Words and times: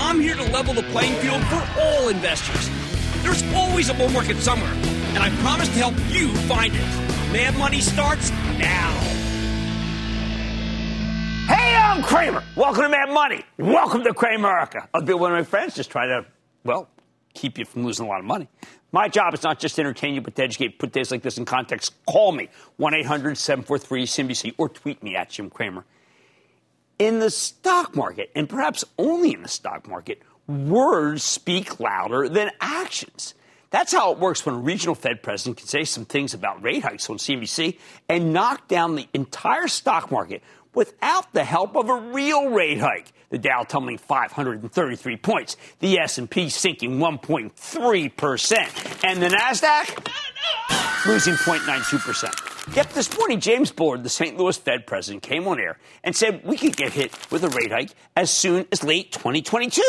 I'm 0.00 0.20
here 0.20 0.36
to 0.36 0.44
level 0.44 0.74
the 0.74 0.84
playing 0.84 1.14
field 1.16 1.42
for 1.44 1.66
all 1.80 2.08
investors. 2.08 2.70
There's 3.22 3.42
always 3.52 3.90
a 3.90 3.94
bull 3.94 4.08
market 4.10 4.36
somewhere, 4.36 4.72
and 4.72 5.18
I 5.18 5.30
promise 5.42 5.68
to 5.68 5.74
help 5.74 5.94
you 6.08 6.32
find 6.46 6.72
it. 6.72 7.32
Mad 7.32 7.58
Money 7.58 7.80
starts 7.80 8.30
now. 8.30 8.92
Hey, 11.48 11.74
I'm 11.74 12.00
Cramer. 12.02 12.44
Welcome 12.54 12.84
to 12.84 12.88
Mad 12.88 13.10
Money. 13.10 13.44
Welcome 13.58 14.04
to 14.04 14.14
Cramerica. 14.14 14.86
I'll 14.94 15.02
be 15.02 15.14
one 15.14 15.32
of 15.32 15.36
my 15.36 15.42
friends 15.42 15.74
just 15.74 15.90
trying 15.90 16.08
to, 16.10 16.28
well, 16.62 16.88
keep 17.34 17.58
you 17.58 17.64
from 17.64 17.84
losing 17.84 18.06
a 18.06 18.08
lot 18.08 18.20
of 18.20 18.24
money. 18.24 18.48
My 18.92 19.08
job 19.08 19.34
is 19.34 19.42
not 19.42 19.58
just 19.58 19.74
to 19.76 19.82
entertain 19.82 20.14
you, 20.14 20.20
but 20.20 20.36
to 20.36 20.44
educate. 20.44 20.78
Put 20.78 20.92
days 20.92 21.10
like 21.10 21.22
this 21.22 21.38
in 21.38 21.44
context. 21.44 21.92
Call 22.06 22.30
me, 22.30 22.48
1 22.76 22.94
800 22.94 23.36
743 23.36 24.06
CNBC, 24.06 24.54
or 24.58 24.68
tweet 24.68 25.02
me 25.02 25.16
at 25.16 25.30
Jim 25.30 25.50
Cramer. 25.50 25.84
In 26.98 27.20
the 27.20 27.30
stock 27.30 27.94
market, 27.94 28.30
and 28.34 28.48
perhaps 28.48 28.84
only 28.98 29.32
in 29.32 29.42
the 29.42 29.48
stock 29.48 29.86
market, 29.86 30.20
words 30.48 31.22
speak 31.22 31.78
louder 31.78 32.28
than 32.28 32.50
actions. 32.60 33.34
That's 33.70 33.92
how 33.92 34.12
it 34.12 34.18
works 34.18 34.44
when 34.44 34.56
a 34.56 34.58
regional 34.58 34.94
Fed 34.94 35.22
president 35.22 35.58
can 35.58 35.68
say 35.68 35.84
some 35.84 36.06
things 36.06 36.34
about 36.34 36.62
rate 36.62 36.82
hikes 36.82 37.08
on 37.08 37.18
CNBC 37.18 37.78
and 38.08 38.32
knock 38.32 38.66
down 38.66 38.96
the 38.96 39.06
entire 39.12 39.68
stock 39.68 40.10
market 40.10 40.42
without 40.74 41.32
the 41.34 41.44
help 41.44 41.76
of 41.76 41.88
a 41.88 41.94
real 41.94 42.48
rate 42.48 42.80
hike. 42.80 43.12
The 43.30 43.38
Dow 43.38 43.62
tumbling 43.62 43.98
533 43.98 45.16
points, 45.18 45.56
the 45.80 45.98
S&P 45.98 46.48
sinking 46.48 46.98
1.3%, 46.98 49.04
and 49.04 49.22
the 49.22 49.28
Nasdaq 49.28 51.06
losing 51.06 51.34
0.92%. 51.34 52.47
Yet 52.74 52.90
this 52.90 53.16
morning, 53.18 53.40
James 53.40 53.72
Bullard, 53.72 54.04
the 54.04 54.08
St. 54.08 54.36
Louis 54.36 54.56
Fed 54.56 54.86
president, 54.86 55.22
came 55.22 55.48
on 55.48 55.58
air 55.58 55.78
and 56.04 56.14
said 56.14 56.42
we 56.44 56.56
could 56.56 56.76
get 56.76 56.92
hit 56.92 57.12
with 57.30 57.42
a 57.42 57.48
rate 57.48 57.72
hike 57.72 57.90
as 58.14 58.30
soon 58.30 58.66
as 58.70 58.84
late 58.84 59.10
2022. 59.12 59.82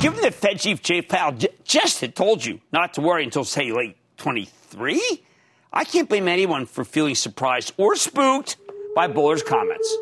Given 0.00 0.20
that 0.22 0.34
Fed 0.34 0.58
Chief 0.58 0.82
Jay 0.82 1.00
Powell 1.00 1.32
j- 1.32 1.48
just 1.62 2.00
had 2.00 2.16
told 2.16 2.44
you 2.44 2.60
not 2.72 2.94
to 2.94 3.00
worry 3.00 3.24
until, 3.24 3.44
say, 3.44 3.70
late 3.72 3.96
23, 4.16 5.00
I 5.72 5.84
can't 5.84 6.08
blame 6.08 6.28
anyone 6.28 6.66
for 6.66 6.84
feeling 6.84 7.14
surprised 7.14 7.72
or 7.76 7.94
spooked 7.94 8.56
by 8.96 9.06
Bullard's 9.06 9.42
comments. 9.42 9.96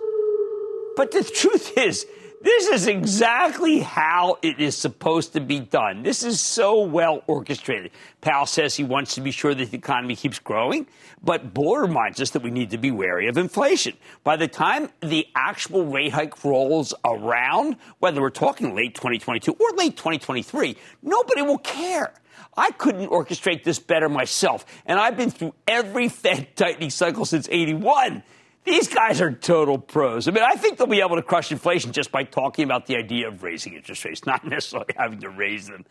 But 0.97 1.11
the 1.11 1.23
truth 1.23 1.77
is, 1.77 2.07
this 2.43 2.67
is 2.69 2.87
exactly 2.87 3.81
how 3.81 4.39
it 4.43 4.61
is 4.61 4.77
supposed 4.77 5.33
to 5.35 5.41
be 5.41 5.61
done. 5.61 6.03
This 6.03 6.23
is 6.25 6.41
so 6.41 6.83
well 6.83 7.23
orchestrated. 7.27 7.93
Powell 8.21 8.47
says 8.47 8.75
he 8.75 8.85
wants 8.85 9.15
to 9.15 9.21
be 9.21 9.31
sure 9.31 9.55
that 9.55 9.71
the 9.71 9.77
economy 9.77 10.17
keeps 10.17 10.39
growing, 10.39 10.87
but 11.23 11.55
Bullard 11.55 11.83
reminds 11.83 12.21
us 12.21 12.31
that 12.31 12.43
we 12.43 12.51
need 12.51 12.71
to 12.71 12.79
be 12.79 12.91
wary 12.91 13.29
of 13.29 13.39
inflation. 13.39 13.97
By 14.25 14.37
the 14.37 14.49
time 14.49 14.91
the 15.01 15.27
actual 15.35 15.87
rate 15.87 16.13
hike 16.13 16.45
rolls 16.45 16.93
around, 17.05 17.77
whether 18.01 18.21
we're 18.21 18.31
talking 18.31 18.75
late 18.75 18.95
2022 18.95 19.53
or 19.53 19.71
late 19.77 19.97
2023, 19.97 20.77
nobody 21.03 21.43
will 21.43 21.59
care. 21.59 22.13
I 22.57 22.71
couldn't 22.73 23.09
orchestrate 23.09 23.65
this 23.65 23.79
better 23.79 24.09
myself, 24.09 24.67
and 24.85 24.99
I've 24.99 25.17
been 25.17 25.31
through 25.31 25.55
every 25.67 26.09
Fed 26.09 26.55
tightening 26.57 26.91
cycle 26.91 27.25
since 27.25 27.49
81. 27.51 28.23
These 28.65 28.89
guys 28.89 29.21
are 29.21 29.33
total 29.33 29.79
pros. 29.79 30.29
I 30.29 30.31
mean, 30.31 30.45
I 30.45 30.55
think 30.55 30.79
they'll 30.79 30.87
be 30.87 31.01
able 31.01 31.17
to 31.17 31.23
crush 31.23 31.51
inflation 31.51 31.93
just 31.93 32.13
by 32.13 32.23
talking 32.25 32.65
about 32.65 32.87
the 32.87 32.97
idea 32.97 33.29
of 33.29 33.43
raising 33.43 33.75
interest 33.75 34.05
rates, 34.05 34.25
not 34.27 34.45
necessarily 34.45 34.95
having 34.97 35.21
to 35.21 35.31
raise 35.31 35.67
them. 35.67 35.85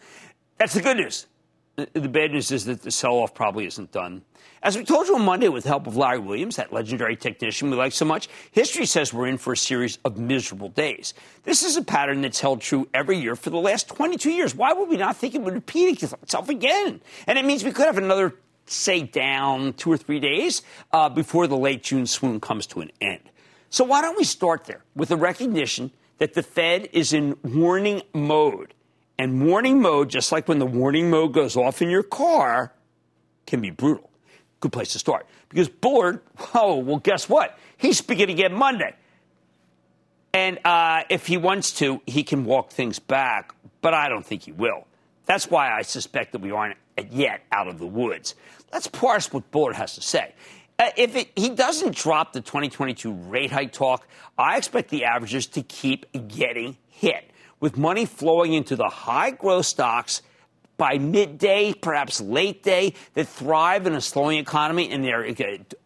That's 0.57 0.73
the 0.73 0.81
good 0.81 0.97
news. 0.97 1.27
The 1.75 2.09
bad 2.09 2.31
news 2.31 2.51
is 2.51 2.65
that 2.65 2.81
the 2.81 2.91
sell 2.91 3.13
off 3.15 3.33
probably 3.33 3.65
isn't 3.65 3.91
done. 3.91 4.23
As 4.61 4.77
we 4.77 4.83
told 4.83 5.07
you 5.07 5.15
on 5.15 5.23
Monday 5.23 5.47
with 5.47 5.63
the 5.63 5.69
help 5.69 5.87
of 5.87 5.97
Larry 5.97 6.19
Williams, 6.19 6.57
that 6.57 6.71
legendary 6.71 7.15
technician 7.15 7.71
we 7.71 7.77
like 7.77 7.93
so 7.93 8.05
much, 8.05 8.29
history 8.51 8.85
says 8.85 9.11
we're 9.11 9.27
in 9.27 9.37
for 9.37 9.53
a 9.53 9.57
series 9.57 9.97
of 10.05 10.19
miserable 10.19 10.69
days. 10.69 11.15
This 11.43 11.63
is 11.63 11.77
a 11.77 11.81
pattern 11.81 12.21
that's 12.21 12.39
held 12.39 12.61
true 12.61 12.87
every 12.93 13.17
year 13.17 13.35
for 13.35 13.49
the 13.49 13.57
last 13.57 13.87
22 13.87 14.29
years. 14.29 14.53
Why 14.53 14.73
would 14.73 14.89
we 14.89 14.97
not 14.97 15.17
think 15.17 15.33
it 15.33 15.41
would 15.41 15.53
repeat 15.55 16.03
itself 16.03 16.49
again? 16.49 17.01
And 17.25 17.39
it 17.39 17.45
means 17.45 17.63
we 17.63 17.71
could 17.71 17.87
have 17.87 17.97
another 17.97 18.35
say, 18.71 19.03
down 19.03 19.73
two 19.73 19.91
or 19.91 19.97
three 19.97 20.19
days 20.19 20.61
uh, 20.91 21.09
before 21.09 21.47
the 21.47 21.57
late 21.57 21.83
June 21.83 22.05
swoon 22.05 22.39
comes 22.39 22.65
to 22.67 22.81
an 22.81 22.91
end. 22.99 23.21
So 23.69 23.83
why 23.83 24.01
don't 24.01 24.17
we 24.17 24.23
start 24.23 24.65
there 24.65 24.83
with 24.95 25.09
the 25.09 25.17
recognition 25.17 25.91
that 26.17 26.33
the 26.33 26.43
Fed 26.43 26.89
is 26.91 27.13
in 27.13 27.37
warning 27.43 28.01
mode? 28.13 28.73
And 29.17 29.45
warning 29.45 29.81
mode, 29.81 30.09
just 30.09 30.31
like 30.31 30.47
when 30.47 30.59
the 30.59 30.65
warning 30.65 31.09
mode 31.09 31.33
goes 31.33 31.55
off 31.55 31.81
in 31.81 31.89
your 31.89 32.03
car, 32.03 32.73
can 33.45 33.61
be 33.61 33.69
brutal. 33.69 34.09
Good 34.59 34.71
place 34.71 34.93
to 34.93 34.99
start. 34.99 35.27
Because 35.49 35.69
Bullard, 35.69 36.21
oh, 36.53 36.77
well, 36.77 36.97
guess 36.97 37.29
what? 37.29 37.57
He's 37.77 37.97
speaking 37.97 38.29
again 38.29 38.53
Monday. 38.53 38.95
And 40.33 40.59
uh, 40.65 41.03
if 41.09 41.27
he 41.27 41.37
wants 41.37 41.73
to, 41.73 42.01
he 42.05 42.23
can 42.23 42.45
walk 42.45 42.71
things 42.71 42.99
back, 42.99 43.53
but 43.81 43.93
I 43.93 44.07
don't 44.09 44.25
think 44.25 44.43
he 44.43 44.51
will. 44.51 44.87
That's 45.25 45.49
why 45.49 45.71
I 45.71 45.81
suspect 45.81 46.31
that 46.31 46.41
we 46.41 46.51
aren't 46.51 46.77
yet 47.09 47.41
out 47.51 47.67
of 47.67 47.79
the 47.79 47.87
woods. 47.87 48.35
Let's 48.71 48.87
parse 48.87 49.31
what 49.31 49.51
Bullard 49.51 49.75
has 49.75 49.95
to 49.95 50.01
say. 50.01 50.33
Uh, 50.79 50.89
if 50.97 51.15
it, 51.15 51.29
he 51.35 51.49
doesn't 51.49 51.95
drop 51.95 52.33
the 52.33 52.41
2022 52.41 53.13
rate 53.13 53.51
hike 53.51 53.71
talk, 53.71 54.07
I 54.37 54.57
expect 54.57 54.89
the 54.89 55.05
averages 55.05 55.47
to 55.47 55.61
keep 55.61 56.05
getting 56.27 56.77
hit 56.87 57.29
with 57.59 57.77
money 57.77 58.05
flowing 58.05 58.53
into 58.53 58.75
the 58.75 58.89
high 58.89 59.31
growth 59.31 59.67
stocks 59.67 60.21
by 60.77 60.97
midday, 60.97 61.73
perhaps 61.73 62.19
late 62.19 62.63
day, 62.63 62.95
that 63.13 63.27
thrive 63.27 63.85
in 63.85 63.93
a 63.93 64.01
slowing 64.01 64.39
economy. 64.39 64.89
And 64.89 65.03
there 65.03 65.23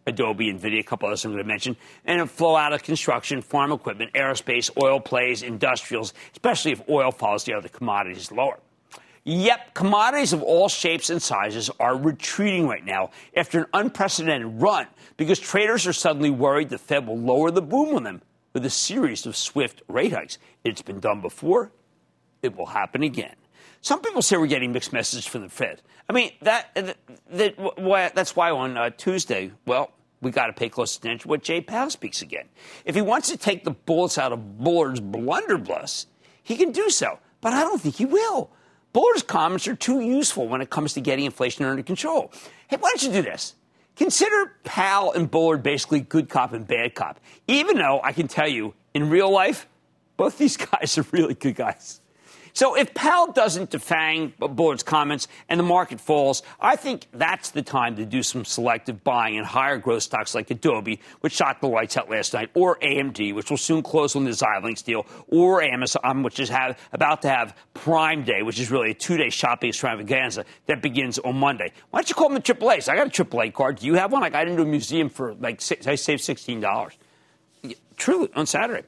Adobe, 0.06 0.50
Nvidia, 0.50 0.80
a 0.80 0.82
couple 0.82 1.08
others 1.08 1.22
I'm 1.26 1.32
going 1.32 1.44
to 1.44 1.46
mention, 1.46 1.76
and 2.06 2.30
flow 2.30 2.56
out 2.56 2.72
of 2.72 2.82
construction, 2.82 3.42
farm 3.42 3.72
equipment, 3.72 4.14
aerospace, 4.14 4.70
oil 4.82 5.00
plays, 5.00 5.42
industrials, 5.42 6.14
especially 6.32 6.72
if 6.72 6.80
oil 6.88 7.10
follows 7.10 7.44
the 7.44 7.52
other 7.52 7.68
commodities 7.68 8.32
lower. 8.32 8.58
Yep, 9.28 9.74
commodities 9.74 10.32
of 10.32 10.40
all 10.40 10.68
shapes 10.68 11.10
and 11.10 11.20
sizes 11.20 11.68
are 11.80 11.96
retreating 11.96 12.68
right 12.68 12.84
now 12.84 13.10
after 13.36 13.58
an 13.58 13.66
unprecedented 13.74 14.62
run 14.62 14.86
because 15.16 15.40
traders 15.40 15.84
are 15.84 15.92
suddenly 15.92 16.30
worried 16.30 16.68
the 16.68 16.78
Fed 16.78 17.08
will 17.08 17.18
lower 17.18 17.50
the 17.50 17.60
boom 17.60 17.96
on 17.96 18.04
them 18.04 18.22
with 18.52 18.64
a 18.64 18.70
series 18.70 19.26
of 19.26 19.36
swift 19.36 19.82
rate 19.88 20.12
hikes. 20.12 20.38
It's 20.62 20.80
been 20.80 21.00
done 21.00 21.22
before, 21.22 21.72
it 22.40 22.56
will 22.56 22.66
happen 22.66 23.02
again. 23.02 23.34
Some 23.80 24.00
people 24.00 24.22
say 24.22 24.36
we're 24.36 24.46
getting 24.46 24.70
mixed 24.70 24.92
messages 24.92 25.26
from 25.26 25.42
the 25.42 25.48
Fed. 25.48 25.82
I 26.08 26.12
mean, 26.12 26.30
that, 26.42 26.72
that, 26.76 26.96
that 27.30 28.14
that's 28.14 28.36
why 28.36 28.52
on 28.52 28.76
uh, 28.76 28.90
Tuesday, 28.90 29.50
well, 29.66 29.90
we 30.20 30.30
got 30.30 30.46
to 30.46 30.52
pay 30.52 30.68
close 30.68 30.96
attention 30.96 31.18
to 31.22 31.28
what 31.28 31.42
Jay 31.42 31.60
Powell 31.60 31.90
speaks 31.90 32.22
again. 32.22 32.48
If 32.84 32.94
he 32.94 33.02
wants 33.02 33.28
to 33.30 33.36
take 33.36 33.64
the 33.64 33.72
bullets 33.72 34.18
out 34.18 34.30
of 34.30 34.58
Bullard's 34.58 35.00
blunderbuss, 35.00 36.06
he 36.44 36.56
can 36.56 36.70
do 36.70 36.90
so, 36.90 37.18
but 37.40 37.52
I 37.52 37.62
don't 37.62 37.80
think 37.80 37.96
he 37.96 38.04
will. 38.04 38.52
Bullard's 38.96 39.22
comments 39.22 39.68
are 39.68 39.76
too 39.76 40.00
useful 40.00 40.48
when 40.48 40.62
it 40.62 40.70
comes 40.70 40.94
to 40.94 41.02
getting 41.02 41.26
inflation 41.26 41.66
under 41.66 41.82
control. 41.82 42.32
Hey, 42.68 42.78
why 42.80 42.88
don't 42.88 43.02
you 43.02 43.12
do 43.12 43.20
this? 43.20 43.54
Consider 43.94 44.54
Powell 44.64 45.12
and 45.12 45.30
Bullard 45.30 45.62
basically 45.62 46.00
good 46.00 46.30
cop 46.30 46.54
and 46.54 46.66
bad 46.66 46.94
cop. 46.94 47.20
Even 47.46 47.76
though 47.76 48.00
I 48.02 48.12
can 48.12 48.26
tell 48.26 48.48
you, 48.48 48.72
in 48.94 49.10
real 49.10 49.30
life, 49.30 49.68
both 50.16 50.38
these 50.38 50.56
guys 50.72 50.96
are 50.96 51.04
really 51.12 51.34
good 51.34 51.56
guys. 51.56 52.00
So 52.56 52.74
if 52.74 52.94
Powell 52.94 53.32
doesn't 53.32 53.72
defang 53.72 54.32
Bullard's 54.38 54.82
comments 54.82 55.28
and 55.50 55.60
the 55.60 55.64
market 55.64 56.00
falls, 56.00 56.42
I 56.58 56.76
think 56.76 57.06
that's 57.12 57.50
the 57.50 57.60
time 57.60 57.96
to 57.96 58.06
do 58.06 58.22
some 58.22 58.46
selective 58.46 59.04
buying 59.04 59.34
in 59.34 59.44
higher 59.44 59.76
growth 59.76 60.04
stocks 60.04 60.34
like 60.34 60.50
Adobe, 60.50 60.98
which 61.20 61.34
shot 61.34 61.60
the 61.60 61.66
lights 61.68 61.98
out 61.98 62.08
last 62.08 62.32
night, 62.32 62.48
or 62.54 62.78
AMD, 62.78 63.34
which 63.34 63.50
will 63.50 63.58
soon 63.58 63.82
close 63.82 64.16
on 64.16 64.24
the 64.24 64.30
Xilinx 64.30 64.82
deal, 64.82 65.04
or 65.28 65.60
Amazon, 65.62 66.22
which 66.22 66.40
is 66.40 66.48
have, 66.48 66.78
about 66.94 67.20
to 67.22 67.28
have 67.28 67.54
Prime 67.74 68.24
Day, 68.24 68.40
which 68.40 68.58
is 68.58 68.70
really 68.70 68.92
a 68.92 68.94
two-day 68.94 69.28
shopping 69.28 69.68
extravaganza 69.68 70.46
that 70.64 70.80
begins 70.80 71.18
on 71.18 71.36
Monday. 71.36 71.72
Why 71.90 72.00
don't 72.00 72.08
you 72.08 72.14
call 72.14 72.30
them 72.30 72.36
the 72.36 72.54
AAAs? 72.54 72.88
I 72.88 72.96
got 72.96 73.08
a 73.08 73.24
AAA 73.24 73.52
card. 73.52 73.80
Do 73.80 73.86
you 73.86 73.96
have 73.96 74.12
one? 74.12 74.22
I 74.22 74.30
got 74.30 74.48
into 74.48 74.62
a 74.62 74.64
museum 74.64 75.10
for 75.10 75.34
like 75.34 75.60
I 75.86 75.96
saved 75.96 76.22
sixteen 76.22 76.60
dollars. 76.60 76.94
Truly 77.98 78.30
on 78.34 78.46
Saturday. 78.46 78.86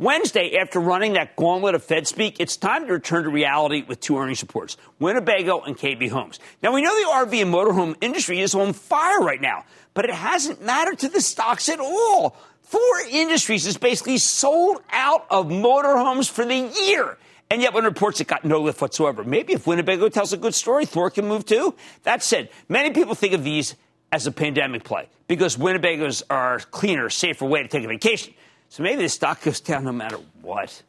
Wednesday, 0.00 0.56
after 0.56 0.80
running 0.80 1.12
that 1.12 1.36
gauntlet 1.36 1.74
of 1.74 1.84
Fed 1.84 2.06
speak, 2.06 2.40
it's 2.40 2.56
time 2.56 2.86
to 2.86 2.92
return 2.94 3.24
to 3.24 3.28
reality 3.28 3.84
with 3.86 4.00
two 4.00 4.16
earnings 4.16 4.40
reports 4.40 4.78
Winnebago 4.98 5.60
and 5.60 5.76
KB 5.76 6.08
Homes. 6.08 6.40
Now, 6.62 6.72
we 6.72 6.80
know 6.80 6.94
the 6.94 7.10
RV 7.26 7.42
and 7.42 7.52
motorhome 7.52 7.96
industry 8.00 8.40
is 8.40 8.54
on 8.54 8.72
fire 8.72 9.20
right 9.20 9.42
now, 9.42 9.66
but 9.92 10.06
it 10.06 10.14
hasn't 10.14 10.62
mattered 10.64 11.00
to 11.00 11.10
the 11.10 11.20
stocks 11.20 11.68
at 11.68 11.80
all. 11.80 12.34
Thor 12.62 13.00
Industries 13.10 13.66
is 13.66 13.76
basically 13.76 14.16
sold 14.16 14.82
out 14.88 15.26
of 15.28 15.48
motorhomes 15.48 16.30
for 16.30 16.46
the 16.46 16.72
year. 16.86 17.18
And 17.50 17.60
yet, 17.60 17.74
when 17.74 17.84
reports 17.84 18.22
it 18.22 18.26
got 18.26 18.42
no 18.42 18.62
lift 18.62 18.80
whatsoever. 18.80 19.22
Maybe 19.22 19.52
if 19.52 19.66
Winnebago 19.66 20.08
tells 20.08 20.32
a 20.32 20.38
good 20.38 20.54
story, 20.54 20.86
Thor 20.86 21.10
can 21.10 21.28
move 21.28 21.44
too. 21.44 21.74
That 22.04 22.22
said, 22.22 22.48
many 22.70 22.92
people 22.92 23.14
think 23.14 23.34
of 23.34 23.44
these 23.44 23.74
as 24.10 24.26
a 24.26 24.32
pandemic 24.32 24.82
play 24.82 25.10
because 25.28 25.58
Winnebagos 25.58 26.22
are 26.30 26.60
cleaner, 26.60 27.10
safer 27.10 27.44
way 27.44 27.62
to 27.62 27.68
take 27.68 27.84
a 27.84 27.88
vacation. 27.88 28.32
So 28.70 28.82
maybe 28.82 29.02
the 29.02 29.08
stock 29.10 29.42
goes 29.42 29.60
down 29.60 29.84
no 29.84 29.92
matter 29.92 30.16
what. 30.40 30.82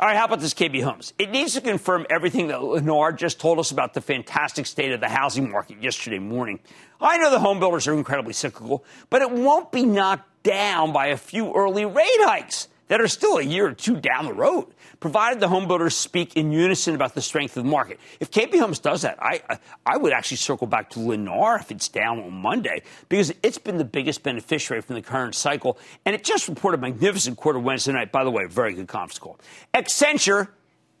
All 0.00 0.06
right, 0.06 0.16
how 0.16 0.26
about 0.26 0.38
this 0.38 0.54
KB 0.54 0.80
Homes? 0.80 1.12
It 1.18 1.30
needs 1.30 1.54
to 1.54 1.60
confirm 1.60 2.06
everything 2.08 2.46
that 2.48 2.60
Lennar 2.60 3.16
just 3.16 3.40
told 3.40 3.58
us 3.58 3.72
about 3.72 3.94
the 3.94 4.00
fantastic 4.00 4.64
state 4.64 4.92
of 4.92 5.00
the 5.00 5.08
housing 5.08 5.50
market 5.50 5.82
yesterday 5.82 6.20
morning. 6.20 6.60
I 7.00 7.18
know 7.18 7.32
the 7.32 7.40
home 7.40 7.58
builders 7.58 7.88
are 7.88 7.94
incredibly 7.94 8.32
cyclical, 8.32 8.84
but 9.10 9.22
it 9.22 9.30
won't 9.32 9.72
be 9.72 9.84
knocked 9.84 10.44
down 10.44 10.92
by 10.92 11.08
a 11.08 11.16
few 11.16 11.52
early 11.52 11.84
rate 11.84 12.06
hikes 12.20 12.68
that 12.88 13.00
are 13.00 13.08
still 13.08 13.38
a 13.38 13.42
year 13.42 13.66
or 13.66 13.72
two 13.72 13.96
down 13.96 14.26
the 14.26 14.32
road, 14.32 14.66
provided 15.00 15.40
the 15.40 15.46
homebuilders 15.46 15.92
speak 15.92 16.36
in 16.36 16.50
unison 16.50 16.94
about 16.94 17.14
the 17.14 17.22
strength 17.22 17.56
of 17.56 17.64
the 17.64 17.70
market. 17.70 18.00
If 18.20 18.30
KB 18.30 18.58
Homes 18.58 18.78
does 18.78 19.02
that, 19.02 19.18
I, 19.22 19.40
I 19.86 19.96
would 19.96 20.12
actually 20.12 20.38
circle 20.38 20.66
back 20.66 20.90
to 20.90 20.98
Lennar 20.98 21.60
if 21.60 21.70
it's 21.70 21.88
down 21.88 22.18
on 22.18 22.32
Monday, 22.32 22.82
because 23.08 23.32
it's 23.42 23.58
been 23.58 23.78
the 23.78 23.84
biggest 23.84 24.22
beneficiary 24.22 24.82
from 24.82 24.96
the 24.96 25.02
current 25.02 25.34
cycle, 25.34 25.78
and 26.04 26.14
it 26.14 26.24
just 26.24 26.48
reported 26.48 26.78
a 26.78 26.80
magnificent 26.80 27.36
quarter 27.36 27.58
Wednesday 27.58 27.92
night. 27.92 28.10
By 28.10 28.24
the 28.24 28.30
way, 28.30 28.46
very 28.46 28.74
good 28.74 28.88
conference 28.88 29.18
call. 29.18 29.38
Accenture 29.74 30.48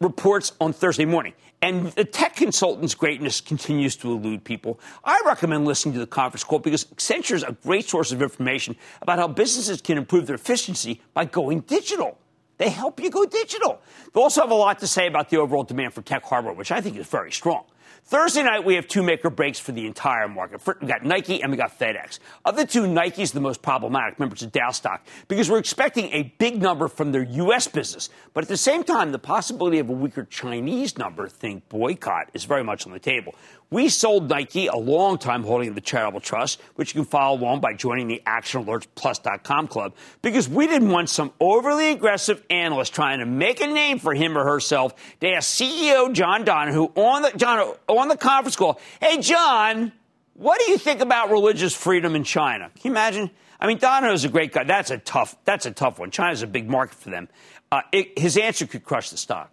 reports 0.00 0.52
on 0.60 0.72
Thursday 0.72 1.04
morning. 1.04 1.34
And 1.60 1.88
the 1.92 2.04
tech 2.04 2.36
consultant's 2.36 2.94
greatness 2.94 3.40
continues 3.40 3.96
to 3.96 4.12
elude 4.12 4.44
people. 4.44 4.78
I 5.04 5.20
recommend 5.26 5.64
listening 5.64 5.94
to 5.94 6.00
the 6.00 6.06
conference 6.06 6.44
call 6.44 6.60
because 6.60 6.84
Accenture 6.84 7.34
is 7.34 7.42
a 7.42 7.56
great 7.64 7.88
source 7.88 8.12
of 8.12 8.22
information 8.22 8.76
about 9.02 9.18
how 9.18 9.26
businesses 9.26 9.80
can 9.80 9.98
improve 9.98 10.26
their 10.26 10.36
efficiency 10.36 11.02
by 11.14 11.24
going 11.24 11.60
digital. 11.60 12.16
They 12.58 12.70
help 12.70 13.00
you 13.00 13.10
go 13.10 13.24
digital. 13.24 13.80
They 14.12 14.20
also 14.20 14.42
have 14.42 14.50
a 14.50 14.54
lot 14.54 14.78
to 14.80 14.86
say 14.86 15.06
about 15.06 15.30
the 15.30 15.38
overall 15.38 15.64
demand 15.64 15.94
for 15.94 16.02
tech 16.02 16.24
hardware, 16.24 16.54
which 16.54 16.70
I 16.70 16.80
think 16.80 16.96
is 16.96 17.06
very 17.06 17.32
strong. 17.32 17.64
Thursday 18.08 18.42
night, 18.42 18.64
we 18.64 18.76
have 18.76 18.88
two 18.88 19.02
maker 19.02 19.28
breaks 19.28 19.58
for 19.58 19.72
the 19.72 19.86
entire 19.86 20.28
market. 20.28 20.62
We 20.80 20.88
got 20.88 21.04
Nike 21.04 21.42
and 21.42 21.52
we 21.52 21.58
got 21.58 21.78
FedEx. 21.78 22.20
Of 22.42 22.56
the 22.56 22.64
two, 22.64 22.86
Nike's 22.86 23.32
the 23.32 23.40
most 23.40 23.60
problematic. 23.60 24.18
Remember, 24.18 24.32
it's 24.32 24.40
a 24.40 24.46
Dow 24.46 24.70
stock 24.70 25.06
because 25.28 25.50
we're 25.50 25.58
expecting 25.58 26.10
a 26.14 26.22
big 26.38 26.62
number 26.62 26.88
from 26.88 27.12
their 27.12 27.24
U.S. 27.24 27.68
business. 27.68 28.08
But 28.32 28.44
at 28.44 28.48
the 28.48 28.56
same 28.56 28.82
time, 28.82 29.12
the 29.12 29.18
possibility 29.18 29.78
of 29.78 29.90
a 29.90 29.92
weaker 29.92 30.24
Chinese 30.24 30.96
number, 30.96 31.28
think 31.28 31.68
boycott, 31.68 32.30
is 32.32 32.46
very 32.46 32.64
much 32.64 32.86
on 32.86 32.94
the 32.94 32.98
table. 32.98 33.34
We 33.70 33.90
sold 33.90 34.30
Nike 34.30 34.66
a 34.66 34.76
long 34.76 35.18
time 35.18 35.42
holding 35.42 35.74
the 35.74 35.82
charitable 35.82 36.20
trust, 36.20 36.58
which 36.76 36.94
you 36.94 37.02
can 37.02 37.10
follow 37.10 37.38
along 37.38 37.60
by 37.60 37.74
joining 37.74 38.08
the 38.08 38.22
ActionAlertsPlus.com 38.26 39.68
club, 39.68 39.94
because 40.22 40.48
we 40.48 40.66
didn't 40.66 40.88
want 40.88 41.10
some 41.10 41.32
overly 41.38 41.90
aggressive 41.90 42.42
analyst 42.48 42.94
trying 42.94 43.18
to 43.18 43.26
make 43.26 43.60
a 43.60 43.66
name 43.66 43.98
for 43.98 44.14
him 44.14 44.38
or 44.38 44.44
herself 44.44 44.94
to 45.20 45.28
ask 45.28 45.60
CEO 45.60 46.10
John 46.14 46.44
Donahoe 46.44 46.92
on 46.94 47.22
the, 47.22 47.32
John, 47.36 47.74
on 47.88 48.08
the 48.08 48.16
conference 48.16 48.56
call, 48.56 48.80
hey, 49.02 49.20
John, 49.20 49.92
what 50.32 50.58
do 50.64 50.70
you 50.70 50.78
think 50.78 51.02
about 51.02 51.30
religious 51.30 51.74
freedom 51.74 52.16
in 52.16 52.24
China? 52.24 52.70
Can 52.74 52.80
you 52.84 52.90
imagine? 52.92 53.30
I 53.60 53.66
mean, 53.66 53.78
Donahoe's 53.78 54.24
a 54.24 54.30
great 54.30 54.52
guy. 54.52 54.64
That's 54.64 54.90
a 54.90 54.98
tough, 54.98 55.36
that's 55.44 55.66
a 55.66 55.72
tough 55.72 55.98
one. 55.98 56.10
China's 56.10 56.42
a 56.42 56.46
big 56.46 56.70
market 56.70 56.94
for 56.94 57.10
them. 57.10 57.28
Uh, 57.70 57.82
it, 57.92 58.18
his 58.18 58.38
answer 58.38 58.66
could 58.66 58.84
crush 58.84 59.10
the 59.10 59.18
stock. 59.18 59.52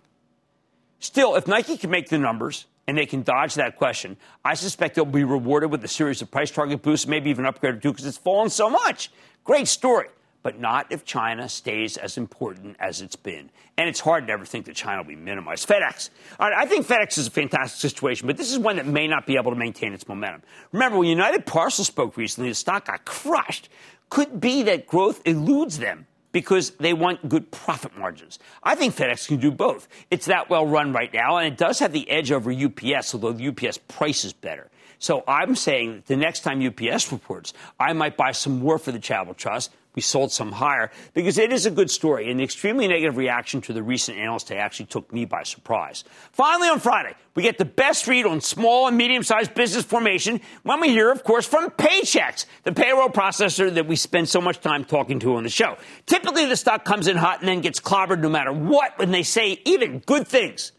Still, 0.99 1.35
if 1.35 1.47
Nike 1.47 1.75
can 1.75 1.89
make 1.89 2.07
the 2.07 2.17
numbers, 2.17 2.65
and 2.87 2.97
they 2.97 3.05
can 3.05 3.23
dodge 3.23 3.55
that 3.55 3.77
question, 3.77 4.17
I 4.43 4.53
suspect 4.53 4.95
they'll 4.95 5.05
be 5.05 5.23
rewarded 5.23 5.71
with 5.71 5.83
a 5.83 5.87
series 5.87 6.21
of 6.21 6.29
price 6.29 6.51
target 6.51 6.81
boosts, 6.81 7.07
maybe 7.07 7.29
even 7.29 7.45
upgraded 7.45 7.81
too, 7.81 7.91
because 7.91 8.05
it's 8.05 8.17
fallen 8.17 8.49
so 8.49 8.69
much. 8.69 9.11
Great 9.43 9.67
story. 9.67 10.07
But 10.43 10.59
not 10.59 10.91
if 10.91 11.03
China 11.05 11.49
stays 11.49 11.97
as 11.97 12.19
important 12.19 12.77
as 12.79 13.01
it's 13.01 13.15
been. 13.15 13.49
And 13.77 13.89
it's 13.89 13.99
hard 13.99 14.27
to 14.27 14.33
ever 14.33 14.45
think 14.45 14.67
that 14.67 14.75
China 14.75 15.01
will 15.01 15.09
be 15.09 15.15
minimized. 15.15 15.67
FedEx. 15.67 16.11
All 16.39 16.47
right, 16.47 16.55
I 16.55 16.67
think 16.67 16.85
FedEx 16.85 17.17
is 17.17 17.25
a 17.25 17.31
fantastic 17.31 17.81
situation, 17.81 18.27
but 18.27 18.37
this 18.37 18.51
is 18.51 18.59
one 18.59 18.75
that 18.75 18.85
may 18.85 19.07
not 19.07 19.25
be 19.25 19.37
able 19.37 19.51
to 19.51 19.57
maintain 19.57 19.91
its 19.91 20.07
momentum. 20.07 20.43
Remember, 20.71 20.99
when 20.99 21.09
United 21.09 21.47
Parcel 21.47 21.83
spoke 21.83 22.15
recently, 22.15 22.49
the 22.49 22.55
stock 22.55 22.85
got 22.85 23.05
crushed. 23.05 23.69
Could 24.11 24.39
be 24.39 24.61
that 24.63 24.85
growth 24.85 25.19
eludes 25.25 25.79
them 25.79 26.05
because 26.35 26.71
they 26.71 26.91
want 26.91 27.29
good 27.29 27.49
profit 27.49 27.97
margins. 27.97 28.39
I 28.61 28.75
think 28.75 28.93
FedEx 28.93 29.25
can 29.29 29.37
do 29.37 29.51
both. 29.51 29.87
It's 30.11 30.25
that 30.25 30.49
well 30.49 30.67
run 30.67 30.91
right 30.91 31.13
now, 31.13 31.37
and 31.37 31.47
it 31.47 31.57
does 31.57 31.79
have 31.79 31.93
the 31.93 32.09
edge 32.09 32.29
over 32.29 32.51
UPS, 32.51 33.13
although 33.13 33.31
the 33.31 33.47
UPS 33.47 33.77
price 33.77 34.25
is 34.25 34.33
better. 34.33 34.69
So 34.99 35.23
I'm 35.29 35.55
saying 35.55 35.93
that 35.95 36.07
the 36.07 36.17
next 36.17 36.41
time 36.41 36.61
UPS 36.61 37.09
reports, 37.13 37.53
I 37.79 37.93
might 37.93 38.17
buy 38.17 38.33
some 38.33 38.59
more 38.59 38.77
for 38.77 38.91
the 38.91 38.99
Charitable 38.99 39.35
Trust 39.35 39.71
we 39.95 40.01
sold 40.01 40.31
some 40.31 40.51
higher 40.51 40.91
because 41.13 41.37
it 41.37 41.51
is 41.51 41.65
a 41.65 41.71
good 41.71 41.89
story. 41.89 42.29
And 42.29 42.39
the 42.39 42.43
extremely 42.43 42.87
negative 42.87 43.17
reaction 43.17 43.61
to 43.61 43.73
the 43.73 43.81
recent 43.81 44.17
analyst 44.17 44.49
day 44.49 44.57
actually 44.57 44.87
took 44.87 45.11
me 45.11 45.25
by 45.25 45.43
surprise. 45.43 46.03
Finally, 46.31 46.69
on 46.69 46.79
Friday, 46.79 47.15
we 47.33 47.43
get 47.43 47.57
the 47.57 47.65
best 47.65 48.07
read 48.07 48.25
on 48.25 48.41
small 48.41 48.87
and 48.87 48.97
medium 48.97 49.23
sized 49.23 49.53
business 49.53 49.85
formation 49.85 50.41
when 50.63 50.79
we 50.79 50.89
hear, 50.89 51.11
of 51.11 51.23
course, 51.23 51.45
from 51.47 51.69
Paychex, 51.71 52.45
the 52.63 52.71
payroll 52.71 53.09
processor 53.09 53.73
that 53.73 53.87
we 53.87 53.95
spend 53.95 54.29
so 54.29 54.41
much 54.41 54.59
time 54.59 54.83
talking 54.85 55.19
to 55.19 55.35
on 55.35 55.43
the 55.43 55.49
show. 55.49 55.77
Typically, 56.05 56.45
the 56.45 56.57
stock 56.57 56.85
comes 56.85 57.07
in 57.07 57.17
hot 57.17 57.39
and 57.39 57.47
then 57.47 57.61
gets 57.61 57.79
clobbered 57.79 58.19
no 58.19 58.29
matter 58.29 58.51
what 58.51 58.97
when 58.99 59.11
they 59.11 59.23
say 59.23 59.59
even 59.65 59.99
good 59.99 60.27
things. 60.27 60.71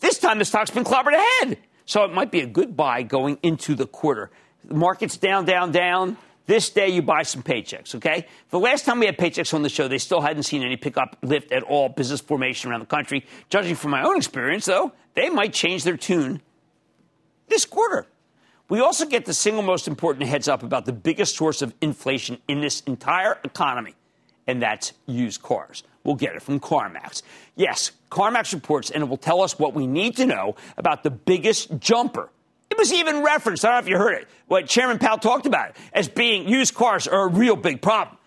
This 0.00 0.18
time, 0.18 0.38
the 0.38 0.44
stock's 0.44 0.70
been 0.70 0.84
clobbered 0.84 1.14
ahead. 1.14 1.58
So 1.84 2.04
it 2.04 2.12
might 2.12 2.30
be 2.30 2.40
a 2.40 2.46
good 2.46 2.76
buy 2.76 3.02
going 3.02 3.38
into 3.42 3.74
the 3.74 3.86
quarter. 3.86 4.30
The 4.64 4.74
market's 4.74 5.16
down, 5.16 5.44
down, 5.44 5.72
down. 5.72 6.16
This 6.46 6.70
day, 6.70 6.88
you 6.88 7.02
buy 7.02 7.22
some 7.22 7.42
Paychex, 7.42 7.94
okay? 7.94 8.26
The 8.50 8.58
last 8.58 8.84
time 8.84 8.98
we 8.98 9.06
had 9.06 9.16
Paychex 9.16 9.54
on 9.54 9.62
the 9.62 9.68
show, 9.68 9.86
they 9.86 9.98
still 9.98 10.20
hadn't 10.20 10.42
seen 10.42 10.62
any 10.62 10.76
pickup 10.76 11.16
lift 11.22 11.52
at 11.52 11.62
all, 11.62 11.88
business 11.88 12.20
formation 12.20 12.70
around 12.70 12.80
the 12.80 12.86
country. 12.86 13.24
Judging 13.48 13.76
from 13.76 13.92
my 13.92 14.02
own 14.02 14.16
experience, 14.16 14.64
though, 14.64 14.92
they 15.14 15.30
might 15.30 15.52
change 15.52 15.84
their 15.84 15.96
tune 15.96 16.42
this 17.48 17.64
quarter. 17.64 18.06
We 18.68 18.80
also 18.80 19.06
get 19.06 19.24
the 19.24 19.34
single 19.34 19.62
most 19.62 19.86
important 19.86 20.28
heads 20.28 20.48
up 20.48 20.62
about 20.62 20.84
the 20.84 20.92
biggest 20.92 21.36
source 21.36 21.62
of 21.62 21.74
inflation 21.80 22.38
in 22.48 22.60
this 22.60 22.80
entire 22.82 23.38
economy, 23.44 23.94
and 24.46 24.62
that's 24.62 24.94
used 25.06 25.42
cars. 25.42 25.84
We'll 26.02 26.16
get 26.16 26.34
it 26.34 26.42
from 26.42 26.58
CarMax. 26.58 27.22
Yes, 27.54 27.92
CarMax 28.10 28.52
reports, 28.52 28.90
and 28.90 29.02
it 29.02 29.06
will 29.06 29.16
tell 29.16 29.42
us 29.42 29.58
what 29.58 29.74
we 29.74 29.86
need 29.86 30.16
to 30.16 30.26
know 30.26 30.56
about 30.76 31.04
the 31.04 31.10
biggest 31.10 31.78
jumper 31.78 32.30
it 32.72 32.78
was 32.78 32.92
even 32.92 33.22
referenced, 33.22 33.64
I 33.64 33.68
don't 33.68 33.74
know 33.76 33.80
if 33.80 33.88
you 33.88 33.98
heard 33.98 34.14
it, 34.14 34.28
what 34.48 34.66
Chairman 34.66 34.98
Powell 34.98 35.18
talked 35.18 35.46
about 35.46 35.70
it, 35.70 35.76
as 35.92 36.08
being 36.08 36.48
used 36.48 36.74
cars 36.74 37.06
are 37.06 37.22
a 37.22 37.28
real 37.28 37.54
big 37.54 37.80
problem. 37.80 38.18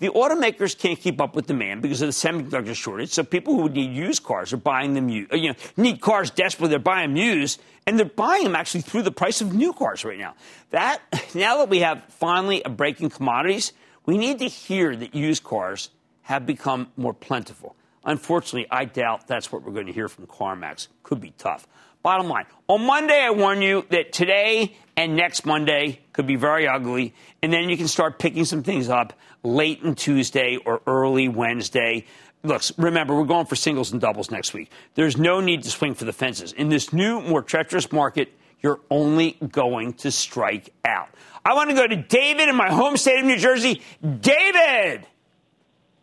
The 0.00 0.08
automakers 0.08 0.76
can't 0.76 0.98
keep 0.98 1.20
up 1.20 1.36
with 1.36 1.46
demand 1.46 1.80
because 1.80 2.02
of 2.02 2.08
the 2.08 2.12
semiconductor 2.12 2.74
shortage. 2.74 3.10
So 3.10 3.22
people 3.22 3.54
who 3.54 3.68
need 3.68 3.94
used 3.94 4.24
cars 4.24 4.52
are 4.52 4.58
buying 4.58 4.94
them, 4.94 5.06
uh, 5.06 5.36
you 5.36 5.50
know, 5.50 5.54
need 5.76 6.00
cars 6.00 6.30
desperately. 6.30 6.70
They're 6.70 6.78
buying 6.80 7.16
used, 7.16 7.62
and 7.86 7.98
they're 7.98 8.04
buying 8.04 8.42
them 8.44 8.56
actually 8.56 8.80
through 8.80 9.02
the 9.02 9.12
price 9.12 9.40
of 9.40 9.54
new 9.54 9.72
cars 9.72 10.04
right 10.04 10.18
now. 10.18 10.34
That 10.70 11.00
now 11.34 11.58
that 11.58 11.68
we 11.68 11.78
have 11.78 12.04
finally 12.08 12.60
a 12.64 12.68
break 12.70 13.00
in 13.00 13.08
commodities, 13.08 13.72
we 14.04 14.18
need 14.18 14.40
to 14.40 14.48
hear 14.48 14.94
that 14.96 15.14
used 15.14 15.44
cars 15.44 15.90
have 16.22 16.44
become 16.44 16.88
more 16.96 17.14
plentiful. 17.14 17.76
Unfortunately, 18.04 18.66
I 18.70 18.84
doubt 18.84 19.26
that's 19.26 19.50
what 19.52 19.62
we're 19.62 19.72
going 19.72 19.86
to 19.86 19.92
hear 19.92 20.08
from 20.08 20.26
CarMax. 20.26 20.88
Could 21.02 21.20
be 21.20 21.32
tough. 21.38 21.66
Bottom 22.04 22.28
line. 22.28 22.44
On 22.68 22.84
Monday, 22.84 23.18
I 23.18 23.30
warn 23.30 23.62
you 23.62 23.86
that 23.88 24.12
today 24.12 24.76
and 24.94 25.16
next 25.16 25.46
Monday 25.46 26.00
could 26.12 26.26
be 26.26 26.36
very 26.36 26.68
ugly. 26.68 27.14
And 27.42 27.50
then 27.50 27.70
you 27.70 27.78
can 27.78 27.88
start 27.88 28.18
picking 28.18 28.44
some 28.44 28.62
things 28.62 28.90
up 28.90 29.14
late 29.42 29.82
in 29.82 29.94
Tuesday 29.94 30.58
or 30.66 30.82
early 30.86 31.28
Wednesday. 31.28 32.04
look, 32.42 32.62
remember, 32.76 33.14
we're 33.16 33.24
going 33.24 33.46
for 33.46 33.56
singles 33.56 33.90
and 33.90 34.02
doubles 34.02 34.30
next 34.30 34.52
week. 34.52 34.70
There's 34.96 35.16
no 35.16 35.40
need 35.40 35.62
to 35.62 35.70
swing 35.70 35.94
for 35.94 36.04
the 36.04 36.12
fences. 36.12 36.52
In 36.52 36.68
this 36.68 36.92
new, 36.92 37.22
more 37.22 37.40
treacherous 37.40 37.90
market, 37.90 38.34
you're 38.60 38.80
only 38.90 39.38
going 39.50 39.94
to 39.94 40.10
strike 40.10 40.74
out. 40.84 41.08
I 41.42 41.54
want 41.54 41.70
to 41.70 41.76
go 41.76 41.86
to 41.86 41.96
David 41.96 42.50
in 42.50 42.56
my 42.56 42.70
home 42.70 42.98
state 42.98 43.20
of 43.20 43.24
New 43.24 43.38
Jersey. 43.38 43.80
David! 44.02 45.06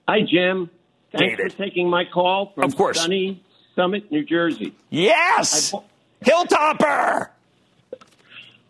Hi, 0.08 0.22
Jim. 0.28 0.72
Thanks 1.12 1.38
David. 1.38 1.52
for 1.52 1.58
taking 1.60 1.88
my 1.92 2.06
call 2.12 2.54
from 2.56 2.64
Of 2.64 2.76
course. 2.76 3.00
sunny 3.00 3.44
Summit, 3.76 4.12
New 4.12 4.26
Jersey. 4.26 4.74
Yes! 4.90 5.74
I 5.74 5.78
Hilltopper! 6.24 7.30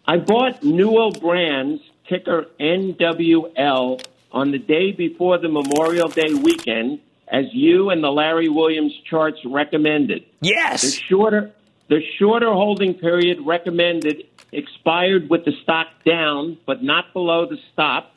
I 0.05 0.17
bought 0.17 0.63
Newell 0.63 1.11
Brands, 1.11 1.81
ticker 2.07 2.45
NWL, 2.59 4.03
on 4.31 4.51
the 4.51 4.57
day 4.57 4.91
before 4.91 5.37
the 5.37 5.49
Memorial 5.49 6.07
Day 6.07 6.33
weekend, 6.33 6.99
as 7.27 7.45
you 7.53 7.89
and 7.89 8.03
the 8.03 8.11
Larry 8.11 8.49
Williams 8.49 8.93
charts 9.09 9.39
recommended. 9.45 10.25
Yes. 10.41 10.81
The 10.81 11.01
shorter, 11.09 11.51
the 11.89 12.01
shorter 12.17 12.51
holding 12.51 12.93
period 12.93 13.39
recommended 13.45 14.23
expired 14.51 15.29
with 15.29 15.45
the 15.45 15.53
stock 15.63 15.87
down, 16.05 16.57
but 16.65 16.83
not 16.83 17.13
below 17.13 17.45
the 17.45 17.57
stop. 17.73 18.15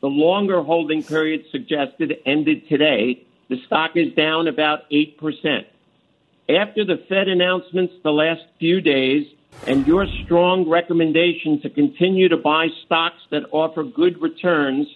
The 0.00 0.08
longer 0.08 0.62
holding 0.62 1.02
period 1.02 1.44
suggested 1.50 2.16
ended 2.24 2.68
today. 2.68 3.24
The 3.48 3.56
stock 3.66 3.92
is 3.96 4.12
down 4.14 4.48
about 4.48 4.90
8%. 4.90 5.64
After 6.48 6.84
the 6.84 7.02
Fed 7.08 7.28
announcements 7.28 7.94
the 8.04 8.12
last 8.12 8.42
few 8.58 8.80
days 8.80 9.26
and 9.66 9.86
your 9.86 10.06
strong 10.24 10.68
recommendation 10.68 11.60
to 11.62 11.70
continue 11.70 12.28
to 12.28 12.36
buy 12.36 12.68
stocks 12.84 13.20
that 13.30 13.42
offer 13.50 13.82
good 13.82 14.20
returns, 14.22 14.86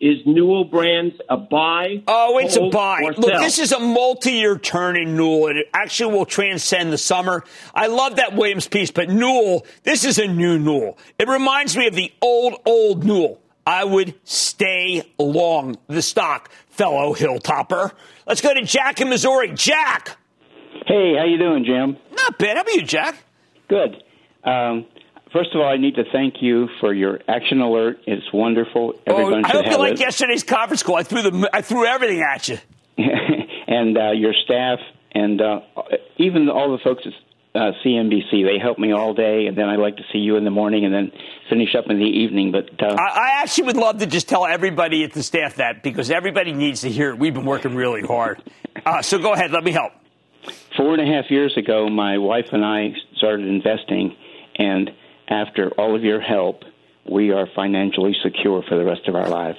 is 0.00 0.18
Newell 0.24 0.64
Brands 0.64 1.16
a 1.28 1.36
buy? 1.36 2.02
Oh, 2.06 2.38
it's 2.38 2.56
a 2.56 2.68
buy. 2.70 3.00
Look, 3.02 3.28
sell? 3.28 3.40
this 3.40 3.58
is 3.58 3.72
a 3.72 3.80
multi-year 3.80 4.56
turn 4.56 4.96
in 4.96 5.16
Newell, 5.16 5.48
and 5.48 5.58
it 5.58 5.66
actually 5.74 6.14
will 6.14 6.26
transcend 6.26 6.92
the 6.92 6.98
summer. 6.98 7.44
I 7.74 7.88
love 7.88 8.16
that 8.16 8.34
Williams 8.34 8.68
piece, 8.68 8.90
but 8.90 9.10
Newell, 9.10 9.66
this 9.82 10.04
is 10.04 10.18
a 10.18 10.26
new 10.26 10.58
Newell. 10.58 10.96
It 11.18 11.28
reminds 11.28 11.76
me 11.76 11.86
of 11.86 11.94
the 11.94 12.12
old, 12.22 12.60
old 12.64 13.04
Newell. 13.04 13.40
I 13.66 13.84
would 13.84 14.14
stay 14.24 15.02
long 15.18 15.76
the 15.86 16.02
stock, 16.02 16.50
fellow 16.70 17.14
Hilltopper. 17.14 17.92
Let's 18.26 18.40
go 18.40 18.54
to 18.54 18.62
Jack 18.62 19.00
in 19.00 19.10
Missouri. 19.10 19.52
Jack! 19.52 20.16
Hey, 20.86 21.14
how 21.18 21.24
you 21.24 21.38
doing, 21.38 21.64
Jim? 21.64 21.96
Not 22.14 22.38
bad. 22.38 22.56
How 22.56 22.62
about 22.62 22.74
you, 22.74 22.82
Jack? 22.82 23.22
Good. 23.68 24.02
Um, 24.44 24.86
first 25.32 25.50
of 25.54 25.60
all, 25.60 25.68
I 25.68 25.76
need 25.76 25.96
to 25.96 26.04
thank 26.12 26.36
you 26.40 26.68
for 26.80 26.92
your 26.92 27.20
action 27.28 27.60
alert. 27.60 27.98
It's 28.06 28.32
wonderful. 28.32 28.94
Oh, 29.06 29.12
Everyone 29.12 29.44
I 29.44 29.48
should 29.48 29.56
hope 29.56 29.64
you 29.66 29.70
have 29.72 29.80
like 29.80 29.92
it. 29.94 30.00
yesterday's 30.00 30.42
conference 30.42 30.82
call. 30.82 30.96
I 30.96 31.02
threw, 31.02 31.22
the, 31.22 31.50
I 31.52 31.62
threw 31.62 31.86
everything 31.86 32.22
at 32.22 32.48
you. 32.48 32.58
and 32.98 33.96
uh, 33.96 34.10
your 34.12 34.32
staff, 34.44 34.78
and 35.12 35.40
uh, 35.40 35.60
even 36.18 36.48
all 36.48 36.72
the 36.72 36.82
folks 36.82 37.02
at 37.06 37.12
uh, 37.54 37.72
CNBC. 37.84 38.44
They 38.44 38.58
help 38.60 38.78
me 38.78 38.92
all 38.92 39.14
day, 39.14 39.46
and 39.46 39.56
then 39.56 39.68
I 39.68 39.76
like 39.76 39.96
to 39.96 40.04
see 40.12 40.18
you 40.18 40.36
in 40.36 40.44
the 40.44 40.50
morning, 40.50 40.84
and 40.84 40.94
then 40.94 41.10
finish 41.48 41.74
up 41.74 41.86
in 41.88 41.98
the 41.98 42.04
evening. 42.04 42.52
But 42.52 42.70
uh, 42.80 42.94
I, 42.94 43.08
I 43.08 43.42
actually 43.42 43.64
would 43.64 43.76
love 43.76 43.98
to 43.98 44.06
just 44.06 44.28
tell 44.28 44.46
everybody 44.46 45.02
at 45.04 45.12
the 45.12 45.22
staff 45.22 45.56
that 45.56 45.82
because 45.82 46.10
everybody 46.10 46.52
needs 46.52 46.82
to 46.82 46.90
hear 46.90 47.10
it. 47.10 47.18
We've 47.18 47.34
been 47.34 47.44
working 47.44 47.74
really 47.74 48.02
hard. 48.02 48.42
Uh, 48.84 49.02
so 49.02 49.18
go 49.18 49.32
ahead, 49.32 49.50
let 49.50 49.64
me 49.64 49.72
help. 49.72 49.92
Four 50.76 50.94
and 50.94 51.00
a 51.02 51.06
half 51.12 51.30
years 51.30 51.56
ago, 51.56 51.88
my 51.88 52.18
wife 52.18 52.46
and 52.52 52.64
I 52.64 52.92
started 53.16 53.46
investing, 53.46 54.16
and 54.56 54.90
after 55.28 55.70
all 55.78 55.94
of 55.94 56.02
your 56.02 56.20
help, 56.20 56.64
we 57.10 57.30
are 57.32 57.46
financially 57.54 58.14
secure 58.22 58.62
for 58.68 58.76
the 58.76 58.84
rest 58.84 59.08
of 59.08 59.14
our 59.14 59.28
lives. 59.28 59.58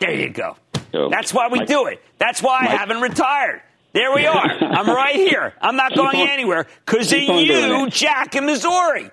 There 0.00 0.14
you 0.14 0.30
go. 0.30 0.56
So, 0.92 1.08
That's 1.10 1.32
why 1.32 1.48
we 1.48 1.60
my- 1.60 1.64
do 1.64 1.86
it. 1.86 2.02
That's 2.18 2.42
why 2.42 2.58
I 2.60 2.66
haven't 2.66 3.00
retired. 3.00 3.62
There 3.92 4.12
we 4.14 4.26
are. 4.26 4.36
I'm 4.60 4.88
right 4.88 5.14
here. 5.14 5.54
I'm 5.60 5.76
not 5.76 5.94
going 5.94 6.16
on- 6.16 6.28
anywhere 6.28 6.66
because 6.84 7.12
of 7.12 7.20
you. 7.20 7.88
Jack 7.90 8.34
in 8.34 8.46
Missouri. 8.46 9.10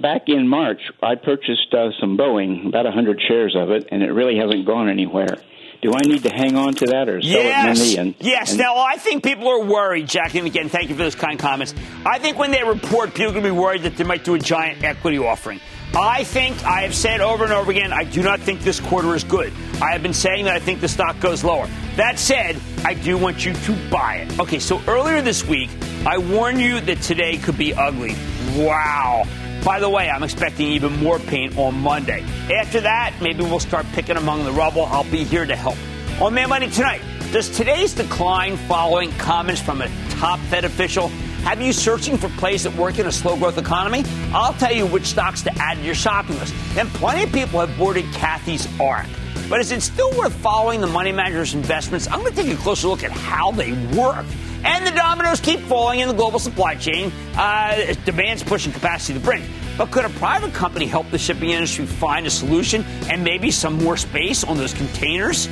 Back 0.00 0.22
in 0.26 0.48
March, 0.48 0.80
I 1.02 1.14
purchased 1.14 1.72
uh, 1.72 1.90
some 2.00 2.18
Boeing, 2.18 2.66
about 2.66 2.84
100 2.84 3.20
shares 3.28 3.54
of 3.56 3.70
it, 3.70 3.88
and 3.92 4.02
it 4.02 4.10
really 4.10 4.36
hasn't 4.36 4.66
gone 4.66 4.88
anywhere. 4.88 5.36
Do 5.84 5.92
I 5.92 6.00
need 6.00 6.22
to 6.22 6.30
hang 6.30 6.56
on 6.56 6.72
to 6.76 6.86
that 6.86 7.10
or 7.10 7.20
sell 7.20 7.30
Yes. 7.30 7.78
it 7.78 7.82
in 7.82 7.88
the 7.88 7.98
end? 7.98 8.14
yes. 8.18 8.50
And- 8.52 8.58
Now, 8.58 8.78
I 8.78 8.96
think 8.96 9.22
people 9.22 9.46
are 9.48 9.60
worried, 9.60 10.08
Jack, 10.08 10.34
and 10.34 10.46
again, 10.46 10.70
thank 10.70 10.88
you 10.88 10.94
for 10.96 11.02
those 11.02 11.14
kind 11.14 11.38
comments. 11.38 11.74
I 12.06 12.18
think 12.18 12.38
when 12.38 12.52
they 12.52 12.64
report, 12.64 13.10
people 13.12 13.26
are 13.26 13.32
going 13.32 13.44
to 13.44 13.50
be 13.50 13.56
worried 13.58 13.82
that 13.82 13.98
they 13.98 14.04
might 14.04 14.24
do 14.24 14.32
a 14.32 14.38
giant 14.38 14.82
equity 14.82 15.18
offering. 15.18 15.60
I 15.94 16.24
think, 16.24 16.64
I 16.64 16.80
have 16.80 16.94
said 16.94 17.20
over 17.20 17.44
and 17.44 17.52
over 17.52 17.70
again, 17.70 17.92
I 17.92 18.04
do 18.04 18.22
not 18.22 18.40
think 18.40 18.62
this 18.62 18.80
quarter 18.80 19.14
is 19.14 19.24
good. 19.24 19.52
I 19.82 19.92
have 19.92 20.02
been 20.02 20.14
saying 20.14 20.46
that 20.46 20.54
I 20.54 20.58
think 20.58 20.80
the 20.80 20.88
stock 20.88 21.20
goes 21.20 21.44
lower. 21.44 21.68
That 21.96 22.18
said, 22.18 22.56
I 22.82 22.94
do 22.94 23.18
want 23.18 23.44
you 23.44 23.52
to 23.52 23.72
buy 23.90 24.26
it. 24.26 24.40
Okay, 24.40 24.60
so 24.60 24.80
earlier 24.88 25.20
this 25.20 25.46
week, 25.46 25.68
I 26.06 26.16
warned 26.16 26.62
you 26.62 26.80
that 26.80 27.02
today 27.02 27.36
could 27.36 27.58
be 27.58 27.74
ugly. 27.74 28.16
Wow. 28.56 29.24
By 29.64 29.80
the 29.80 29.88
way, 29.88 30.10
I'm 30.10 30.22
expecting 30.22 30.66
even 30.68 30.92
more 31.02 31.18
pain 31.18 31.56
on 31.56 31.74
Monday. 31.74 32.22
After 32.54 32.80
that, 32.82 33.14
maybe 33.22 33.42
we'll 33.44 33.60
start 33.60 33.86
picking 33.92 34.18
among 34.18 34.44
the 34.44 34.52
rubble. 34.52 34.84
I'll 34.84 35.10
be 35.10 35.24
here 35.24 35.46
to 35.46 35.56
help. 35.56 35.78
On 36.20 36.34
Mad 36.34 36.50
Money 36.50 36.68
tonight, 36.68 37.00
does 37.32 37.48
today's 37.48 37.94
decline 37.94 38.58
following 38.68 39.10
comments 39.12 39.62
from 39.62 39.80
a 39.80 39.88
top 40.10 40.38
Fed 40.50 40.66
official 40.66 41.10
have 41.44 41.60
you 41.60 41.74
searching 41.74 42.16
for 42.16 42.30
plays 42.30 42.62
that 42.62 42.74
work 42.74 42.98
in 42.98 43.04
a 43.04 43.12
slow 43.12 43.36
growth 43.36 43.58
economy? 43.58 44.02
I'll 44.32 44.54
tell 44.54 44.72
you 44.72 44.86
which 44.86 45.04
stocks 45.04 45.42
to 45.42 45.52
add 45.58 45.76
to 45.76 45.82
your 45.82 45.94
shopping 45.94 46.38
list. 46.38 46.54
And 46.78 46.88
plenty 46.88 47.24
of 47.24 47.32
people 47.32 47.60
have 47.60 47.76
boarded 47.76 48.06
Cathie's 48.14 48.66
ARK. 48.80 49.04
But 49.50 49.60
is 49.60 49.70
it 49.70 49.82
still 49.82 50.10
worth 50.16 50.32
following 50.36 50.80
the 50.80 50.86
money 50.86 51.12
manager's 51.12 51.52
investments? 51.52 52.08
I'm 52.08 52.20
going 52.20 52.34
to 52.34 52.42
take 52.42 52.50
a 52.50 52.56
closer 52.56 52.88
look 52.88 53.04
at 53.04 53.10
how 53.12 53.50
they 53.50 53.72
work. 53.94 54.24
And 54.64 54.86
the 54.86 54.92
dominoes 54.92 55.40
keep 55.40 55.60
falling 55.60 56.00
in 56.00 56.08
the 56.08 56.14
global 56.14 56.38
supply 56.38 56.74
chain. 56.74 57.12
Uh, 57.36 57.94
demand's 58.04 58.42
pushing 58.42 58.72
capacity 58.72 59.12
to 59.12 59.18
the 59.18 59.24
brink. 59.24 59.44
But 59.76 59.90
could 59.90 60.04
a 60.04 60.10
private 60.10 60.54
company 60.54 60.86
help 60.86 61.10
the 61.10 61.18
shipping 61.18 61.50
industry 61.50 61.84
find 61.86 62.26
a 62.26 62.30
solution 62.30 62.84
and 63.10 63.22
maybe 63.22 63.50
some 63.50 63.74
more 63.74 63.96
space 63.96 64.44
on 64.44 64.56
those 64.56 64.72
containers? 64.72 65.48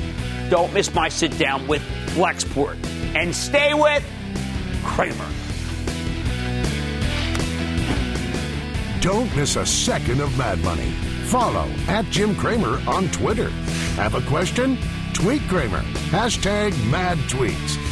Don't 0.49 0.73
miss 0.73 0.95
my 0.95 1.09
sit 1.09 1.37
down 1.39 1.67
with 1.67 1.83
Flexport. 2.09 2.77
And 3.15 3.35
stay 3.35 3.75
with 3.75 4.05
Cramer. 4.85 5.27
Don't 9.01 9.35
miss 9.35 9.57
a 9.57 9.67
second 9.67 10.21
of 10.21 10.37
Mad 10.39 10.61
Money. 10.61 10.93
Follow 11.27 11.69
at 11.89 12.05
Jim 12.07 12.37
Cramer 12.37 12.81
on 12.87 13.09
Twitter. 13.09 13.49
Have 13.97 14.15
a 14.15 14.23
question? 14.23 14.79
Tweet 15.13 15.43
Cramer. 15.49 15.83
Hashtag 16.11 16.73
mad 16.91 17.19
tweets. 17.29 17.92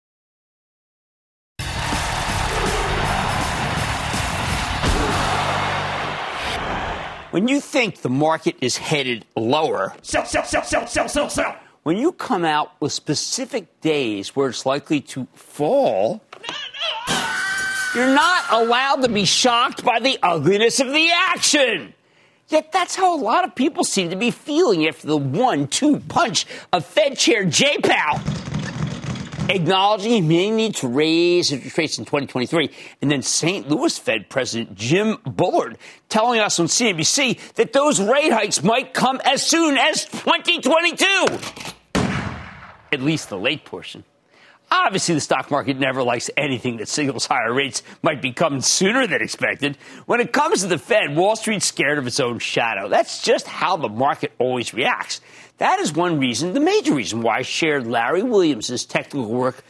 When 7.31 7.47
you 7.47 7.61
think 7.61 8.01
the 8.01 8.09
market 8.09 8.57
is 8.59 8.75
headed 8.75 9.25
lower, 9.37 9.95
sell, 10.01 10.25
sell, 10.25 10.43
sell, 10.43 10.63
sell, 10.65 10.85
sell, 10.85 11.07
sell, 11.07 11.29
sell. 11.29 11.55
When 11.83 11.95
you 11.95 12.11
come 12.11 12.43
out 12.43 12.73
with 12.81 12.91
specific 12.91 13.79
days 13.79 14.35
where 14.35 14.49
it's 14.49 14.65
likely 14.65 14.99
to 15.01 15.25
fall, 15.33 16.21
you're 17.95 18.13
not 18.13 18.43
allowed 18.51 19.03
to 19.03 19.07
be 19.07 19.23
shocked 19.23 19.85
by 19.85 20.01
the 20.01 20.19
ugliness 20.21 20.81
of 20.81 20.91
the 20.91 21.09
action. 21.29 21.93
Yet 22.49 22.73
that's 22.73 22.97
how 22.97 23.15
a 23.15 23.21
lot 23.21 23.45
of 23.45 23.55
people 23.55 23.85
seem 23.85 24.09
to 24.09 24.17
be 24.17 24.31
feeling 24.31 24.85
after 24.85 25.07
the 25.07 25.15
one 25.15 25.69
two 25.69 26.01
punch 26.01 26.45
of 26.73 26.85
Fed 26.85 27.17
Chair 27.17 27.45
Jay 27.45 27.77
Powell 27.81 28.19
acknowledging 29.49 30.11
he 30.11 30.21
may 30.21 30.51
need 30.51 30.75
to 30.75 30.87
raise 30.87 31.51
interest 31.51 31.77
rates 31.77 31.97
in 31.97 32.05
2023. 32.05 32.69
And 33.01 33.11
then 33.11 33.21
St. 33.21 33.69
Louis 33.69 33.97
Fed 33.97 34.29
President 34.29 34.75
Jim 34.75 35.17
Bullard 35.25 35.77
telling 36.09 36.39
us 36.39 36.59
on 36.59 36.67
CNBC 36.67 37.53
that 37.55 37.73
those 37.73 37.99
rate 37.99 38.31
hikes 38.31 38.63
might 38.63 38.93
come 38.93 39.21
as 39.25 39.45
soon 39.45 39.77
as 39.77 40.05
2022. 40.05 41.05
At 42.93 43.01
least 43.01 43.29
the 43.29 43.37
late 43.37 43.65
portion. 43.65 44.03
Obviously, 44.73 45.15
the 45.15 45.21
stock 45.21 45.51
market 45.51 45.77
never 45.77 46.01
likes 46.01 46.29
anything 46.37 46.77
that 46.77 46.87
signals 46.87 47.25
higher 47.25 47.53
rates 47.53 47.83
might 48.01 48.21
be 48.21 48.31
coming 48.31 48.61
sooner 48.61 49.05
than 49.05 49.21
expected. 49.21 49.77
When 50.05 50.21
it 50.21 50.31
comes 50.31 50.61
to 50.61 50.67
the 50.67 50.77
Fed, 50.77 51.13
Wall 51.13 51.35
Street's 51.35 51.65
scared 51.65 51.97
of 51.97 52.07
its 52.07 52.21
own 52.21 52.39
shadow. 52.39 52.87
That's 52.87 53.21
just 53.21 53.47
how 53.47 53.75
the 53.75 53.89
market 53.89 54.31
always 54.39 54.73
reacts. 54.73 55.19
That 55.61 55.79
is 55.79 55.93
one 55.93 56.17
reason, 56.17 56.53
the 56.53 56.59
major 56.59 56.95
reason 56.95 57.21
why 57.21 57.37
I 57.37 57.41
shared 57.43 57.85
Larry 57.85 58.23
Williams' 58.23 58.83
technical 58.83 59.31
work 59.31 59.63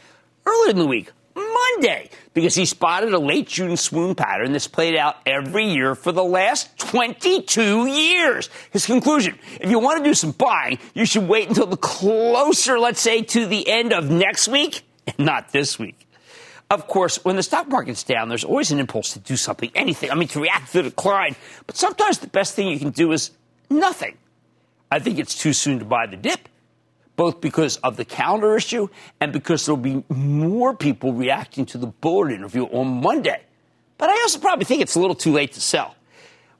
earlier 0.46 0.70
in 0.70 0.78
the 0.78 0.86
week, 0.86 1.12
Monday, 1.36 2.08
because 2.32 2.54
he 2.54 2.64
spotted 2.64 3.12
a 3.12 3.18
late 3.18 3.46
June 3.46 3.76
swoon 3.76 4.14
pattern 4.14 4.52
that's 4.52 4.68
played 4.68 4.96
out 4.96 5.16
every 5.26 5.66
year 5.66 5.94
for 5.94 6.10
the 6.10 6.24
last 6.24 6.78
22 6.78 7.88
years. 7.88 8.48
His 8.70 8.86
conclusion, 8.86 9.38
if 9.60 9.68
you 9.68 9.80
want 9.80 9.98
to 9.98 10.04
do 10.04 10.14
some 10.14 10.30
buying, 10.30 10.78
you 10.94 11.04
should 11.04 11.28
wait 11.28 11.50
until 11.50 11.66
the 11.66 11.76
closer, 11.76 12.78
let's 12.78 13.02
say, 13.02 13.20
to 13.24 13.44
the 13.44 13.68
end 13.68 13.92
of 13.92 14.10
next 14.10 14.48
week 14.48 14.84
and 15.06 15.18
not 15.18 15.52
this 15.52 15.78
week. 15.78 16.08
Of 16.70 16.86
course, 16.86 17.22
when 17.22 17.36
the 17.36 17.42
stock 17.42 17.68
market's 17.68 18.02
down, 18.02 18.30
there's 18.30 18.44
always 18.44 18.72
an 18.72 18.78
impulse 18.78 19.12
to 19.12 19.18
do 19.18 19.36
something, 19.36 19.70
anything. 19.74 20.10
I 20.10 20.14
mean, 20.14 20.28
to 20.28 20.40
react 20.40 20.72
to 20.72 20.78
the 20.78 20.88
decline. 20.88 21.36
But 21.66 21.76
sometimes 21.76 22.16
the 22.16 22.28
best 22.28 22.54
thing 22.54 22.68
you 22.68 22.78
can 22.78 22.92
do 22.92 23.12
is 23.12 23.30
nothing. 23.68 24.16
I 24.92 24.98
think 24.98 25.18
it's 25.18 25.34
too 25.34 25.54
soon 25.54 25.78
to 25.78 25.86
buy 25.86 26.06
the 26.06 26.18
dip, 26.18 26.50
both 27.16 27.40
because 27.40 27.78
of 27.78 27.96
the 27.96 28.04
calendar 28.04 28.54
issue 28.54 28.88
and 29.22 29.32
because 29.32 29.64
there'll 29.64 29.80
be 29.80 30.04
more 30.10 30.76
people 30.76 31.14
reacting 31.14 31.64
to 31.66 31.78
the 31.78 31.86
Bullard 31.86 32.30
interview 32.30 32.64
on 32.64 33.00
Monday. 33.00 33.40
But 33.96 34.10
I 34.10 34.12
also 34.20 34.38
probably 34.38 34.66
think 34.66 34.82
it's 34.82 34.94
a 34.94 35.00
little 35.00 35.16
too 35.16 35.32
late 35.32 35.54
to 35.54 35.62
sell. 35.62 35.96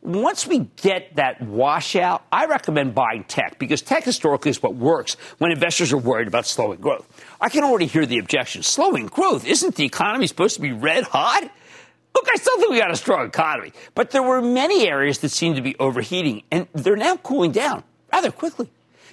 Once 0.01 0.47
we 0.47 0.61
get 0.77 1.15
that 1.17 1.43
washout, 1.43 2.25
I 2.33 2.47
recommend 2.47 2.95
buying 2.95 3.25
tech 3.25 3.59
because 3.59 3.83
tech 3.83 4.03
historically 4.05 4.51
is 4.51 4.63
what 4.63 4.77
works 4.77 5.19
when 5.37 5.53
investors 5.53 5.93
are 5.93 5.99
worried 5.99 6.27
about 6.27 6.47
slowing 6.47 6.81
growth. 6.81 7.07
I 7.39 7.51
can 7.51 7.65
already 7.65 7.85
hear 7.85 8.07
the 8.07 8.19
objection. 8.19 8.63
Slowing 8.63 9.09
growth? 9.09 9.47
Isn't 9.47 9.75
the 9.75 9.85
economy 9.85 10.27
supposed 10.27 10.55
to 10.55 10.63
be 10.63 10.73
red 10.73 11.05
hot? 11.05 11.43
Look, 12.15 12.29
I 12.33 12.37
still 12.37 12.57
think 12.57 12.71
we 12.71 12.79
got 12.79 12.91
a 12.91 12.97
strong 12.97 13.27
economy, 13.27 13.75
but 13.95 14.11
there 14.11 14.23
were 14.23 14.41
many 14.41 14.89
areas 14.89 15.19
that 15.19 15.29
seemed 15.29 15.57
to 15.57 15.63
be 15.63 15.77
overheating, 15.79 16.45
and 16.51 16.67
they're 16.73 16.97
now 16.97 17.17
cooling 17.17 17.53
down 17.53 17.85
rather 18.13 18.31
quickly. 18.31 18.69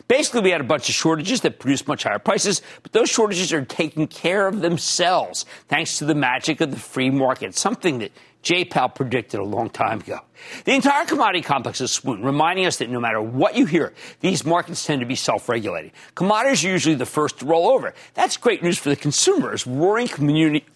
Basically, 0.08 0.42
we 0.42 0.50
had 0.50 0.62
a 0.62 0.66
bunch 0.66 0.90
of 0.90 0.96
shortages 0.96 1.42
that 1.42 1.60
produced 1.60 1.88
much 1.88 2.04
higher 2.04 2.20
prices, 2.20 2.62
but 2.82 2.94
those 2.94 3.10
shortages 3.10 3.54
are 3.54 3.64
taking 3.64 4.08
care 4.08 4.48
of 4.48 4.62
themselves 4.62 5.46
thanks 5.68 6.00
to 6.00 6.06
the 6.06 6.16
magic 6.16 6.62
of 6.62 6.72
the 6.72 6.80
free 6.80 7.12
market, 7.12 7.56
something 7.56 8.00
that 8.00 8.12
Jay 8.42 8.64
Powell 8.64 8.90
predicted 8.90 9.40
a 9.40 9.44
long 9.44 9.70
time 9.70 10.00
ago. 10.00 10.22
The 10.64 10.74
entire 10.74 11.06
commodity 11.06 11.42
complex 11.42 11.82
is 11.82 11.92
swoon, 11.92 12.24
reminding 12.24 12.66
us 12.66 12.78
that 12.78 12.90
no 12.90 13.00
matter 13.00 13.22
what 13.22 13.56
you 13.56 13.66
hear, 13.66 13.94
these 14.22 14.46
markets 14.46 14.86
tend 14.86 15.02
to 15.02 15.06
be 15.06 15.16
self-regulating. 15.16 15.92
Commodities 16.16 16.64
are 16.64 16.70
usually 16.70 16.96
the 16.96 17.06
first 17.06 17.40
to 17.40 17.46
roll 17.46 17.70
over. 17.70 17.94
That's 18.14 18.38
great 18.38 18.64
news 18.64 18.78
for 18.78 18.90
the 18.90 18.96
consumers. 18.96 19.68
Roaring 19.68 20.10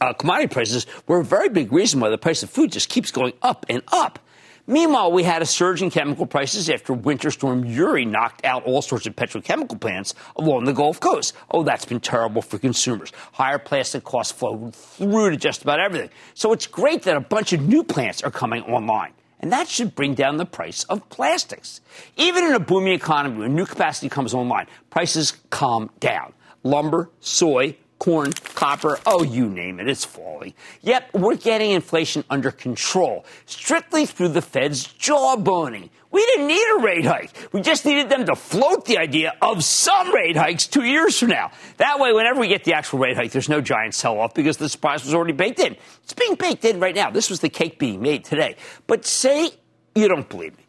uh, 0.01 0.13
commodity 0.13 0.53
prices 0.53 0.85
were 1.07 1.21
a 1.21 1.25
very 1.25 1.49
big 1.49 1.71
reason 1.71 2.01
why 2.01 2.09
the 2.09 2.17
price 2.17 2.43
of 2.43 2.49
food 2.49 2.71
just 2.71 2.89
keeps 2.89 3.11
going 3.11 3.33
up 3.41 3.65
and 3.69 3.81
up. 3.91 4.19
Meanwhile, 4.65 5.11
we 5.11 5.23
had 5.23 5.41
a 5.41 5.45
surge 5.45 5.81
in 5.81 5.89
chemical 5.89 6.25
prices 6.25 6.69
after 6.69 6.93
Winter 6.93 7.31
Storm 7.31 7.65
Uri 7.65 8.05
knocked 8.05 8.45
out 8.45 8.63
all 8.63 8.81
sorts 8.81 9.05
of 9.05 9.13
petrochemical 9.13 9.79
plants 9.79 10.13
along 10.37 10.63
the 10.63 10.71
Gulf 10.71 11.01
Coast. 11.01 11.35
Oh, 11.51 11.63
that's 11.63 11.83
been 11.83 11.99
terrible 11.99 12.41
for 12.41 12.57
consumers. 12.57 13.11
Higher 13.33 13.59
plastic 13.59 14.05
costs 14.05 14.31
flowed 14.31 14.73
through 14.73 15.31
to 15.31 15.35
just 15.35 15.63
about 15.63 15.81
everything. 15.81 16.11
So 16.33 16.53
it's 16.53 16.65
great 16.65 17.03
that 17.03 17.17
a 17.17 17.19
bunch 17.19 17.51
of 17.51 17.59
new 17.67 17.83
plants 17.83 18.23
are 18.23 18.31
coming 18.31 18.63
online. 18.63 19.11
And 19.41 19.51
that 19.51 19.67
should 19.67 19.95
bring 19.95 20.13
down 20.13 20.37
the 20.37 20.45
price 20.45 20.85
of 20.85 21.09
plastics. 21.09 21.81
Even 22.15 22.45
in 22.45 22.53
a 22.53 22.59
booming 22.59 22.93
economy, 22.93 23.39
when 23.39 23.55
new 23.55 23.65
capacity 23.65 24.07
comes 24.07 24.33
online, 24.33 24.67
prices 24.89 25.33
calm 25.49 25.89
down. 25.99 26.31
Lumber, 26.63 27.09
soy, 27.19 27.75
corn, 28.03 28.33
copper, 28.33 28.99
oh, 29.05 29.23
you 29.23 29.47
name 29.47 29.79
it, 29.79 29.87
it's 29.87 30.03
falling. 30.03 30.53
Yet 30.81 31.09
we're 31.13 31.37
getting 31.37 31.71
inflation 31.71 32.25
under 32.29 32.51
control, 32.51 33.25
strictly 33.45 34.05
through 34.05 34.29
the 34.29 34.41
Fed's 34.41 34.85
jawboning. 34.85 35.89
We 36.11 36.25
didn't 36.25 36.47
need 36.47 36.65
a 36.77 36.81
rate 36.81 37.05
hike. 37.05 37.31
We 37.53 37.61
just 37.61 37.85
needed 37.85 38.09
them 38.09 38.25
to 38.25 38.35
float 38.35 38.83
the 38.83 38.97
idea 38.97 39.33
of 39.41 39.63
some 39.63 40.13
rate 40.13 40.35
hikes 40.35 40.67
two 40.67 40.83
years 40.83 41.17
from 41.17 41.29
now. 41.29 41.51
That 41.77 41.97
way, 41.97 42.11
whenever 42.11 42.41
we 42.41 42.49
get 42.49 42.65
the 42.65 42.73
actual 42.73 42.99
rate 42.99 43.15
hike, 43.15 43.31
there's 43.31 43.47
no 43.47 43.61
giant 43.61 43.95
sell 43.95 44.19
off 44.19 44.33
because 44.33 44.57
the 44.57 44.67
surprise 44.67 45.05
was 45.05 45.13
already 45.13 45.33
baked 45.33 45.59
in. 45.59 45.77
It's 46.03 46.13
being 46.13 46.35
baked 46.35 46.65
in 46.65 46.81
right 46.81 46.93
now. 46.93 47.09
This 47.09 47.29
was 47.29 47.39
the 47.39 47.49
cake 47.49 47.79
being 47.79 48.01
made 48.01 48.25
today. 48.25 48.57
But 48.85 49.05
say 49.05 49.51
you 49.95 50.09
don't 50.09 50.27
believe 50.27 50.57
me. 50.57 50.65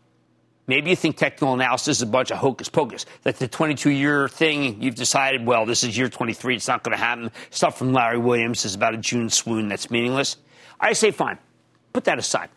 Maybe 0.66 0.90
you 0.90 0.96
think 0.96 1.16
technical 1.16 1.53
analysis 1.53 1.98
is 1.98 2.03
a 2.03 2.07
bunch 2.07 2.31
of 2.31 2.38
hocus 2.38 2.68
pocus. 2.68 3.05
That 3.22 3.37
the 3.37 3.48
22 3.48 3.90
year 3.90 4.29
thing, 4.29 4.81
you've 4.83 4.94
decided, 4.94 5.44
well, 5.44 5.66
this 5.66 5.85
is 5.85 5.96
year 5.96 6.09
23, 6.09 6.57
it's 6.57 6.68
not 6.68 6.83
going 6.83 6.96
to 6.96 7.03
happen. 7.03 7.31
Stuff 7.50 7.79
from 7.79 7.92
Larry 7.92 8.18
Williams 8.18 8.64
is 8.64 8.74
about 8.74 8.94
a 8.94 8.98
June 8.98 9.29
swoon 9.29 9.68
that's 9.68 9.90
meaningless. 9.90 10.37
I 10.81 10.94
say, 10.94 11.11
fine, 11.11 11.38
put 11.92 12.05
that 12.05 12.18
aside. 12.18 12.48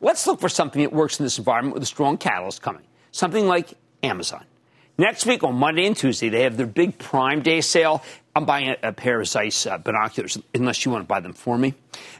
Let's 0.00 0.26
look 0.26 0.40
for 0.40 0.50
something 0.50 0.82
that 0.82 0.92
works 0.92 1.18
in 1.18 1.24
this 1.24 1.38
environment 1.38 1.74
with 1.74 1.82
a 1.82 1.86
strong 1.86 2.18
catalyst 2.18 2.60
coming. 2.60 2.82
Something 3.10 3.46
like 3.46 3.72
Amazon. 4.02 4.44
Next 4.98 5.24
week 5.26 5.42
on 5.42 5.54
Monday 5.54 5.86
and 5.86 5.96
Tuesday, 5.96 6.28
they 6.28 6.42
have 6.42 6.56
their 6.56 6.66
big 6.66 6.98
Prime 6.98 7.42
Day 7.42 7.62
sale. 7.62 8.02
I'm 8.36 8.46
buying 8.46 8.74
a, 8.82 8.92
pair 8.92 9.20
of 9.20 9.28
Zeiss 9.28 9.64
uh, 9.64 9.78
binoculars, 9.78 10.36
unless 10.52 10.84
you 10.84 10.90
want 10.90 11.04
to 11.04 11.06
buy 11.06 11.20
them 11.20 11.34
for 11.34 11.56
me. 11.56 11.74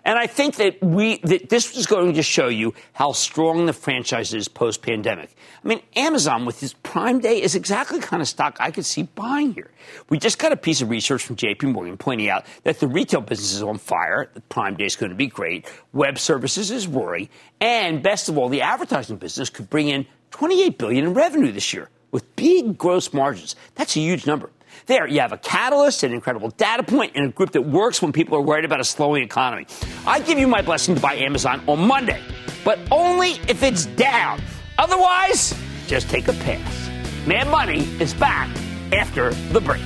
And 0.05 0.16
I 0.16 0.29
think 0.29 0.57
that 0.57 0.81
we 0.81 1.18
that 1.18 1.48
this 1.48 1.77
is 1.77 1.87
going 1.87 2.14
to 2.14 2.22
show 2.22 2.46
you 2.46 2.72
how 2.92 3.11
strong 3.11 3.66
the 3.66 3.72
franchise 3.72 4.33
is 4.33 4.46
post 4.46 4.81
pandemic. 4.81 5.35
I 5.64 5.66
mean, 5.66 5.83
Amazon 5.96 6.44
with 6.44 6.62
its 6.62 6.77
Prime 6.85 7.18
Day 7.18 7.42
is 7.42 7.57
exactly 7.57 7.98
the 7.98 8.07
kind 8.07 8.22
of 8.22 8.29
stock 8.29 8.59
I 8.61 8.70
could 8.70 8.87
see 8.87 9.03
buying 9.03 9.55
here. 9.55 9.72
We 10.09 10.20
just 10.20 10.38
got 10.38 10.53
a 10.53 10.57
piece 10.57 10.83
of 10.83 10.88
research 10.88 11.24
from 11.24 11.35
J.P. 11.35 11.66
Morgan 11.66 11.96
pointing 11.96 12.29
out 12.29 12.46
that 12.62 12.79
the 12.79 12.87
retail 12.87 13.20
business 13.20 13.53
is 13.53 13.62
on 13.62 13.79
fire. 13.79 14.31
The 14.35 14.40
Prime 14.42 14.77
Day 14.77 14.85
is 14.85 14.94
going 14.94 15.11
to 15.11 15.16
be 15.16 15.27
great. 15.27 15.66
Web 15.92 16.18
services 16.18 16.70
is 16.70 16.87
roaring, 16.87 17.29
and 17.61 18.05
best 18.05 18.29
of 18.29 18.38
all, 18.38 18.48
the 18.48 18.62
advertising 18.62 19.16
business 19.16 19.50
could 19.50 19.68
bring 19.68 19.88
in 19.88 20.07
28 20.31 20.79
billion 20.79 21.07
in 21.07 21.14
revenue 21.14 21.50
this 21.50 21.72
year 21.72 21.88
with 22.12 22.37
big 22.37 22.79
gross 22.79 23.12
margins. 23.12 23.57
That's 23.74 23.96
a 23.96 24.00
huge 24.00 24.27
number. 24.29 24.50
There, 24.87 25.07
you 25.07 25.20
have 25.20 25.33
a 25.33 25.38
catalyst, 25.38 26.03
an 26.03 26.12
incredible 26.12 26.51
data 26.51 26.83
point, 26.83 27.12
and 27.14 27.27
a 27.27 27.29
group 27.31 27.53
that 27.53 27.62
works 27.62 28.03
when 28.03 28.12
people 28.12 28.37
are 28.37 28.42
worried 28.42 28.66
about 28.66 28.81
a 28.81 28.85
slowing 28.85 29.23
economy. 29.23 29.66
I 30.07 30.20
give 30.20 30.38
you 30.38 30.47
my 30.47 30.61
blessing 30.61 30.94
to 30.94 31.01
buy 31.01 31.14
Amazon 31.14 31.62
on 31.66 31.87
Monday, 31.87 32.20
but 32.64 32.79
only 32.90 33.33
if 33.49 33.62
it's 33.62 33.87
down. 33.87 34.42
Otherwise, 34.77 35.55
just 35.87 36.11
take 36.11 36.29
a 36.29 36.35
pass. 36.35 36.90
Mad 37.27 37.49
Money 37.49 37.85
is 37.99 38.12
back 38.12 38.55
after 38.92 39.33
the 39.53 39.61
break. 39.61 39.83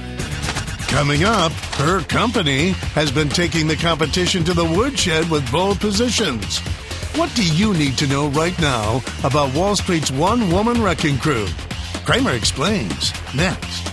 Coming 0.89 1.23
up, 1.23 1.53
her 1.53 2.01
company 2.03 2.71
has 2.95 3.13
been 3.13 3.29
taking 3.29 3.69
the 3.69 3.77
competition 3.77 4.43
to 4.45 4.55
the 4.55 4.65
woodshed 4.65 5.31
with 5.31 5.49
bold 5.53 5.79
positions. 5.79 6.59
What 7.17 7.33
do 7.37 7.47
you 7.47 7.73
need 7.75 7.97
to 7.99 8.09
know 8.09 8.31
right 8.31 8.59
now 8.61 9.01
about 9.23 9.55
Wall 9.55 9.77
Street's 9.77 10.11
one 10.11 10.51
woman 10.51 10.83
wrecking 10.83 11.19
crew? 11.19 11.47
Cramer 12.05 12.33
explains 12.33 13.13
next. 13.35 13.93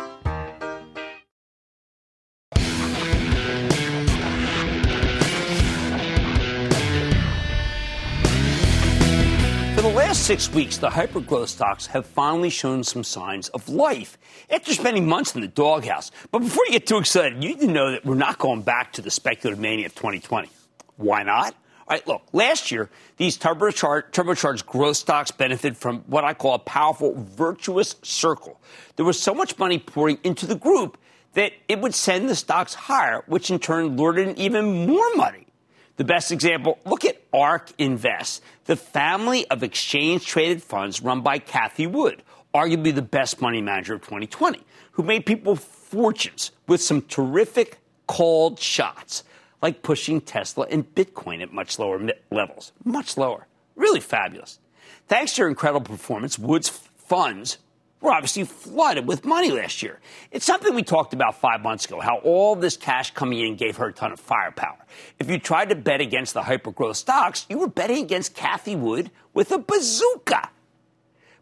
Six 10.21 10.53
weeks, 10.53 10.77
the 10.77 10.87
hypergrowth 10.87 11.47
stocks 11.47 11.87
have 11.87 12.05
finally 12.05 12.51
shown 12.51 12.83
some 12.83 13.03
signs 13.03 13.49
of 13.49 13.67
life 13.67 14.19
after 14.51 14.71
spending 14.71 15.07
months 15.07 15.33
in 15.33 15.41
the 15.41 15.47
doghouse. 15.47 16.11
But 16.29 16.39
before 16.39 16.63
you 16.67 16.73
get 16.73 16.85
too 16.85 16.99
excited, 16.99 17.41
you 17.41 17.49
need 17.49 17.59
to 17.61 17.67
know 17.67 17.91
that 17.91 18.05
we're 18.05 18.13
not 18.13 18.37
going 18.37 18.61
back 18.61 18.93
to 18.93 19.01
the 19.01 19.09
speculative 19.09 19.59
mania 19.59 19.87
of 19.87 19.95
2020. 19.95 20.47
Why 20.97 21.23
not? 21.23 21.55
All 21.87 21.97
right, 21.97 22.07
look, 22.07 22.21
last 22.33 22.71
year, 22.71 22.91
these 23.17 23.35
turbocharged, 23.35 24.11
turbocharged 24.11 24.67
growth 24.67 24.97
stocks 24.97 25.31
benefited 25.31 25.75
from 25.75 26.01
what 26.01 26.23
I 26.23 26.35
call 26.35 26.53
a 26.53 26.59
powerful 26.59 27.15
virtuous 27.17 27.95
circle. 28.03 28.61
There 28.97 29.05
was 29.05 29.19
so 29.19 29.33
much 29.33 29.57
money 29.57 29.79
pouring 29.79 30.19
into 30.23 30.45
the 30.45 30.55
group 30.55 30.99
that 31.33 31.51
it 31.67 31.79
would 31.81 31.95
send 31.95 32.29
the 32.29 32.35
stocks 32.35 32.75
higher, 32.75 33.23
which 33.25 33.49
in 33.49 33.57
turn 33.57 33.97
lured 33.97 34.19
in 34.19 34.37
even 34.37 34.85
more 34.85 35.15
money. 35.15 35.47
The 35.97 36.03
best 36.03 36.31
example, 36.31 36.79
look 36.85 37.05
at 37.05 37.21
ARK 37.33 37.71
Invest, 37.77 38.41
the 38.65 38.75
family 38.75 39.47
of 39.49 39.63
exchange 39.63 40.25
traded 40.25 40.63
funds 40.63 41.01
run 41.01 41.21
by 41.21 41.39
Cathie 41.39 41.87
Wood, 41.87 42.23
arguably 42.53 42.93
the 42.93 43.01
best 43.01 43.41
money 43.41 43.61
manager 43.61 43.93
of 43.93 44.01
2020, 44.01 44.61
who 44.93 45.03
made 45.03 45.25
people 45.25 45.55
fortunes 45.55 46.51
with 46.67 46.81
some 46.81 47.01
terrific 47.01 47.79
called 48.07 48.59
shots, 48.59 49.23
like 49.61 49.83
pushing 49.83 50.21
Tesla 50.21 50.65
and 50.69 50.95
Bitcoin 50.95 51.41
at 51.41 51.53
much 51.53 51.77
lower 51.77 52.01
levels. 52.31 52.71
Much 52.83 53.17
lower. 53.17 53.47
Really 53.75 53.99
fabulous. 53.99 54.59
Thanks 55.07 55.35
to 55.35 55.41
your 55.41 55.49
incredible 55.49 55.85
performance, 55.85 56.39
Wood's 56.39 56.69
funds 56.69 57.57
were 58.01 58.11
obviously 58.11 58.43
flooded 58.43 59.07
with 59.07 59.23
money 59.23 59.51
last 59.51 59.81
year. 59.81 59.99
It's 60.31 60.45
something 60.45 60.73
we 60.73 60.83
talked 60.83 61.13
about 61.13 61.39
five 61.39 61.61
months 61.61 61.85
ago, 61.85 61.99
how 61.99 62.17
all 62.17 62.55
this 62.55 62.75
cash 62.75 63.11
coming 63.11 63.39
in 63.39 63.55
gave 63.55 63.77
her 63.77 63.87
a 63.87 63.93
ton 63.93 64.11
of 64.11 64.19
firepower. 64.19 64.77
If 65.19 65.29
you 65.29 65.39
tried 65.39 65.69
to 65.69 65.75
bet 65.75 66.01
against 66.01 66.33
the 66.33 66.41
hypergrowth 66.41 66.97
stocks, 66.97 67.45
you 67.49 67.59
were 67.59 67.67
betting 67.67 68.03
against 68.03 68.35
Cathie 68.35 68.75
Wood 68.75 69.11
with 69.33 69.51
a 69.51 69.59
bazooka. 69.59 70.49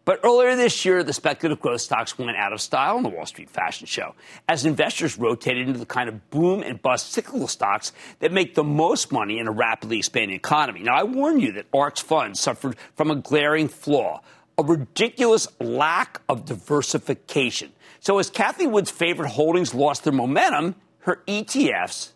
But 0.09 0.21
earlier 0.23 0.55
this 0.55 0.85
year, 0.85 1.03
the 1.03 1.13
speculative 1.13 1.61
growth 1.61 1.81
stocks 1.81 2.17
went 2.17 2.35
out 2.35 2.51
of 2.51 2.59
style 2.61 2.97
in 2.97 3.03
the 3.03 3.09
Wall 3.09 3.27
Street 3.27 3.47
fashion 3.47 3.85
show 3.85 4.15
as 4.47 4.65
investors 4.65 5.19
rotated 5.19 5.67
into 5.67 5.79
the 5.79 5.85
kind 5.85 6.09
of 6.09 6.31
boom 6.31 6.63
and 6.63 6.81
bust 6.81 7.11
cyclical 7.11 7.47
stocks 7.47 7.91
that 8.17 8.31
make 8.31 8.55
the 8.55 8.63
most 8.63 9.11
money 9.11 9.37
in 9.37 9.47
a 9.47 9.51
rapidly 9.51 9.99
expanding 9.99 10.35
economy. 10.35 10.81
Now, 10.81 10.95
I 10.95 11.03
warn 11.03 11.39
you 11.39 11.51
that 11.51 11.67
ARK's 11.73 12.01
funds 12.01 12.39
suffered 12.39 12.75
from 12.95 13.11
a 13.11 13.15
glaring 13.17 13.67
flaw 13.67 14.21
a 14.59 14.63
ridiculous 14.63 15.47
lack 15.61 16.21
of 16.27 16.43
diversification. 16.43 17.71
So 18.01 18.19
as 18.19 18.29
Cathie 18.29 18.67
Wood's 18.67 18.91
favorite 18.91 19.29
holdings 19.29 19.73
lost 19.73 20.03
their 20.03 20.11
momentum, 20.11 20.75
her 20.99 21.23
ETFs, 21.27 22.11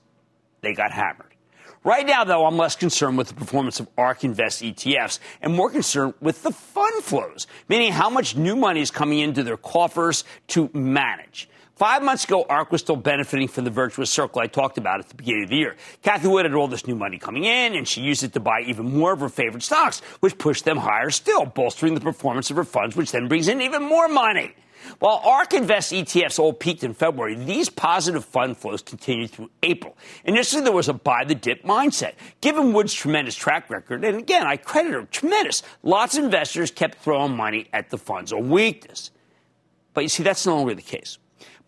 they 0.60 0.74
got 0.74 0.92
hammered. 0.92 1.28
Right 1.86 2.06
now, 2.06 2.26
though, 2.26 2.46
I'm 2.46 2.58
less 2.58 2.76
concerned 2.76 3.18
with 3.18 3.30
the 3.30 3.34
performance 3.34 3.80
of 3.80 3.88
ARK 3.98 4.26
Invest 4.26 4.62
ETFs 4.62 5.20
and 5.42 5.54
more 5.54 5.70
concerned 5.70 6.16
with 6.20 6.44
the 6.44 6.52
fund 6.52 7.04
flows, 7.04 7.48
meaning 7.70 7.94
how 7.94 8.10
much 8.10 8.36
new 8.36 8.58
money 8.58 8.82
is 8.82 8.92
coming 8.92 9.20
into 9.20 9.44
their 9.44 9.58
coffers 9.58 10.26
to 10.48 10.70
manage. 10.74 11.50
Five 11.84 12.02
months 12.02 12.24
ago, 12.24 12.46
ARK 12.48 12.72
was 12.72 12.80
still 12.80 12.96
benefiting 12.96 13.50
from 13.50 13.66
the 13.66 13.70
virtuous 13.70 14.10
circle 14.10 14.40
I 14.40 14.48
talked 14.48 14.78
about 14.78 15.02
at 15.02 15.10
the 15.10 15.16
beginning 15.16 15.44
of 15.44 15.50
the 15.50 15.58
year. 15.58 15.76
Cathie 16.02 16.30
Wood 16.30 16.46
had 16.46 16.54
all 16.54 16.70
this 16.70 16.88
new 16.88 16.96
money 16.96 17.18
coming 17.18 17.44
in, 17.44 17.76
and 17.76 17.86
she 17.86 18.00
used 18.00 18.24
it 18.24 18.32
to 18.36 18.40
buy 18.40 18.62
even 18.62 18.98
more 18.98 19.12
of 19.12 19.20
her 19.20 19.28
favorite 19.28 19.64
stocks, 19.64 20.00
which 20.22 20.38
pushed 20.38 20.64
them 20.64 20.78
higher 20.78 21.10
still, 21.10 21.46
bolstering 21.46 21.94
the 21.94 22.00
performance 22.00 22.50
of 22.50 22.56
her 22.56 22.64
funds, 22.64 22.96
which 22.96 23.12
then 23.12 23.28
brings 23.28 23.50
in 23.50 23.62
even 23.62 23.84
more 23.84 24.08
money. 24.08 24.56
While 25.00 25.22
ARK 25.26 25.56
Invest 25.56 25.92
ETFs 25.92 26.40
all 26.40 26.54
peaked 26.54 26.86
in 26.86 26.94
February, 26.94 27.36
these 27.36 27.70
positive 27.70 28.24
fund 28.24 28.56
flows 28.56 28.82
continued 28.82 29.32
through 29.32 29.50
April. 29.62 29.98
Initially, 30.24 30.64
there 30.64 30.72
was 30.72 30.88
a 30.88 30.94
buy 30.94 31.26
the 31.26 31.36
dip 31.36 31.64
mindset. 31.64 32.14
Given 32.40 32.72
Wood's 32.72 32.94
tremendous 32.94 33.36
track 33.36 33.70
record, 33.70 34.06
and 34.06 34.20
again, 34.20 34.48
I 34.48 34.56
credit 34.56 34.94
her, 34.94 35.04
tremendous, 35.12 35.64
lots 35.82 36.18
of 36.18 36.24
investors 36.24 36.72
kept 36.72 37.00
throwing 37.00 37.36
money 37.36 37.68
at 37.74 37.90
the 37.90 37.98
funds 37.98 38.32
on 38.32 38.50
weakness. 38.50 39.12
But 39.94 40.04
you 40.04 40.10
see, 40.10 40.24
that's 40.24 40.46
no 40.46 40.56
longer 40.56 40.76
the 40.76 40.82
case 40.82 41.18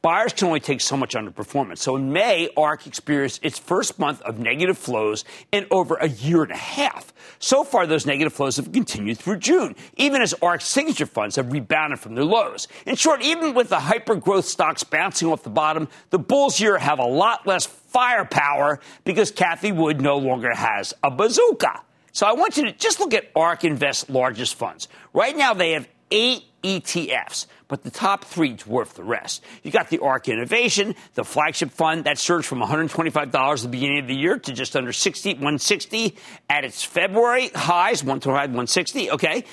buyers 0.06 0.34
can 0.34 0.46
only 0.46 0.60
take 0.60 0.82
so 0.82 0.96
much 0.96 1.16
underperformance. 1.16 1.80
So 1.80 1.96
in 1.96 2.14
May, 2.14 2.48
ARK 2.56 2.86
experienced 2.86 3.44
its 3.44 3.58
first 3.58 3.98
month 3.98 4.22
of 4.22 4.38
negative 4.38 4.78
flows 4.78 5.26
in 5.52 5.66
over 5.72 5.96
a 5.96 6.08
year 6.08 6.44
and 6.44 6.52
a 6.52 6.56
half. 6.56 7.12
So 7.40 7.64
far, 7.64 7.88
those 7.88 8.06
negative 8.06 8.32
flows 8.32 8.58
have 8.58 8.72
continued 8.72 9.18
through 9.18 9.38
June, 9.38 9.76
even 9.98 10.22
as 10.22 10.36
ARK's 10.44 10.66
signature 10.66 11.08
funds 11.08 11.38
have 11.38 11.52
rebounded 11.52 12.00
from 12.00 12.14
their 12.14 12.24
lows. 12.24 12.68
In 12.86 12.96
short, 12.96 13.24
even 13.24 13.56
with 13.56 13.70
the 13.70 13.80
hyper 13.80 14.14
growth 14.14 14.46
stocks 14.46 14.84
bouncing 14.84 15.28
off 15.28 15.42
the 15.42 15.50
bottom, 15.50 15.88
the 16.12 16.20
bulls 16.20 16.56
here 16.56 16.78
have 16.78 17.00
a 17.00 17.08
lot 17.08 17.48
less 17.48 17.66
firepower 17.66 18.82
because 19.06 19.32
Cathie 19.32 19.72
Wood 19.72 20.02
no 20.02 20.18
longer 20.18 20.54
has 20.54 20.94
a 21.02 21.10
bazooka. 21.10 21.82
So 22.12 22.28
I 22.28 22.34
want 22.34 22.58
you 22.58 22.66
to 22.66 22.72
just 22.74 23.00
look 23.00 23.16
at 23.16 23.32
ARK 23.36 23.64
Invest's 23.64 24.08
largest 24.08 24.54
funds. 24.54 24.88
Right 25.14 25.36
now, 25.36 25.56
they 25.56 25.72
have 25.72 25.88
eight 26.16 26.46
ETFs, 26.64 27.46
but 27.68 27.84
the 27.84 27.92
top 27.92 28.24
three 28.24 28.56
dwarf 28.56 28.94
the 28.94 29.04
rest. 29.04 29.44
You 29.62 29.70
got 29.70 29.90
the 29.90 30.00
ARK 30.00 30.28
Innovation, 30.30 30.96
the 31.14 31.24
flagship 31.24 31.70
fund 31.70 32.06
that 32.06 32.18
surged 32.18 32.48
from 32.48 32.60
$125 32.60 33.36
at 33.36 33.62
the 33.62 33.68
beginning 33.68 34.00
of 34.00 34.08
the 34.08 34.16
year 34.16 34.40
to 34.40 34.54
just 34.54 34.76
under 34.76 34.92
60, 34.92 35.34
160 35.34 36.16
at 36.50 36.64
its 36.64 36.84
February 36.84 37.50
highs, 37.50 38.04
125, 38.04 38.50
160. 38.50 39.12
Okay. 39.12 39.44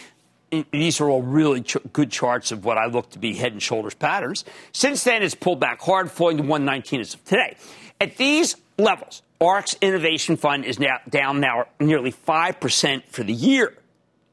These 0.70 1.00
are 1.00 1.08
all 1.08 1.22
really 1.22 1.62
ch- 1.62 1.78
good 1.92 2.10
charts 2.10 2.52
of 2.52 2.64
what 2.64 2.78
I 2.78 2.86
look 2.86 3.10
to 3.10 3.18
be 3.18 3.34
head 3.34 3.52
and 3.52 3.62
shoulders 3.62 3.94
patterns. 3.94 4.44
Since 4.72 5.04
then, 5.04 5.22
it's 5.22 5.34
pulled 5.34 5.60
back 5.60 5.80
hard, 5.80 6.10
falling 6.10 6.36
to 6.36 6.42
119 6.42 7.00
as 7.00 7.14
of 7.14 7.24
today. 7.24 7.56
At 8.00 8.16
these 8.16 8.56
levels, 8.78 9.22
ARK's 9.40 9.76
innovation 9.80 10.36
fund 10.36 10.64
is 10.64 10.78
now 10.78 10.98
down 11.08 11.40
now 11.40 11.66
nearly 11.80 12.12
5% 12.12 13.04
for 13.08 13.22
the 13.22 13.32
year. 13.32 13.76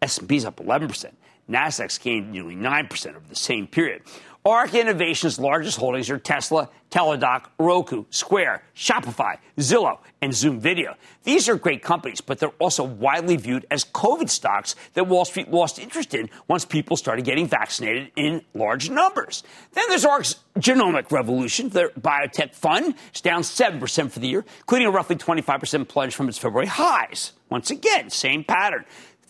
S&P's 0.02 0.46
up 0.46 0.58
11%. 0.58 1.12
Nasdaq's 1.50 1.98
gained 1.98 2.32
nearly 2.32 2.56
9% 2.56 3.10
over 3.10 3.26
the 3.28 3.36
same 3.36 3.68
period. 3.68 4.04
ARK 4.46 4.74
Innovation's 4.74 5.38
largest 5.38 5.78
holdings 5.78 6.10
are 6.10 6.18
Tesla, 6.18 6.70
Teladoc, 6.92 7.48
Roku, 7.60 8.06
Square, 8.10 8.64
Shopify, 8.74 9.38
Zillow, 9.58 10.00
and 10.22 10.34
Zoom 10.34 10.62
Video. 10.62 10.96
These 11.24 11.50
are 11.50 11.56
great 11.56 11.84
companies, 11.84 12.22
but 12.22 12.40
they're 12.40 12.50
also 12.58 12.84
widely 12.84 13.36
viewed 13.36 13.66
as 13.70 13.84
COVID 13.84 14.30
stocks 14.30 14.76
that 14.94 15.08
Wall 15.08 15.26
Street 15.26 15.52
lost 15.52 15.78
interest 15.78 16.14
in 16.14 16.30
once 16.48 16.64
people 16.64 16.96
started 16.96 17.26
getting 17.26 17.48
vaccinated 17.48 18.12
in 18.16 18.42
large 18.54 18.90
numbers. 18.90 19.44
Then 19.74 19.86
there's 19.90 20.06
ARK's 20.06 20.38
Genomic 20.58 21.12
Revolution, 21.12 21.70
their 21.70 21.90
biotech 21.90 22.56
fund. 22.56 22.96
It's 23.10 23.22
down 23.22 23.42
7% 23.42 24.12
for 24.12 24.20
the 24.20 24.28
year, 24.28 24.46
including 24.60 24.88
a 24.88 24.92
roughly 24.92 25.18
25% 25.18 25.88
plunge 25.88 26.16
from 26.16 26.30
its 26.30 26.38
February 26.38 26.68
highs. 26.68 27.34
Once 27.50 27.72
again, 27.72 28.10
same 28.10 28.44
pattern. 28.44 28.86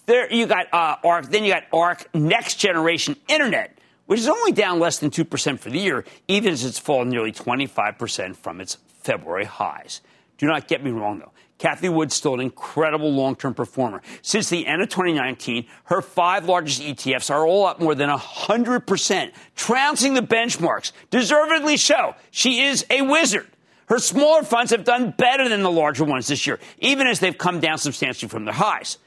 There 0.10 0.34
you 0.34 0.48
got 0.48 0.74
uh, 0.74 0.96
ARK, 1.04 1.30
then 1.30 1.44
you 1.44 1.54
got 1.54 1.66
ARK 1.72 2.16
Next 2.16 2.56
Generation 2.56 3.16
Internet 3.28 3.80
which 4.08 4.20
is 4.20 4.28
only 4.28 4.52
down 4.52 4.80
less 4.80 4.98
than 4.98 5.12
2% 5.12 5.60
for 5.60 5.70
the 5.70 5.78
year, 5.78 6.04
even 6.28 6.52
as 6.52 6.66
it's 6.66 6.80
fallen 6.80 7.10
nearly 7.10 7.32
25% 7.32 8.36
from 8.36 8.60
its 8.60 8.80
February 8.88 9.46
highs. 9.46 10.02
Do 10.40 10.48
not 10.48 10.68
get 10.68 10.84
me 10.84 10.90
wrong, 10.90 11.20
though. 11.20 11.32
Cathie 11.60 11.90
Wood's 11.90 12.16
still 12.16 12.34
an 12.34 12.40
incredible 12.40 13.12
long 13.12 13.36
term 13.36 13.54
performer. 13.54 14.02
Since 14.24 14.50
the 14.50 14.66
end 14.66 14.82
of 14.82 14.90
2019, 14.90 15.68
her 15.84 16.02
five 16.02 16.46
largest 16.46 16.82
ETFs 16.82 17.30
are 17.30 17.46
all 17.46 17.68
up 17.68 17.80
more 17.80 17.94
than 17.94 18.10
100%, 18.10 19.32
trouncing 19.56 20.16
the 20.16 20.22
benchmarks. 20.22 20.92
Deservedly 21.12 21.78
so. 21.78 22.16
She 22.32 22.62
is 22.62 22.88
a 22.90 23.04
wizard. 23.04 23.48
Her 23.90 24.00
smaller 24.00 24.42
funds 24.42 24.72
have 24.72 24.86
done 24.86 25.14
better 25.16 25.48
than 25.48 25.62
the 25.62 25.70
larger 25.70 26.04
ones 26.04 26.30
this 26.30 26.48
year, 26.48 26.58
even 26.80 27.06
as 27.06 27.20
they've 27.20 27.38
come 27.38 27.60
down 27.60 27.78
substantially 27.78 28.28
from 28.28 28.46
their 28.46 28.56
highs. 28.56 28.98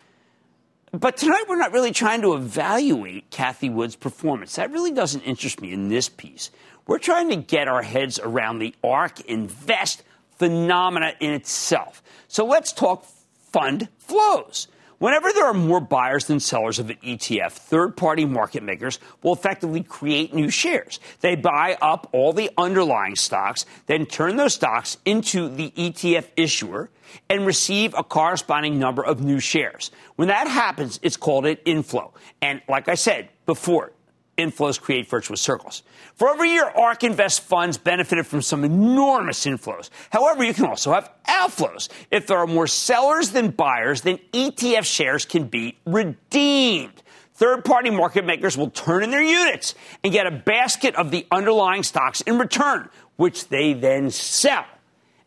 But 0.93 1.17
tonight 1.17 1.45
we're 1.49 1.57
not 1.57 1.73
really 1.73 1.91
trying 1.91 2.21
to 2.21 2.35
evaluate 2.35 3.31
Cathie 3.31 3.71
Wood's 3.71 3.97
performance. 3.97 4.57
That 4.57 4.71
really 4.71 4.91
doesn't 4.91 5.23
interest 5.23 5.63
me 5.63 5.73
in 5.73 5.89
this 5.89 6.11
piece. 6.11 6.51
We're 6.87 6.99
trying 6.99 7.31
to 7.31 7.37
get 7.37 7.67
our 7.67 7.81
heads 7.81 8.19
around 8.19 8.59
the 8.59 8.75
ARK 8.85 9.23
Invest 9.23 10.03
phenomena 10.37 11.15
in 11.19 11.33
itself. 11.33 12.03
So 12.29 12.45
let's 12.45 12.75
talk 12.75 13.07
fund 13.53 13.89
flows. 14.01 14.69
Whenever 15.03 15.33
there 15.33 15.47
are 15.47 15.53
more 15.53 15.81
buyers 15.81 16.27
than 16.27 16.39
sellers 16.39 16.79
of 16.79 16.89
an 16.89 16.97
ETF, 17.03 17.51
third 17.51 17.97
party 17.97 18.25
market 18.25 18.63
makers 18.63 19.01
will 19.21 19.33
effectively 19.33 19.83
create 19.83 20.33
new 20.33 20.49
shares. 20.49 21.01
They 21.23 21.35
buy 21.35 21.77
up 21.83 22.09
all 22.13 22.33
the 22.33 22.53
underlying 22.57 23.17
stocks, 23.17 23.67
then 23.87 24.07
turn 24.07 24.37
those 24.37 24.55
stocks 24.55 24.99
into 25.05 25.49
the 25.49 25.73
ETF 25.73 26.27
issuer 26.37 26.89
and 27.29 27.45
receive 27.45 27.95
a 27.99 28.05
corresponding 28.05 28.79
number 28.79 29.05
of 29.05 29.21
new 29.21 29.41
shares. 29.41 29.91
When 30.15 30.29
that 30.29 30.47
happens, 30.47 31.01
it's 31.03 31.17
called 31.17 31.47
an 31.47 31.57
inflow. 31.65 32.15
And 32.41 32.63
like 32.69 32.87
I 32.87 32.95
said 32.95 33.29
before, 33.45 33.91
inflows 34.39 34.81
create 34.81 35.09
virtuous 35.09 35.41
circles. 35.41 35.83
For 36.15 36.29
over 36.29 36.45
a 36.45 36.49
year, 36.49 36.65
ARK 36.65 37.05
Invest 37.05 37.43
funds 37.43 37.79
benefited 37.79 38.27
from 38.27 38.43
some 38.43 38.65
enormous 38.65 39.45
inflows. 39.45 39.91
However, 40.11 40.45
you 40.45 40.55
can 40.55 40.67
also 40.67 40.93
have 40.93 41.11
outflows. 41.29 41.89
If 42.11 42.27
there 42.27 42.39
are 42.39 42.47
more 42.47 42.67
sellers 42.67 43.31
than 43.31 43.51
buyers, 43.51 44.03
then 44.03 44.19
ETF 44.33 44.85
shares 44.85 45.25
can 45.25 45.45
be 45.45 45.79
redeemed. 45.85 47.03
Third 47.35 47.65
party 47.65 47.91
market 47.91 48.25
makers 48.25 48.57
will 48.57 48.71
turn 48.71 49.03
in 49.03 49.11
their 49.11 49.23
units 49.23 49.75
and 50.05 50.13
get 50.13 50.27
a 50.27 50.31
basket 50.31 50.95
of 50.97 51.11
the 51.11 51.27
underlying 51.31 51.83
stocks 51.83 52.21
in 52.21 52.39
return, 52.39 52.89
which 53.17 53.49
they 53.49 53.73
then 53.73 54.11
sell. 54.11 54.65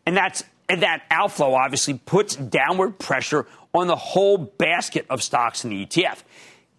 And 0.06 0.16
that's 0.16 0.44
and 0.68 0.82
that 0.82 1.02
outflow 1.10 1.54
obviously 1.54 1.94
puts 1.94 2.34
downward 2.34 2.98
pressure 2.98 3.46
on 3.72 3.86
the 3.86 3.96
whole 3.96 4.38
basket 4.38 5.06
of 5.10 5.22
stocks 5.22 5.64
in 5.64 5.70
the 5.70 5.86
ETF. 5.86 6.22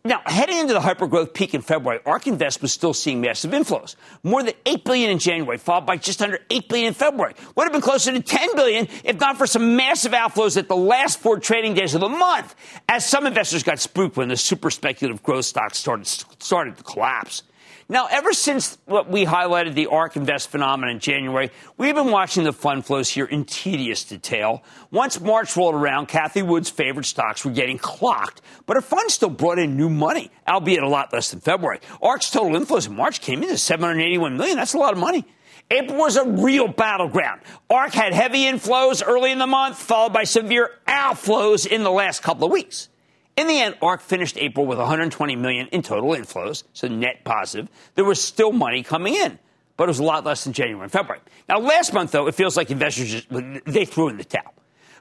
Now, 0.07 0.21
heading 0.25 0.57
into 0.57 0.71
the 0.71 0.79
hypergrowth 0.79 1.33
peak 1.33 1.53
in 1.53 1.61
February, 1.61 1.99
ARK 2.05 2.27
Invest 2.27 2.61
was 2.61 2.71
still 2.71 2.93
seeing 2.93 3.19
massive 3.19 3.51
inflows. 3.51 3.97
More 4.23 4.41
than 4.41 4.53
8 4.65 4.85
billion 4.85 5.09
in 5.09 5.19
January, 5.19 5.57
followed 5.57 5.85
by 5.85 5.97
just 5.97 6.21
under 6.21 6.39
8 6.49 6.69
billion 6.69 6.87
in 6.87 6.93
February. 6.93 7.33
Would 7.57 7.65
have 7.65 7.73
been 7.73 7.81
closer 7.81 8.13
to 8.13 8.21
10 8.21 8.55
billion 8.55 8.87
if 9.03 9.19
not 9.19 9.37
for 9.37 9.45
some 9.45 9.75
massive 9.75 10.13
outflows 10.13 10.55
at 10.55 10.69
the 10.69 10.77
last 10.77 11.19
four 11.19 11.41
trading 11.41 11.73
days 11.73 11.93
of 11.93 11.99
the 11.99 12.07
month, 12.07 12.55
as 12.87 13.05
some 13.05 13.27
investors 13.27 13.63
got 13.63 13.79
spooked 13.79 14.15
when 14.15 14.29
the 14.29 14.37
super 14.37 14.71
speculative 14.71 15.21
growth 15.23 15.43
stocks 15.43 15.77
started, 15.77 16.07
started 16.07 16.77
to 16.77 16.83
collapse. 16.83 17.43
Now, 17.89 18.07
ever 18.11 18.33
since 18.33 18.77
we 18.85 19.25
highlighted 19.25 19.73
the 19.73 19.87
ARK 19.87 20.17
Invest 20.17 20.49
phenomenon 20.49 20.95
in 20.95 20.99
January, 20.99 21.51
we've 21.77 21.95
been 21.95 22.11
watching 22.11 22.43
the 22.43 22.51
fund 22.51 22.85
flows 22.85 23.07
here 23.07 23.23
in 23.23 23.45
tedious 23.45 24.03
detail. 24.03 24.61
Once 24.91 25.21
March 25.21 25.55
rolled 25.55 25.73
around, 25.73 26.09
Cathie 26.09 26.41
Wood's 26.41 26.69
favorite 26.69 27.05
stocks 27.05 27.45
were 27.45 27.51
getting 27.51 27.77
clocked, 27.77 28.41
but 28.65 28.75
her 28.75 28.81
fund 28.81 29.09
still 29.09 29.29
brought 29.29 29.57
in 29.57 29.77
new 29.77 29.89
money, 29.89 30.31
albeit 30.45 30.83
a 30.83 30.87
lot 30.89 31.13
less 31.13 31.31
than 31.31 31.39
February. 31.39 31.79
ARK's 32.01 32.29
total 32.29 32.59
inflows 32.59 32.87
in 32.87 32.95
March 32.95 33.21
came 33.21 33.41
in 33.41 33.51
at 33.51 33.59
781 33.59 34.35
million. 34.35 34.57
That's 34.57 34.73
a 34.73 34.77
lot 34.77 34.91
of 34.91 34.99
money. 34.99 35.25
April 35.71 35.97
was 35.97 36.17
a 36.17 36.25
real 36.25 36.67
battleground. 36.67 37.39
ARK 37.69 37.93
had 37.93 38.11
heavy 38.11 38.43
inflows 38.43 39.01
early 39.05 39.31
in 39.31 39.39
the 39.39 39.47
month, 39.47 39.77
followed 39.77 40.11
by 40.11 40.25
severe 40.25 40.71
outflows 40.89 41.65
in 41.65 41.83
the 41.83 41.91
last 41.91 42.21
couple 42.21 42.47
of 42.47 42.51
weeks. 42.51 42.89
In 43.37 43.47
the 43.47 43.59
end, 43.59 43.77
ARK 43.83 44.01
finished 44.01 44.35
April 44.37 44.65
with 44.65 44.79
120 44.79 45.35
million 45.35 45.67
in 45.67 45.83
total 45.83 46.09
inflows, 46.09 46.63
so 46.73 46.87
net 46.87 47.23
positive. 47.23 47.69
There 47.93 48.03
was 48.03 48.19
still 48.19 48.51
money 48.51 48.81
coming 48.81 49.13
in, 49.13 49.37
but 49.77 49.83
it 49.83 49.87
was 49.87 49.99
a 49.99 50.03
lot 50.03 50.25
less 50.25 50.43
than 50.43 50.53
January 50.53 50.83
and 50.83 50.91
February. 50.91 51.21
Now, 51.47 51.59
last 51.59 51.93
month, 51.93 52.11
though, 52.11 52.25
it 52.25 52.33
feels 52.33 52.57
like 52.57 52.71
investors 52.71 53.11
just, 53.11 53.27
they 53.65 53.85
threw 53.85 54.09
in 54.09 54.17
the 54.17 54.23
towel. 54.23 54.55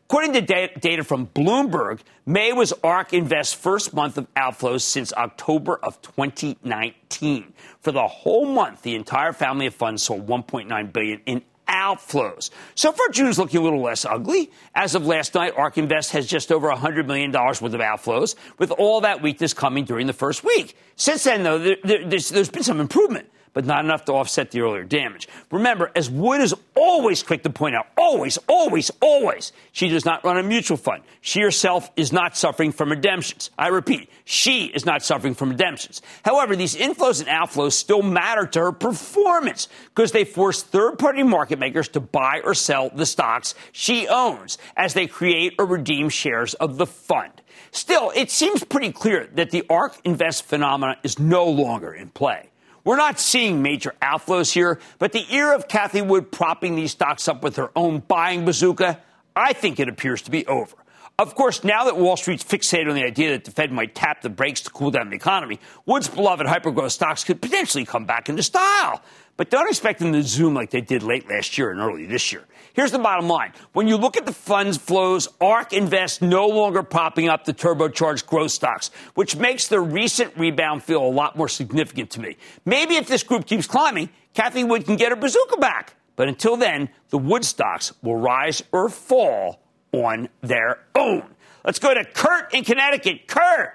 According 0.05 0.35
to 0.35 0.68
data 0.79 1.03
from 1.03 1.27
Bloomberg, 1.29 2.01
May 2.27 2.53
was 2.53 2.72
ARK 2.85 3.12
Invest's 3.12 3.55
first 3.55 3.92
month 3.92 4.18
of 4.18 4.33
outflows 4.35 4.83
since 4.83 5.12
October 5.14 5.81
of 5.83 6.01
2019. 6.03 7.55
For 7.81 7.90
the 7.90 8.07
whole 8.07 8.46
month, 8.46 8.83
the 8.83 8.94
entire 8.94 9.33
family 9.33 9.66
of 9.66 9.75
funds 9.75 10.05
sold 10.05 10.29
1.9 10.29 10.92
billion 10.92 11.22
in 11.27 11.42
outflows. 11.68 12.50
So 12.74 12.92
far, 12.92 13.09
June's 13.09 13.38
looking 13.38 13.61
a 13.61 13.62
little 13.62 13.83
less 13.83 14.05
ugly. 14.05 14.50
As 14.74 14.94
of 14.94 15.07
last 15.07 15.35
night, 15.35 15.55
ARK 15.57 15.79
Invest 15.79 16.12
has 16.12 16.26
just 16.26 16.52
over 16.52 16.68
$100 16.68 17.07
million 17.07 17.33
worth 17.33 17.62
of 17.62 17.72
outflows, 17.72 18.35
with 18.59 18.70
all 18.72 19.00
that 19.02 19.22
weakness 19.22 19.55
coming 19.55 19.85
during 19.85 20.07
the 20.07 20.12
first 20.12 20.44
week. 20.44 20.76
Since 20.96 21.24
then, 21.24 21.42
though, 21.42 21.59
there, 21.59 21.76
there's, 21.83 22.29
there's 22.29 22.50
been 22.50 22.62
some 22.62 22.81
improvement 22.81 23.29
but 23.57 23.64
not 23.64 23.87
enough 23.87 24.05
to 24.05 24.12
offset 24.12 24.51
the 24.51 24.61
earlier 24.61 24.85
damage. 24.85 25.27
Remember, 25.51 25.90
as 25.97 26.11
Wood 26.11 26.42
is 26.42 26.55
always 26.75 27.23
quick 27.23 27.42
to 27.45 27.49
point 27.49 27.75
out, 27.75 27.87
always, 27.97 28.37
always, 28.49 28.90
always, 29.01 29.51
she 29.73 29.88
does 29.88 30.05
not 30.05 30.23
run 30.25 30.37
a 30.37 30.42
mutual 30.42 30.77
fund. 30.77 31.03
She 31.23 31.40
herself 31.40 31.90
is 31.97 32.12
not 32.12 32.37
suffering 32.37 32.71
from 32.71 32.90
redemptions. 32.90 33.49
I 33.57 33.69
repeat, 33.69 34.11
she 34.27 34.66
is 34.66 34.85
not 34.85 35.03
suffering 35.03 35.33
from 35.33 35.49
redemptions. 35.49 36.03
However, 36.23 36.55
these 36.55 36.77
inflows 36.77 37.21
and 37.21 37.31
outflows 37.31 37.73
still 37.73 38.03
matter 38.03 38.47
to 38.47 38.61
her 38.61 38.73
performance 38.73 39.69
because 39.87 40.12
they 40.12 40.27
force 40.27 40.62
third 40.62 40.99
party 40.99 41.23
market 41.23 41.59
makers 41.59 41.88
to 41.88 42.01
buy 42.01 42.42
or 42.45 42.53
sell 42.53 42.90
the 42.95 43.07
stocks 43.07 43.55
she 43.73 44.07
owns 44.07 44.59
as 44.77 44.92
they 44.92 45.07
create 45.07 45.55
or 45.59 45.64
redeem 45.64 46.11
shares 46.11 46.53
of 46.53 46.77
the 46.77 46.87
fund. 46.87 47.33
Still, 47.71 48.12
it 48.14 48.31
seems 48.31 48.62
pretty 48.64 48.92
clear 48.92 49.31
that 49.33 49.51
the 49.51 49.64
ARK 49.71 49.97
Invest 50.05 50.45
phenomenon 50.45 50.97
is 51.03 51.19
no 51.19 51.47
longer 51.47 51.95
in 51.95 52.11
play. 52.11 52.51
We're 52.87 52.96
not 52.96 53.18
seeing 53.18 53.62
major 53.62 53.96
outflows 54.01 54.53
here, 54.53 54.79
but 55.01 55.11
the 55.11 55.27
era 55.29 55.57
of 55.57 55.66
Cathie 55.66 56.03
Wood 56.03 56.31
propping 56.31 56.77
these 56.77 56.92
stocks 56.92 57.27
up 57.27 57.42
with 57.42 57.57
her 57.57 57.72
own 57.75 57.99
buying 57.99 58.44
bazooka, 58.44 59.01
I 59.35 59.55
think 59.55 59.81
it 59.81 59.88
appears 59.88 60.22
to 60.22 60.31
be 60.31 60.46
over. 60.46 60.77
Of 61.18 61.35
course, 61.35 61.64
now 61.64 61.87
that 61.87 61.96
Wall 61.96 62.16
Street's 62.16 62.44
fixated 62.44 62.88
on 62.88 62.94
the 62.94 63.03
idea 63.03 63.33
that 63.33 63.44
the 63.44 63.51
Fed 63.51 63.72
might 63.72 63.96
tap 63.96 64.22
the 64.22 64.31
brakes 64.31 64.61
to 64.61 64.70
cool 64.70 64.92
down 64.92 65.11
the 65.11 65.16
economy, 65.16 65.59
Wood's 65.85 66.07
beloved 66.07 66.46
hypergrowth 66.46 66.92
stocks 66.92 67.25
could 67.25 67.42
potentially 67.42 67.85
come 67.85 68.05
back 68.05 68.29
into 68.29 68.44
style. 68.44 69.03
But 69.37 69.51
don't 69.51 69.68
expect 69.68 69.99
them 69.99 70.12
to 70.12 70.22
zoom 70.22 70.55
like 70.55 70.70
they 70.70 70.81
did 70.81 71.03
late 71.03 71.29
last 71.29 71.59
year 71.59 71.72
and 71.72 71.81
early 71.81 72.07
this 72.07 72.33
year. 72.33 72.44
Here's 72.77 72.93
the 72.93 72.99
bottom 72.99 73.27
line. 73.27 73.55
When 73.73 73.89
you 73.89 73.97
look 73.97 74.19
at 74.19 74.27
the 74.27 74.35
funds 74.35 74.77
flows, 74.77 75.29
ARK 75.41 75.73
Invest 75.73 76.21
no 76.21 76.47
longer 76.47 76.83
popping 76.83 77.27
up 77.27 77.47
the 77.47 77.55
turbocharged 77.55 78.27
growth 78.27 78.51
stocks, 78.51 78.91
which 79.15 79.35
makes 79.35 79.67
the 79.69 79.81
recent 79.81 80.37
rebound 80.37 80.83
feel 80.83 81.03
a 81.03 81.09
lot 81.09 81.37
more 81.37 81.49
significant 81.49 82.11
to 82.11 82.21
me. 82.21 82.37
Maybe 82.67 82.97
if 82.97 83.09
this 83.09 83.23
group 83.23 83.47
keeps 83.47 83.67
climbing, 83.67 84.11
Cathie 84.35 84.62
Wood 84.62 84.85
can 84.85 84.97
get 84.97 85.09
her 85.09 85.17
bazooka 85.17 85.57
back. 85.57 85.95
But 86.17 86.29
until 86.29 86.59
then, 86.59 86.91
the 87.09 87.17
Wood 87.17 87.47
stocks 87.47 87.95
will 88.03 88.17
rise 88.17 88.62
or 88.73 88.91
fall 88.91 89.62
on 89.93 90.29
their 90.43 90.81
own. 90.95 91.25
Let's 91.65 91.79
go 91.79 91.95
to 91.95 92.05
Kurt 92.05 92.53
in 92.53 92.62
Connecticut. 92.62 93.27
Kurt. 93.27 93.73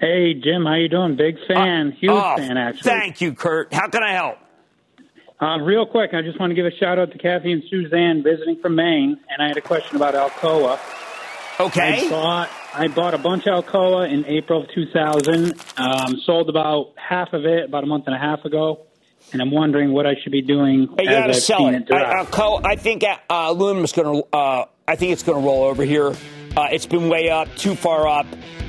Hey 0.00 0.32
Jim, 0.32 0.64
how 0.64 0.76
you 0.76 0.88
doing? 0.88 1.16
Big 1.16 1.36
fan, 1.46 1.88
uh, 1.88 1.90
huge 1.90 2.10
oh, 2.12 2.36
fan 2.38 2.56
actually. 2.56 2.90
Thank 2.90 3.20
you, 3.20 3.34
Kurt. 3.34 3.74
How 3.74 3.88
can 3.88 4.02
I 4.02 4.12
help? 4.12 4.38
Uh, 5.40 5.58
real 5.60 5.86
quick, 5.86 6.14
I 6.14 6.22
just 6.22 6.38
want 6.40 6.50
to 6.50 6.54
give 6.54 6.66
a 6.66 6.70
shout 6.72 6.98
out 6.98 7.12
to 7.12 7.18
Kathy 7.18 7.52
and 7.52 7.62
Suzanne 7.70 8.22
visiting 8.24 8.56
from 8.60 8.74
Maine, 8.74 9.20
and 9.30 9.40
I 9.42 9.46
had 9.48 9.56
a 9.56 9.60
question 9.60 9.94
about 9.96 10.14
Alcoa. 10.14 10.78
Okay. 11.60 12.06
I 12.06 12.10
bought, 12.10 12.50
I 12.74 12.88
bought 12.88 13.14
a 13.14 13.18
bunch 13.18 13.46
of 13.46 13.64
Alcoa 13.64 14.12
in 14.12 14.24
April 14.26 14.62
of 14.62 14.70
2000, 14.72 15.54
um, 15.76 16.16
sold 16.24 16.48
about 16.48 16.92
half 16.96 17.32
of 17.32 17.44
it 17.46 17.66
about 17.66 17.84
a 17.84 17.86
month 17.86 18.06
and 18.06 18.16
a 18.16 18.18
half 18.18 18.44
ago, 18.44 18.80
and 19.32 19.40
I'm 19.40 19.52
wondering 19.52 19.92
what 19.92 20.06
I 20.06 20.14
should 20.20 20.32
be 20.32 20.42
doing 20.42 20.88
You 20.98 21.08
as 21.08 21.08
got 21.08 21.26
to 21.28 21.34
sell 21.34 21.68
it. 21.68 21.82
it. 21.88 21.92
I, 21.92 22.24
I'll 22.32 22.60
I 22.66 22.74
think 22.74 23.04
uh, 23.04 23.16
aluminum 23.30 23.84
is 23.84 23.92
going 23.92 24.22
to. 24.22 24.36
Uh, 24.36 24.64
I 24.88 24.96
think 24.96 25.12
it's 25.12 25.22
going 25.22 25.40
to 25.40 25.46
roll 25.46 25.64
over 25.64 25.84
here. 25.84 26.14
Uh, 26.56 26.68
it's 26.72 26.86
been 26.86 27.08
way 27.08 27.30
up, 27.30 27.54
too 27.56 27.74
far 27.74 28.08
up. 28.08 28.26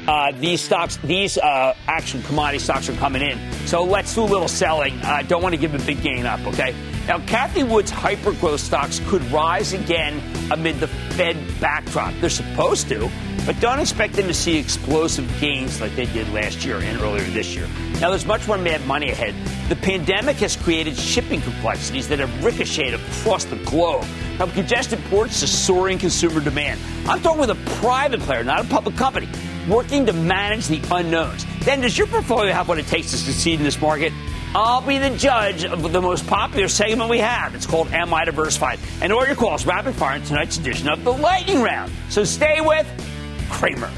Uh, 0.08 0.32
these 0.40 0.62
stocks, 0.62 0.98
these 0.98 1.38
uh, 1.38 1.76
action 1.88 2.22
commodity 2.24 2.60
stocks 2.60 2.90
are 2.90 2.94
coming 2.94 3.22
in. 3.22 3.38
So 3.68 3.84
let's 3.84 4.14
do 4.16 4.24
a 4.24 4.26
little 4.26 4.48
selling. 4.48 5.00
I 5.02 5.22
don't 5.24 5.44
want 5.44 5.54
to 5.54 5.62
give 5.62 5.76
a 5.76 5.80
big 5.86 6.02
gain 6.02 6.26
up, 6.26 6.40
okay? 6.48 6.74
Now, 7.08 7.20
Cathie 7.20 7.64
Wood's 7.64 7.92
hyper 7.92 8.34
growth 8.34 8.60
stocks 8.60 9.02
could 9.08 9.24
rise 9.32 9.74
again 9.74 10.22
amid 10.52 10.80
the 10.80 10.88
Fed 10.88 11.38
backdrop. 11.60 12.14
They're 12.22 12.30
supposed 12.30 12.88
to, 12.90 13.10
but 13.46 13.60
don't 13.60 13.80
expect 13.80 14.14
them 14.14 14.28
to 14.28 14.34
see 14.34 14.58
explosive 14.58 15.28
gains 15.40 15.82
like 15.82 15.96
they 15.96 16.06
did 16.06 16.32
last 16.34 16.66
year 16.66 16.78
and 16.80 17.00
earlier 17.02 17.24
this 17.26 17.56
year. 17.56 17.68
Now, 18.00 18.10
there's 18.10 18.26
much 18.26 18.48
more 18.48 18.58
mad 18.58 18.86
money 18.86 19.10
ahead. 19.10 19.36
The 19.70 19.76
pandemic 19.76 20.38
has 20.38 20.56
created 20.56 20.96
shipping 20.96 21.42
complexities 21.42 22.08
that 22.10 22.20
have 22.20 22.44
ricocheted 22.44 23.00
across 23.00 23.46
the 23.46 23.58
globe, 23.58 24.06
from 24.40 24.52
congested 24.52 25.04
ports 25.10 25.42
to 25.42 25.48
soaring 25.48 25.98
consumer 25.98 26.40
demand. 26.40 26.80
I'm 27.06 27.22
talking 27.22 27.42
with 27.42 27.50
a 27.50 27.72
private 27.82 28.22
player, 28.22 28.42
not 28.42 28.64
a 28.64 28.70
public 28.70 28.96
company, 28.96 29.28
working 29.68 30.06
to 30.06 30.14
manage 30.14 30.70
the 30.70 30.82
unknowns. 30.92 31.46
Then, 31.66 31.82
does 31.82 31.98
your 31.98 32.08
portfolio 32.08 32.54
have 32.54 32.70
what 32.70 32.80
it 32.80 32.88
takes 32.88 33.12
to 33.12 33.18
succeed 33.18 33.60
in 33.60 33.66
this 33.66 33.82
market? 33.82 34.14
I'll 34.56 34.80
be 34.80 34.98
the 34.98 35.10
judge 35.10 35.66
of 35.66 35.92
the 35.92 36.02
most 36.02 36.26
popular 36.26 36.70
segment 36.70 37.10
we 37.10 37.18
have. 37.18 37.54
It's 37.54 37.66
called 37.66 37.90
Am 37.90 38.14
I 38.14 38.24
Diversified? 38.24 38.80
And 39.02 39.12
all 39.12 39.26
your 39.26 39.36
calls 39.36 39.66
rapid 39.66 39.94
fire 39.96 40.16
in 40.16 40.24
tonight's 40.24 40.58
edition 40.58 40.88
of 40.88 41.04
the 41.04 41.12
Lightning 41.12 41.62
Round. 41.62 41.92
So 42.08 42.24
stay 42.24 42.62
with 42.62 42.88
Cramer. 43.50 43.92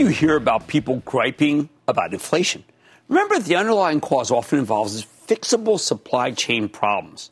You 0.00 0.06
hear 0.06 0.34
about 0.34 0.66
people 0.66 1.02
griping 1.04 1.68
about 1.86 2.14
inflation, 2.14 2.64
remember 3.08 3.38
the 3.38 3.54
underlying 3.54 4.00
cause 4.00 4.30
often 4.30 4.58
involves 4.58 5.04
fixable 5.26 5.78
supply 5.78 6.30
chain 6.30 6.70
problems. 6.70 7.30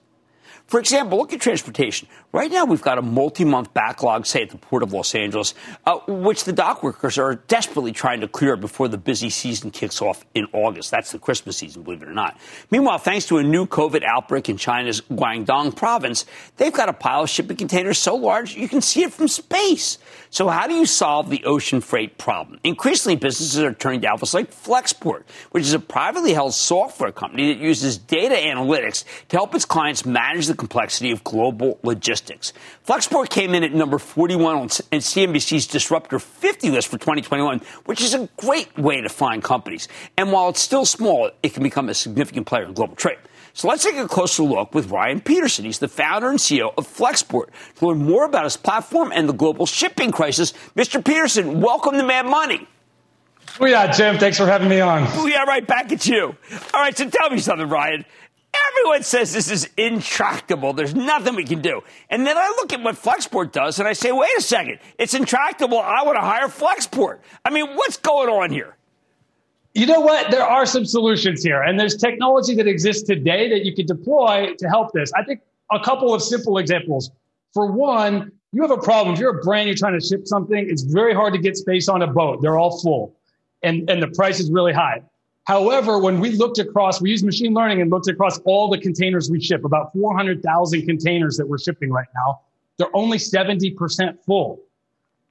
For 0.66 0.78
example, 0.78 1.16
look 1.16 1.32
at 1.32 1.40
transportation. 1.40 2.08
Right 2.30 2.50
now, 2.50 2.66
we've 2.66 2.82
got 2.82 2.98
a 2.98 3.02
multi 3.02 3.46
month 3.46 3.72
backlog, 3.72 4.26
say, 4.26 4.42
at 4.42 4.50
the 4.50 4.58
Port 4.58 4.82
of 4.82 4.92
Los 4.92 5.14
Angeles, 5.14 5.54
uh, 5.86 5.96
which 6.06 6.44
the 6.44 6.52
dock 6.52 6.82
workers 6.82 7.16
are 7.16 7.36
desperately 7.36 7.90
trying 7.90 8.20
to 8.20 8.28
clear 8.28 8.54
before 8.54 8.86
the 8.86 8.98
busy 8.98 9.30
season 9.30 9.70
kicks 9.70 10.02
off 10.02 10.26
in 10.34 10.46
August. 10.52 10.90
That's 10.90 11.10
the 11.10 11.18
Christmas 11.18 11.56
season, 11.56 11.84
believe 11.84 12.02
it 12.02 12.08
or 12.08 12.12
not. 12.12 12.36
Meanwhile, 12.70 12.98
thanks 12.98 13.24
to 13.28 13.38
a 13.38 13.42
new 13.42 13.64
COVID 13.64 14.04
outbreak 14.04 14.50
in 14.50 14.58
China's 14.58 15.00
Guangdong 15.00 15.74
province, 15.74 16.26
they've 16.58 16.70
got 16.70 16.90
a 16.90 16.92
pile 16.92 17.22
of 17.22 17.30
shipping 17.30 17.56
containers 17.56 17.96
so 17.96 18.14
large 18.14 18.54
you 18.54 18.68
can 18.68 18.82
see 18.82 19.04
it 19.04 19.12
from 19.14 19.26
space. 19.26 19.96
So, 20.30 20.48
how 20.48 20.66
do 20.66 20.74
you 20.74 20.84
solve 20.84 21.30
the 21.30 21.44
ocean 21.44 21.80
freight 21.80 22.18
problem? 22.18 22.60
Increasingly, 22.62 23.16
businesses 23.16 23.58
are 23.60 23.72
turning 23.72 24.02
to 24.02 24.08
outfits 24.08 24.34
like 24.34 24.50
Flexport, 24.50 25.22
which 25.52 25.62
is 25.62 25.72
a 25.72 25.78
privately 25.78 26.34
held 26.34 26.52
software 26.54 27.12
company 27.12 27.52
that 27.52 27.60
uses 27.60 27.96
data 27.96 28.34
analytics 28.34 29.04
to 29.28 29.36
help 29.36 29.54
its 29.54 29.64
clients 29.64 30.04
manage 30.04 30.46
the 30.46 30.54
complexity 30.54 31.10
of 31.10 31.24
global 31.24 31.78
logistics. 31.82 32.52
Flexport 32.86 33.30
came 33.30 33.54
in 33.54 33.64
at 33.64 33.72
number 33.72 33.98
41 33.98 34.54
on 34.56 34.68
CNBC's 34.68 35.66
Disruptor 35.66 36.18
50 36.18 36.70
list 36.70 36.88
for 36.88 36.98
2021, 36.98 37.60
which 37.86 38.02
is 38.02 38.14
a 38.14 38.28
great 38.36 38.76
way 38.76 39.00
to 39.00 39.08
find 39.08 39.42
companies. 39.42 39.88
And 40.16 40.30
while 40.30 40.50
it's 40.50 40.60
still 40.60 40.84
small, 40.84 41.30
it 41.42 41.54
can 41.54 41.62
become 41.62 41.88
a 41.88 41.94
significant 41.94 42.46
player 42.46 42.64
in 42.64 42.74
global 42.74 42.96
trade. 42.96 43.18
So 43.58 43.66
let's 43.66 43.82
take 43.82 43.96
a 43.96 44.06
closer 44.06 44.44
look 44.44 44.72
with 44.72 44.88
Ryan 44.92 45.20
Peterson. 45.20 45.64
He's 45.64 45.80
the 45.80 45.88
founder 45.88 46.30
and 46.30 46.38
CEO 46.38 46.72
of 46.78 46.86
Flexport 46.86 47.48
to 47.78 47.88
learn 47.88 47.98
more 48.04 48.24
about 48.24 48.44
his 48.44 48.56
platform 48.56 49.10
and 49.12 49.28
the 49.28 49.32
global 49.32 49.66
shipping 49.66 50.12
crisis. 50.12 50.54
Mr. 50.76 51.04
Peterson, 51.04 51.60
welcome 51.60 51.94
to 51.94 52.04
Mad 52.04 52.26
Money. 52.26 52.68
Oh 53.58 53.66
yeah, 53.66 53.90
Jim. 53.90 54.16
Thanks 54.16 54.36
for 54.36 54.46
having 54.46 54.68
me 54.68 54.78
on. 54.78 55.08
Oh 55.08 55.26
yeah, 55.26 55.42
right 55.42 55.66
back 55.66 55.90
at 55.90 56.06
you. 56.06 56.36
All 56.72 56.80
right, 56.80 56.96
so 56.96 57.10
tell 57.10 57.30
me 57.30 57.40
something, 57.40 57.68
Ryan. 57.68 58.04
Everyone 58.70 59.02
says 59.02 59.32
this 59.32 59.50
is 59.50 59.68
intractable. 59.76 60.72
There's 60.72 60.94
nothing 60.94 61.34
we 61.34 61.42
can 61.42 61.60
do. 61.60 61.80
And 62.10 62.24
then 62.24 62.38
I 62.38 62.46
look 62.60 62.72
at 62.72 62.80
what 62.80 62.94
Flexport 62.94 63.50
does 63.50 63.80
and 63.80 63.88
I 63.88 63.92
say, 63.92 64.12
wait 64.12 64.30
a 64.38 64.40
second. 64.40 64.78
It's 65.00 65.14
intractable. 65.14 65.80
I 65.80 66.04
want 66.04 66.14
to 66.14 66.22
hire 66.24 66.46
Flexport. 66.46 67.18
I 67.44 67.50
mean, 67.50 67.74
what's 67.74 67.96
going 67.96 68.28
on 68.28 68.52
here? 68.52 68.77
You 69.74 69.86
know 69.86 70.00
what? 70.00 70.30
There 70.30 70.42
are 70.42 70.66
some 70.66 70.84
solutions 70.84 71.42
here, 71.42 71.62
and 71.62 71.78
there's 71.78 71.96
technology 71.96 72.54
that 72.56 72.66
exists 72.66 73.02
today 73.02 73.48
that 73.50 73.64
you 73.64 73.74
can 73.74 73.86
deploy 73.86 74.54
to 74.58 74.68
help 74.68 74.92
this. 74.92 75.12
I 75.12 75.22
think 75.24 75.40
a 75.70 75.80
couple 75.80 76.14
of 76.14 76.22
simple 76.22 76.58
examples. 76.58 77.10
For 77.52 77.70
one, 77.70 78.32
you 78.52 78.62
have 78.62 78.70
a 78.70 78.78
problem. 78.78 79.14
If 79.14 79.20
you're 79.20 79.38
a 79.38 79.42
brand, 79.42 79.68
you're 79.68 79.76
trying 79.76 79.98
to 79.98 80.04
ship 80.04 80.26
something, 80.26 80.68
it's 80.68 80.82
very 80.82 81.14
hard 81.14 81.34
to 81.34 81.38
get 81.38 81.56
space 81.56 81.88
on 81.88 82.02
a 82.02 82.06
boat. 82.06 82.40
They're 82.40 82.58
all 82.58 82.80
full, 82.80 83.14
and, 83.62 83.88
and 83.90 84.02
the 84.02 84.08
price 84.08 84.40
is 84.40 84.50
really 84.50 84.72
high. 84.72 85.02
However, 85.44 85.98
when 85.98 86.20
we 86.20 86.30
looked 86.32 86.58
across, 86.58 87.00
we 87.00 87.10
used 87.10 87.24
machine 87.24 87.54
learning 87.54 87.80
and 87.80 87.90
looked 87.90 88.08
across 88.08 88.38
all 88.40 88.68
the 88.68 88.78
containers 88.78 89.30
we 89.30 89.40
ship, 89.40 89.64
about 89.64 89.92
400,000 89.94 90.84
containers 90.84 91.36
that 91.38 91.46
we're 91.46 91.58
shipping 91.58 91.90
right 91.90 92.08
now. 92.14 92.40
They're 92.76 92.94
only 92.94 93.16
70% 93.16 94.22
full. 94.24 94.60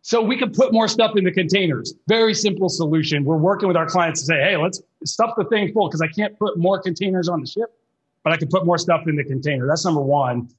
So 0.01 0.21
we 0.21 0.37
can 0.37 0.51
put 0.51 0.71
more 0.71 0.87
stuff 0.87 1.17
in 1.17 1.23
the 1.25 1.31
containers. 1.31 1.93
Very 2.07 2.33
simple 2.33 2.69
solution. 2.69 3.25
We're 3.25 3.37
working 3.37 3.67
with 3.67 3.75
our 3.75 3.87
clients 3.87 4.21
to 4.21 4.25
say, 4.27 4.35
hey, 4.35 4.57
let's 4.57 4.81
stuff 5.03 5.33
the 5.37 5.43
thing 5.45 5.73
full 5.73 5.89
because 5.89 6.01
I 6.01 6.07
can't 6.07 6.37
put 6.39 6.57
more 6.57 6.81
containers 6.81 7.27
on 7.27 7.41
the 7.41 7.47
ship, 7.47 7.77
but 8.23 8.31
I 8.31 8.37
can 8.37 8.47
put 8.47 8.65
more 8.65 8.77
stuff 8.77 9.07
in 9.07 9.15
the 9.15 9.23
container. 9.23 9.67
That's 9.67 9.83
number 9.83 10.01
one. 10.01 10.49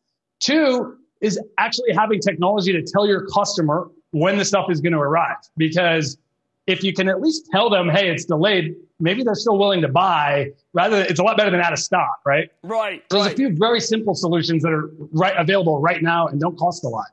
Two 0.41 0.99
is 1.21 1.41
actually 1.59 1.93
having 1.93 2.21
technology 2.21 2.73
to 2.73 2.83
tell 2.83 3.07
your 3.07 3.27
customer 3.27 3.91
when 4.11 4.39
the 4.39 4.45
stuff 4.45 4.71
is 4.71 4.81
going 4.81 4.93
to 4.93 4.99
arrive. 4.99 5.37
Because 5.57 6.19
if 6.67 6.85
you 6.85 6.93
can 6.93 7.09
at 7.09 7.21
least 7.21 7.49
tell 7.51 7.71
them, 7.71 7.89
hey, 7.89 8.11
it's 8.11 8.25
delayed, 8.27 8.77
maybe 9.01 9.23
they're 9.23 9.35
still 9.35 9.59
willing 9.59 9.81
to 9.81 9.89
buy. 9.89 10.51
Rather, 10.75 11.01
it's 11.03 11.21
a 11.21 11.23
lot 11.23 11.37
better 11.37 11.51
than 11.51 11.61
out 11.61 11.73
of 11.73 11.79
stock, 11.79 12.21
right? 12.27 12.51
Right. 12.63 13.03
So 13.11 13.17
there's 13.17 13.29
right. 13.29 13.33
a 13.33 13.37
few 13.37 13.57
very 13.57 13.81
simple 13.81 14.15
solutions 14.15 14.63
that 14.63 14.73
are 14.73 14.91
right 15.13 15.35
available 15.37 15.81
right 15.81 16.03
now 16.03 16.29
and 16.29 16.41
don't 16.41 16.57
cost 16.59 16.85
a 16.85 16.89
lot. 16.89 17.07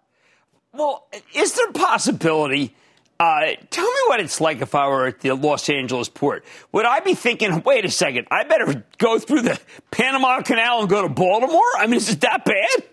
Well, 0.75 1.07
is 1.33 1.53
there 1.53 1.69
a 1.69 1.73
possibility? 1.73 2.75
Uh, 3.17 3.51
tell 3.69 3.85
me 3.85 3.99
what 4.07 4.19
it's 4.19 4.41
like 4.41 4.61
if 4.61 4.75
I 4.75 4.88
were 4.89 5.07
at 5.07 5.21
the 5.21 5.33
Los 5.33 5.69
Angeles 5.69 6.09
port. 6.09 6.43
Would 6.73 6.85
I 6.85 6.99
be 6.99 7.13
thinking, 7.13 7.63
wait 7.63 7.85
a 7.85 7.89
second, 7.89 8.27
I 8.29 8.43
better 8.43 8.83
go 8.97 9.19
through 9.19 9.43
the 9.43 9.59
Panama 9.91 10.41
Canal 10.41 10.81
and 10.81 10.89
go 10.89 11.01
to 11.01 11.09
Baltimore? 11.09 11.61
I 11.77 11.88
mean, 11.88 11.95
is 11.95 12.09
it 12.09 12.21
that 12.21 12.43
bad? 12.43 12.83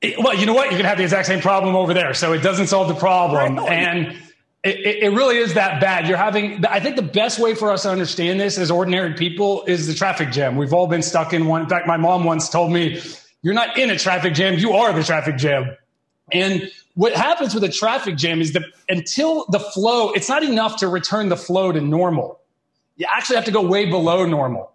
It, 0.00 0.18
well, 0.18 0.34
you 0.34 0.46
know 0.46 0.54
what? 0.54 0.70
You 0.70 0.76
can 0.78 0.86
have 0.86 0.96
the 0.96 1.04
exact 1.04 1.26
same 1.26 1.40
problem 1.40 1.76
over 1.76 1.92
there. 1.92 2.14
So 2.14 2.32
it 2.32 2.42
doesn't 2.42 2.68
solve 2.68 2.88
the 2.88 2.94
problem. 2.94 3.58
And 3.58 4.16
it, 4.64 5.02
it, 5.02 5.12
really 5.12 5.36
is 5.36 5.54
that 5.54 5.80
bad. 5.80 6.08
You're 6.08 6.16
having, 6.16 6.64
I 6.66 6.80
think 6.80 6.96
the 6.96 7.02
best 7.02 7.38
way 7.38 7.54
for 7.54 7.70
us 7.70 7.82
to 7.82 7.90
understand 7.90 8.40
this 8.40 8.56
as 8.56 8.70
ordinary 8.70 9.12
people 9.14 9.64
is 9.66 9.86
the 9.86 9.94
traffic 9.94 10.30
jam. 10.30 10.56
We've 10.56 10.72
all 10.72 10.86
been 10.86 11.02
stuck 11.02 11.34
in 11.34 11.46
one. 11.46 11.62
In 11.62 11.68
fact, 11.68 11.86
my 11.86 11.96
mom 11.96 12.24
once 12.24 12.48
told 12.48 12.72
me, 12.72 13.02
you're 13.42 13.54
not 13.54 13.76
in 13.76 13.90
a 13.90 13.98
traffic 13.98 14.34
jam, 14.34 14.58
you 14.58 14.72
are 14.72 14.92
the 14.92 15.04
traffic 15.04 15.36
jam. 15.36 15.76
And 16.32 16.70
what 16.94 17.14
happens 17.14 17.54
with 17.54 17.64
a 17.64 17.68
traffic 17.68 18.16
jam 18.16 18.40
is 18.40 18.52
that 18.52 18.64
until 18.88 19.46
the 19.50 19.60
flow, 19.60 20.10
it's 20.12 20.28
not 20.28 20.42
enough 20.42 20.76
to 20.78 20.88
return 20.88 21.28
the 21.28 21.36
flow 21.36 21.72
to 21.72 21.80
normal. 21.80 22.40
You 22.96 23.06
actually 23.10 23.36
have 23.36 23.44
to 23.44 23.52
go 23.52 23.62
way 23.62 23.86
below 23.86 24.26
normal. 24.26 24.72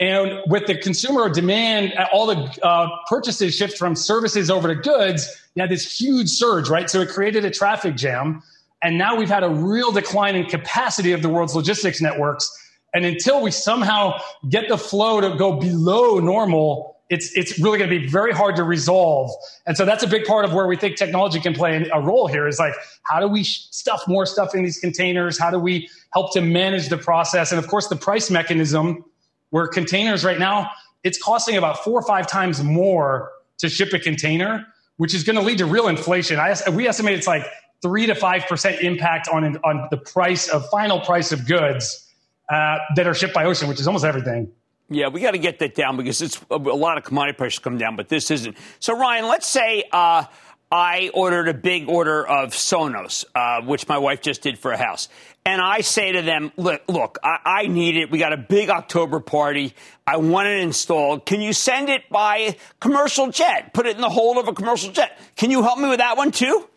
And 0.00 0.40
with 0.46 0.66
the 0.66 0.76
consumer 0.76 1.28
demand, 1.28 1.92
all 2.10 2.26
the 2.26 2.66
uh, 2.66 2.88
purchases 3.06 3.54
shift 3.54 3.76
from 3.76 3.94
services 3.94 4.50
over 4.50 4.66
to 4.66 4.74
goods, 4.74 5.28
you 5.54 5.60
had 5.60 5.70
this 5.70 6.00
huge 6.00 6.28
surge, 6.28 6.70
right? 6.70 6.88
So 6.88 7.02
it 7.02 7.10
created 7.10 7.44
a 7.44 7.50
traffic 7.50 7.96
jam. 7.96 8.42
And 8.82 8.96
now 8.96 9.14
we've 9.14 9.28
had 9.28 9.44
a 9.44 9.50
real 9.50 9.92
decline 9.92 10.36
in 10.36 10.46
capacity 10.46 11.12
of 11.12 11.20
the 11.20 11.28
world's 11.28 11.54
logistics 11.54 12.00
networks. 12.00 12.50
And 12.94 13.04
until 13.04 13.42
we 13.42 13.50
somehow 13.50 14.18
get 14.48 14.68
the 14.68 14.78
flow 14.78 15.20
to 15.20 15.36
go 15.36 15.60
below 15.60 16.18
normal, 16.18 16.89
it's 17.10 17.36
it's 17.36 17.58
really 17.58 17.76
going 17.76 17.90
to 17.90 18.00
be 18.00 18.06
very 18.06 18.32
hard 18.32 18.56
to 18.56 18.62
resolve. 18.62 19.30
And 19.66 19.76
so 19.76 19.84
that's 19.84 20.04
a 20.04 20.06
big 20.06 20.24
part 20.24 20.44
of 20.44 20.52
where 20.54 20.66
we 20.68 20.76
think 20.76 20.96
technology 20.96 21.40
can 21.40 21.52
play 21.54 21.88
a 21.92 22.00
role 22.00 22.28
here 22.28 22.46
is 22.46 22.58
like 22.58 22.72
how 23.02 23.20
do 23.20 23.26
we 23.26 23.42
stuff 23.44 24.04
more 24.06 24.24
stuff 24.24 24.54
in 24.54 24.62
these 24.62 24.78
containers? 24.78 25.38
How 25.38 25.50
do 25.50 25.58
we 25.58 25.90
help 26.14 26.32
to 26.34 26.40
manage 26.40 26.88
the 26.88 26.96
process? 26.96 27.50
And 27.50 27.58
of 27.58 27.66
course, 27.66 27.88
the 27.88 27.96
price 27.96 28.30
mechanism 28.30 29.04
where 29.50 29.66
containers 29.66 30.24
right 30.24 30.38
now 30.38 30.70
it's 31.02 31.20
costing 31.20 31.56
about 31.56 31.82
four 31.82 31.98
or 31.98 32.06
five 32.06 32.26
times 32.26 32.62
more 32.62 33.30
to 33.58 33.68
ship 33.68 33.92
a 33.92 33.98
container, 33.98 34.66
which 34.98 35.14
is 35.14 35.24
going 35.24 35.36
to 35.36 35.42
lead 35.42 35.58
to 35.58 35.66
real 35.66 35.88
inflation. 35.88 36.38
I, 36.38 36.54
we 36.70 36.86
estimate 36.86 37.14
it's 37.14 37.26
like 37.26 37.44
three 37.82 38.06
to 38.06 38.14
five 38.14 38.46
percent 38.46 38.80
impact 38.82 39.28
on 39.28 39.56
on 39.64 39.88
the 39.90 39.96
price 39.96 40.48
of 40.48 40.68
final 40.70 41.00
price 41.00 41.32
of 41.32 41.46
goods 41.48 42.06
uh, 42.50 42.78
that 42.94 43.08
are 43.08 43.14
shipped 43.14 43.34
by 43.34 43.44
ocean, 43.44 43.68
which 43.68 43.80
is 43.80 43.88
almost 43.88 44.04
everything. 44.04 44.52
Yeah, 44.92 45.08
we 45.08 45.20
got 45.20 45.32
to 45.32 45.38
get 45.38 45.60
that 45.60 45.76
down 45.76 45.96
because 45.96 46.20
it's 46.20 46.40
a, 46.50 46.56
lot 46.56 46.98
of 46.98 47.04
commodity 47.04 47.36
prices 47.36 47.60
come 47.60 47.78
down, 47.78 47.94
but 47.94 48.08
this 48.08 48.30
isn't. 48.32 48.56
So, 48.80 48.98
Ryan, 48.98 49.28
let's 49.28 49.46
say 49.46 49.84
uh, 49.92 50.24
I 50.72 51.10
ordered 51.14 51.46
a 51.46 51.54
big 51.54 51.88
order 51.88 52.26
of 52.26 52.50
Sonos, 52.50 53.24
uh, 53.34 53.64
which 53.64 53.86
my 53.86 53.98
wife 53.98 54.20
just 54.20 54.42
did 54.42 54.58
for 54.58 54.72
a 54.72 54.76
house. 54.76 55.08
And 55.46 55.62
I 55.62 55.80
say 55.82 56.12
to 56.12 56.22
them, 56.22 56.52
look, 56.56 56.82
look 56.88 57.18
I, 57.22 57.38
I, 57.44 57.66
need 57.68 57.96
it. 57.96 58.10
We 58.10 58.18
got 58.18 58.32
a 58.32 58.36
big 58.36 58.68
October 58.68 59.20
party. 59.20 59.74
I 60.06 60.16
want 60.16 60.48
it 60.48 60.60
installed. 60.60 61.24
Can 61.24 61.40
you 61.40 61.52
send 61.52 61.88
it 61.88 62.08
by 62.10 62.56
commercial 62.80 63.30
jet? 63.30 63.72
Put 63.72 63.86
it 63.86 63.94
in 63.94 64.02
the 64.02 64.08
hold 64.08 64.38
of 64.38 64.48
a 64.48 64.52
commercial 64.52 64.92
jet. 64.92 65.18
Can 65.36 65.52
you 65.52 65.62
help 65.62 65.78
me 65.78 65.88
with 65.88 65.98
that 65.98 66.16
one 66.16 66.32
too? 66.32 66.68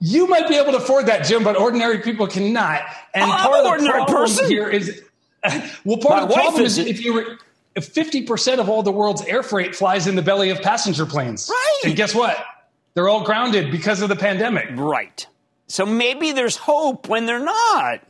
You 0.00 0.26
might 0.26 0.48
be 0.48 0.56
able 0.56 0.72
to 0.72 0.78
afford 0.78 1.06
that, 1.06 1.24
Jim, 1.26 1.44
but 1.44 1.56
ordinary 1.56 2.00
people 2.00 2.26
cannot. 2.26 2.82
And 3.14 3.24
I'm 3.24 3.46
part 3.46 3.60
an 3.60 3.60
of 3.60 3.66
ordinary 3.66 4.00
the 4.00 4.06
problem 4.06 4.26
person. 4.26 4.48
here 4.48 4.68
is, 4.68 5.02
well, 5.84 5.96
part 5.98 6.16
My 6.16 6.22
of 6.22 6.28
the 6.28 6.34
problem 6.34 6.62
is 6.64 6.78
is- 6.78 6.86
if 6.86 7.04
you 7.04 7.14
were, 7.14 7.38
if 7.74 7.86
fifty 7.86 8.22
percent 8.22 8.60
of 8.60 8.68
all 8.68 8.82
the 8.82 8.92
world's 8.92 9.22
air 9.22 9.42
freight 9.42 9.74
flies 9.74 10.06
in 10.06 10.14
the 10.14 10.22
belly 10.22 10.50
of 10.50 10.60
passenger 10.62 11.06
planes, 11.06 11.48
Right. 11.50 11.80
And 11.86 11.96
guess 11.96 12.14
what? 12.14 12.36
They're 12.94 13.08
all 13.08 13.24
grounded 13.24 13.70
because 13.70 14.02
of 14.02 14.08
the 14.08 14.16
pandemic. 14.16 14.68
Right. 14.74 15.26
So 15.68 15.86
maybe 15.86 16.32
there's 16.32 16.56
hope 16.56 17.08
when 17.08 17.24
they're 17.24 17.38
not. 17.42 18.00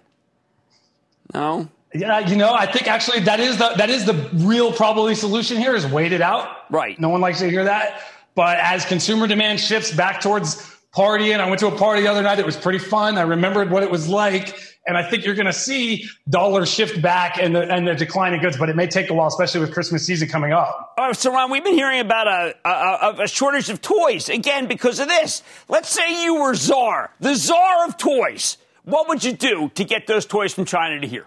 No. 1.33 1.69
Yeah, 1.95 2.21
you 2.21 2.37
know, 2.37 2.53
I 2.55 2.67
think 2.67 2.89
actually 2.89 3.21
that 3.21 3.39
is 3.39 3.59
the 3.59 3.71
that 3.77 3.91
is 3.91 4.05
the 4.07 4.15
real 4.35 4.73
probably 4.73 5.15
solution 5.15 5.59
here 5.59 5.75
is 5.75 5.87
wait 5.87 6.13
it 6.13 6.23
out. 6.23 6.49
Right. 6.71 6.99
No 6.99 7.11
one 7.11 7.21
likes 7.21 7.39
to 7.41 7.51
hear 7.51 7.65
that. 7.65 8.01
But 8.35 8.59
as 8.59 8.85
consumer 8.87 9.27
demand 9.27 9.61
shifts 9.61 9.93
back 9.93 10.21
towards 10.23 10.57
partying, 10.95 11.39
I 11.39 11.47
went 11.49 11.61
to 11.61 11.67
a 11.67 11.77
party 11.77 12.03
the 12.03 12.09
other 12.09 12.23
night. 12.23 12.39
It 12.39 12.47
was 12.47 12.57
pretty 12.57 12.79
fun. 12.79 13.19
I 13.19 13.23
remembered 13.23 13.71
what 13.71 13.83
it 13.83 13.91
was 13.91 14.09
like. 14.09 14.59
And 14.87 14.97
I 14.99 15.09
think 15.09 15.25
you're 15.25 15.37
going 15.37 15.47
to 15.47 15.53
see 15.53 16.09
dollars 16.29 16.69
shift 16.69 17.01
back 17.01 17.39
and 17.39 17.55
the, 17.55 17.63
and 17.73 17.87
the 17.87 17.95
decline 17.95 18.35
in 18.35 18.41
goods, 18.41 18.57
but 18.57 18.69
it 18.69 18.75
may 18.75 18.89
take 18.89 19.11
a 19.11 19.15
while, 19.15 19.29
especially 19.29 19.61
with 19.61 19.73
Christmas 19.73 20.05
season 20.05 20.29
coming 20.29 20.53
up. 20.53 20.95
All 20.99 21.07
right, 21.07 21.17
so 21.17 21.33
Ron, 21.33 21.51
we've 21.53 21.63
been 21.63 21.75
hearing 21.75 22.01
about 22.01 22.27
a, 22.27 22.55
a, 22.69 23.23
a 23.23 23.29
shortage 23.29 23.69
of 23.71 23.81
toys 23.81 24.29
again 24.29 24.67
because 24.67 24.99
of 24.99 25.07
this. 25.09 25.43
Let's 25.69 25.89
say 25.89 26.25
you 26.25 26.41
were 26.41 26.55
czar, 26.55 27.13
the 27.21 27.37
czar 27.37 27.87
of 27.87 27.97
toys. 27.97 28.59
What 28.85 29.09
would 29.09 29.23
you 29.23 29.33
do 29.33 29.71
to 29.77 29.85
get 29.85 30.09
those 30.09 30.27
toys 30.27 30.53
from 30.53 30.65
China 30.65 31.01
to 31.01 31.07
here? 31.07 31.27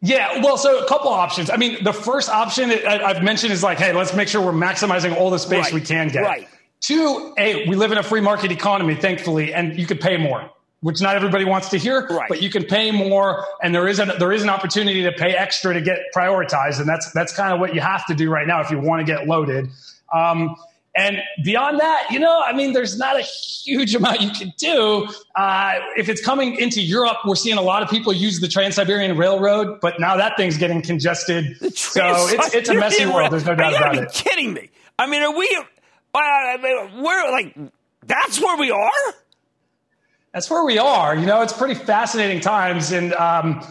Yeah, 0.00 0.40
well, 0.44 0.56
so 0.56 0.84
a 0.84 0.86
couple 0.88 1.08
options. 1.08 1.50
I 1.50 1.56
mean, 1.56 1.82
the 1.82 1.92
first 1.92 2.28
option 2.28 2.70
I've 2.70 3.24
mentioned 3.24 3.52
is 3.52 3.64
like, 3.64 3.78
hey, 3.78 3.92
let's 3.92 4.14
make 4.14 4.28
sure 4.28 4.40
we're 4.40 4.52
maximizing 4.52 5.16
all 5.16 5.30
the 5.30 5.38
space 5.40 5.64
Right, 5.64 5.72
we 5.72 5.80
can 5.80 6.06
get. 6.08 6.22
right. 6.22 6.46
Two, 6.80 7.34
hey, 7.36 7.66
we 7.68 7.74
live 7.74 7.90
in 7.90 7.98
a 7.98 8.04
free 8.04 8.20
market 8.20 8.52
economy, 8.52 8.94
thankfully, 8.94 9.52
and 9.52 9.76
you 9.76 9.84
could 9.84 10.00
pay 10.00 10.16
more, 10.16 10.48
which 10.80 11.00
not 11.00 11.16
everybody 11.16 11.44
wants 11.44 11.70
to 11.70 11.78
hear, 11.78 12.06
Right. 12.06 12.28
but 12.28 12.40
you 12.42 12.50
can 12.50 12.64
pay 12.64 12.90
more, 12.90 13.44
and 13.62 13.74
there 13.74 13.88
is 13.88 13.98
an 13.98 14.12
there 14.18 14.32
is 14.32 14.42
an 14.42 14.48
opportunity 14.48 15.02
to 15.02 15.12
pay 15.12 15.32
extra 15.34 15.74
to 15.74 15.80
get 15.80 15.98
prioritized, 16.14 16.78
and 16.80 16.88
that's 16.88 17.10
that's 17.12 17.34
kind 17.34 17.52
of 17.52 17.60
what 17.60 17.74
you 17.74 17.80
have 17.80 18.06
to 18.06 18.14
do 18.14 18.30
right 18.30 18.46
now 18.46 18.60
if 18.60 18.70
you 18.70 18.78
want 18.78 19.00
to 19.00 19.12
get 19.12 19.26
loaded. 19.26 19.68
Um, 20.14 20.56
and 20.96 21.18
beyond 21.44 21.78
that, 21.78 22.08
you 22.10 22.18
know, 22.18 22.42
I 22.44 22.52
mean, 22.52 22.72
there's 22.72 22.98
not 22.98 23.16
a 23.16 23.22
huge 23.22 23.94
amount 23.98 24.20
you 24.20 24.30
can 24.30 24.52
do. 24.56 25.06
Uh, 25.36 25.74
if 25.96 26.08
it's 26.08 26.24
coming 26.24 26.56
into 26.56 26.80
Europe, 26.80 27.18
we're 27.24 27.36
seeing 27.36 27.56
a 27.58 27.62
lot 27.62 27.82
of 27.82 27.90
people 27.90 28.12
use 28.12 28.40
the 28.40 28.48
Trans 28.48 28.74
Siberian 28.76 29.16
Railroad, 29.16 29.80
but 29.80 30.00
now 30.00 30.16
that 30.16 30.36
thing's 30.36 30.56
getting 30.58 30.82
congested. 30.82 31.56
So 31.76 32.00
it's, 32.04 32.54
it's 32.54 32.68
a 32.68 32.74
messy 32.74 33.06
world. 33.06 33.32
There's 33.32 33.44
no 33.44 33.54
doubt 33.54 33.74
about 33.76 33.96
it. 33.96 34.08
be 34.08 34.12
kidding 34.12 34.52
me. 34.52 34.70
I 34.98 35.06
mean, 35.06 35.22
are 35.22 35.36
we? 35.36 35.48
Uh, 36.14 36.18
I 36.18 36.56
mean, 36.60 37.02
we're 37.02 37.30
like, 37.30 37.56
that's 38.06 38.40
where 38.40 38.56
we 38.56 38.70
are. 38.72 39.14
That's 40.32 40.50
where 40.50 40.64
we 40.64 40.78
are. 40.78 41.16
You 41.16 41.26
know, 41.26 41.42
it's 41.42 41.52
pretty 41.52 41.74
fascinating 41.74 42.40
times, 42.40 42.92
and 42.92 43.14
um, 43.14 43.62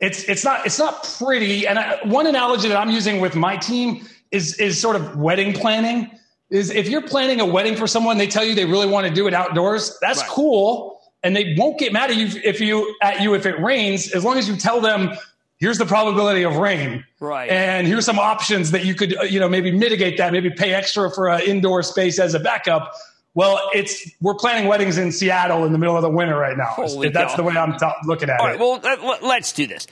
it's 0.00 0.24
it's 0.24 0.44
not 0.44 0.64
it's 0.66 0.78
not 0.78 1.02
pretty. 1.18 1.66
And 1.66 1.78
I, 1.78 1.98
one 2.04 2.26
analogy 2.26 2.68
that 2.68 2.76
I'm 2.76 2.90
using 2.90 3.20
with 3.20 3.34
my 3.34 3.56
team 3.56 4.06
is 4.30 4.58
is 4.58 4.80
sort 4.80 4.96
of 4.96 5.16
wedding 5.16 5.52
planning. 5.52 6.10
Is 6.50 6.70
if 6.70 6.88
you're 6.88 7.02
planning 7.02 7.40
a 7.40 7.46
wedding 7.46 7.74
for 7.74 7.86
someone, 7.86 8.16
they 8.18 8.26
tell 8.26 8.44
you 8.44 8.54
they 8.54 8.64
really 8.64 8.86
want 8.86 9.06
to 9.08 9.12
do 9.12 9.26
it 9.26 9.34
outdoors. 9.34 9.98
That's 10.00 10.20
Right. 10.20 10.28
cool, 10.28 11.00
and 11.22 11.34
they 11.34 11.54
won't 11.58 11.78
get 11.78 11.92
mad 11.92 12.10
at 12.10 12.16
you 12.16 12.28
if 12.44 12.60
you 12.60 12.94
at 13.02 13.20
you 13.20 13.34
if 13.34 13.44
it 13.44 13.58
rains, 13.60 14.12
as 14.12 14.24
long 14.24 14.38
as 14.38 14.48
you 14.48 14.56
tell 14.56 14.80
them. 14.80 15.10
Here's 15.58 15.78
the 15.78 15.86
probability 15.86 16.42
of 16.42 16.56
rain, 16.56 17.04
Right. 17.20 17.48
And 17.48 17.86
here's 17.86 18.04
some 18.04 18.18
options 18.18 18.72
that 18.72 18.84
you 18.84 18.94
could, 18.94 19.16
uh, 19.16 19.22
you 19.22 19.38
know, 19.38 19.48
maybe 19.48 19.70
mitigate 19.70 20.18
that. 20.18 20.32
Maybe 20.32 20.50
pay 20.50 20.74
extra 20.74 21.10
for 21.10 21.28
an 21.28 21.42
indoor 21.42 21.82
space 21.82 22.18
as 22.18 22.34
a 22.34 22.40
backup. 22.40 22.92
Well, 23.34 23.70
it's 23.74 24.10
we're 24.20 24.34
planning 24.34 24.68
weddings 24.68 24.96
in 24.96 25.10
Seattle 25.10 25.64
in 25.64 25.72
the 25.72 25.78
middle 25.78 25.96
of 25.96 26.02
the 26.02 26.08
winter 26.08 26.36
right 26.36 26.56
now. 26.56 26.66
Holy 26.66 27.08
That's 27.08 27.34
the 27.34 27.42
way 27.42 27.56
I'm 27.56 27.76
t- 27.78 27.86
looking 28.04 28.30
at 28.30 28.40
All 28.40 28.46
it. 28.46 28.50
right, 28.50 28.60
well, 28.60 28.80
let- 28.82 29.22
let's 29.24 29.52
do 29.52 29.66
this. 29.66 29.86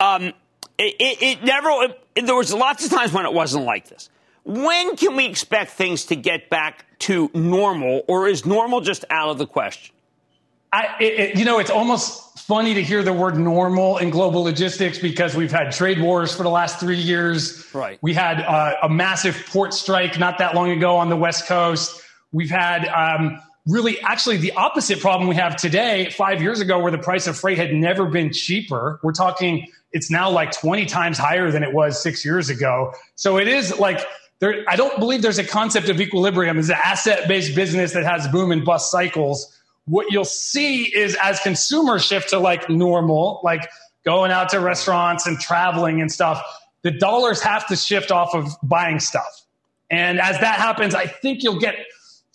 Um, 0.00 0.32
it, 0.78 0.94
it, 0.98 1.22
it 1.22 1.44
never. 1.44 1.68
It, 2.14 2.26
there 2.26 2.34
was 2.34 2.52
lots 2.54 2.84
of 2.84 2.90
times 2.90 3.12
when 3.12 3.26
it 3.26 3.32
wasn't 3.32 3.64
like 3.64 3.88
this. 3.88 4.08
When 4.44 4.96
can 4.96 5.16
we 5.16 5.26
expect 5.26 5.72
things 5.72 6.06
to 6.06 6.16
get 6.16 6.48
back 6.48 6.86
to 7.00 7.30
normal, 7.34 8.02
or 8.08 8.26
is 8.26 8.46
normal 8.46 8.80
just 8.80 9.04
out 9.10 9.28
of 9.28 9.38
the 9.38 9.46
question? 9.46 9.94
I, 10.72 11.32
you 11.34 11.44
know, 11.44 11.58
it's 11.58 11.70
almost 11.70 12.38
funny 12.40 12.74
to 12.74 12.82
hear 12.82 13.02
the 13.02 13.12
word 13.12 13.38
normal 13.38 13.98
in 13.98 14.10
global 14.10 14.42
logistics 14.42 14.98
because 14.98 15.34
we've 15.34 15.50
had 15.52 15.72
trade 15.72 16.00
wars 16.00 16.34
for 16.34 16.42
the 16.42 16.50
last 16.50 16.78
three 16.80 16.98
years. 16.98 17.66
Right. 17.74 17.98
We 18.02 18.14
had 18.14 18.40
uh, 18.40 18.74
a 18.82 18.88
massive 18.88 19.44
port 19.50 19.72
strike 19.74 20.18
not 20.18 20.38
that 20.38 20.54
long 20.54 20.70
ago 20.70 20.96
on 20.96 21.08
the 21.08 21.16
West 21.16 21.46
Coast. 21.46 22.02
We've 22.32 22.50
had 22.50 22.86
um, 22.88 23.40
really 23.66 24.00
actually 24.00 24.38
the 24.38 24.52
opposite 24.52 25.00
problem 25.00 25.28
we 25.28 25.36
have 25.36 25.56
today, 25.56 26.10
five 26.10 26.42
years 26.42 26.60
ago, 26.60 26.78
where 26.78 26.92
the 26.92 26.98
price 26.98 27.26
of 27.26 27.38
freight 27.38 27.58
had 27.58 27.72
never 27.72 28.06
been 28.06 28.32
cheaper. 28.32 29.00
We're 29.02 29.12
talking, 29.12 29.66
it's 29.92 30.10
now 30.10 30.30
like 30.30 30.52
20 30.52 30.86
times 30.86 31.18
higher 31.18 31.50
than 31.50 31.62
it 31.62 31.72
was 31.72 32.02
six 32.02 32.24
years 32.24 32.50
ago. 32.50 32.92
So 33.14 33.38
it 33.38 33.48
is 33.48 33.78
like, 33.78 34.00
there, 34.40 34.64
I 34.68 34.76
don't 34.76 34.98
believe 34.98 35.22
there's 35.22 35.38
a 35.38 35.44
concept 35.44 35.88
of 35.88 36.00
equilibrium. 36.00 36.58
It's 36.58 36.68
an 36.68 36.76
asset 36.82 37.26
based 37.26 37.56
business 37.56 37.92
that 37.94 38.04
has 38.04 38.28
boom 38.28 38.52
and 38.52 38.64
bust 38.64 38.90
cycles 38.90 39.54
what 39.88 40.10
you'll 40.10 40.24
see 40.24 40.84
is 40.84 41.16
as 41.22 41.40
consumers 41.40 42.04
shift 42.04 42.30
to 42.30 42.38
like 42.38 42.68
normal, 42.68 43.40
like 43.42 43.68
going 44.04 44.30
out 44.30 44.50
to 44.50 44.60
restaurants 44.60 45.26
and 45.26 45.40
traveling 45.40 46.00
and 46.00 46.12
stuff, 46.12 46.42
the 46.82 46.90
dollars 46.90 47.40
have 47.40 47.66
to 47.68 47.76
shift 47.76 48.10
off 48.10 48.34
of 48.34 48.54
buying 48.62 49.00
stuff. 49.00 49.44
And 49.90 50.20
as 50.20 50.38
that 50.40 50.58
happens, 50.58 50.94
I 50.94 51.06
think 51.06 51.42
you'll 51.42 51.58
get 51.58 51.76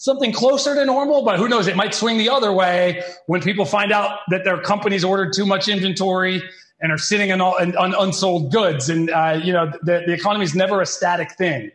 something 0.04 0.34
closer 0.34 0.76
to 0.76 0.84
normal, 0.84 1.24
but 1.24 1.39
who 1.39 1.47
knows? 1.47 1.68
It 1.68 1.78
might 1.78 1.93
swing 1.93 2.18
the 2.18 2.30
other 2.30 2.51
way 2.51 3.01
when 3.28 3.41
people 3.41 3.64
find 3.64 3.93
out 3.93 4.20
that 4.32 4.43
their 4.43 4.60
companies 4.62 5.06
ordered 5.06 5.32
too 5.32 5.45
much 5.45 5.70
inventory 5.70 6.43
and 6.82 6.91
are 6.91 6.97
sitting 6.97 7.30
in, 7.30 7.39
all, 7.39 7.56
in, 7.58 7.74
on 7.78 7.95
unsold 7.97 8.51
goods. 8.51 8.89
And, 8.89 9.10
uh, 9.10 9.39
you 9.41 9.54
know, 9.54 9.72
the, 9.82 10.04
the 10.06 10.12
economy 10.12 10.43
is 10.43 10.54
never 10.56 10.82
a 10.82 10.86
static 10.86 11.32
thing. 11.38 11.72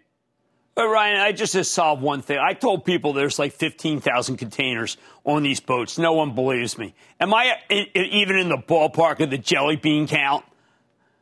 But 0.74 0.88
Ryan, 0.88 1.20
I 1.20 1.32
just 1.32 1.54
to 1.54 1.64
solve 1.64 2.02
one 2.02 2.20
thing. 2.20 2.36
I 2.38 2.52
told 2.52 2.84
people 2.84 3.14
there's 3.14 3.38
like 3.38 3.52
15,000 3.54 4.36
containers 4.36 4.98
on 5.24 5.42
these 5.42 5.58
boats. 5.58 5.96
No 5.96 6.12
one 6.12 6.34
believes 6.34 6.76
me. 6.76 6.94
Am 7.18 7.32
I 7.32 7.54
i- 7.70 7.86
i- 7.96 7.98
even 7.98 8.36
in 8.36 8.50
the 8.50 8.58
ballpark 8.58 9.20
of 9.20 9.30
the 9.30 9.38
jelly 9.38 9.76
bean 9.76 10.06
count? 10.06 10.44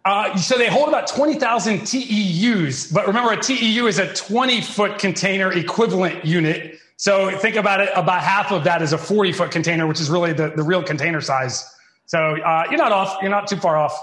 Uh, 0.05 0.37
so 0.37 0.59
they 0.59 0.69
hold 0.69 0.89
about 0.89 1.07
20,000 1.07 1.81
TEUs, 1.83 2.93
but 2.93 3.07
remember 3.07 3.33
a 3.33 3.41
TEU 3.41 3.87
is 3.87 4.01
a 4.01 4.13
20 4.13 4.61
foot 4.61 4.99
container 4.99 5.53
equivalent 5.53 6.25
unit. 6.25 6.81
So 6.97 7.37
think 7.39 7.57
about 7.57 7.81
it, 7.81 7.91
about 7.95 8.23
half 8.23 8.53
of 8.53 8.65
that 8.65 8.81
is 8.83 8.93
a 8.93 8.99
40 8.99 9.33
foot 9.33 9.51
container, 9.51 9.87
which 9.87 10.01
is 10.01 10.09
really 10.09 10.33
the, 10.33 10.51
the 10.51 10.63
real 10.63 10.83
container 10.83 11.21
size. 11.21 11.75
So 12.07 12.19
uh, 12.19 12.65
you're 12.71 12.79
not 12.79 12.93
off, 12.93 13.19
you're 13.21 13.31
not 13.31 13.49
too 13.49 13.57
far 13.57 13.77
off. 13.77 14.01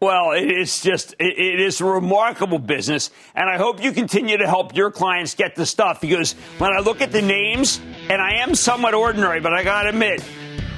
Well, 0.00 0.30
it 0.30 0.48
is 0.48 0.80
just, 0.80 1.14
it, 1.18 1.38
it 1.38 1.60
is 1.60 1.80
a 1.80 1.84
remarkable 1.84 2.60
business. 2.60 3.10
And 3.34 3.50
I 3.50 3.56
hope 3.56 3.82
you 3.82 3.90
continue 3.90 4.36
to 4.36 4.46
help 4.46 4.76
your 4.76 4.92
clients 4.92 5.34
get 5.34 5.56
the 5.56 5.66
stuff 5.66 6.00
because 6.00 6.34
when 6.58 6.72
I 6.72 6.78
look 6.78 7.00
at 7.00 7.10
the 7.10 7.22
names, 7.22 7.80
and 8.08 8.22
I 8.22 8.36
am 8.42 8.54
somewhat 8.54 8.94
ordinary, 8.94 9.40
but 9.40 9.52
I 9.52 9.64
got 9.64 9.82
to 9.82 9.88
admit, 9.88 10.22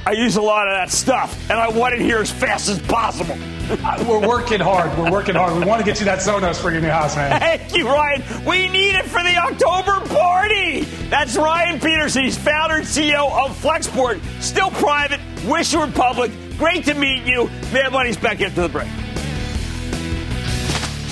I 0.06 0.12
use 0.12 0.36
a 0.36 0.42
lot 0.42 0.66
of 0.66 0.72
that 0.74 0.90
stuff 0.90 1.50
and 1.50 1.58
I 1.58 1.68
want 1.68 1.94
it 1.94 2.00
here 2.00 2.18
as 2.18 2.30
fast 2.30 2.68
as 2.68 2.78
possible. 2.80 3.36
We're 4.08 4.26
working 4.26 4.58
hard. 4.60 4.96
We're 4.98 5.10
working 5.10 5.34
hard. 5.34 5.56
We 5.58 5.64
want 5.64 5.80
to 5.80 5.84
get 5.84 6.00
you 6.00 6.06
that 6.06 6.18
Sonos 6.18 6.60
for 6.60 6.70
your 6.72 6.80
new 6.80 6.88
house, 6.88 7.14
man. 7.14 7.38
Thank 7.38 7.76
you, 7.76 7.86
Ryan. 7.86 8.22
We 8.44 8.68
need 8.68 8.96
it 8.96 9.04
for 9.04 9.22
the 9.22 9.36
October 9.36 10.00
party. 10.12 10.80
That's 11.08 11.36
Ryan 11.36 11.78
Peterson. 11.78 12.24
He's 12.24 12.36
founder 12.36 12.76
and 12.76 12.86
CEO 12.86 13.30
of 13.30 13.56
Flexport. 13.62 14.20
Still 14.42 14.70
private. 14.70 15.20
Wish 15.44 15.72
you 15.72 15.80
were 15.80 15.86
public. 15.86 16.32
Great 16.58 16.84
to 16.86 16.94
meet 16.94 17.24
you. 17.24 17.48
Man, 17.72 17.92
Money's 17.92 18.16
back 18.16 18.40
after 18.40 18.62
the 18.62 18.68
break. 18.68 18.88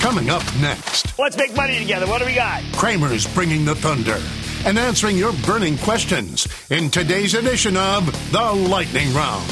Coming 0.01 0.30
up 0.30 0.43
next, 0.61 1.18
Let's 1.18 1.36
make 1.36 1.55
money 1.55 1.78
together. 1.78 2.07
What 2.07 2.20
do 2.20 2.26
we 2.26 2.34
got? 2.34 2.62
Cramer's 2.72 3.26
bringing 3.34 3.64
the 3.64 3.74
thunder 3.74 4.18
and 4.69 4.79
answering 4.79 5.16
your 5.16 5.33
burning 5.47 5.79
questions 5.79 6.47
in 6.71 6.91
today's 6.91 7.33
edition 7.33 7.75
of 7.75 8.05
The 8.33 8.53
Lightning 8.69 9.14
Round. 9.14 9.49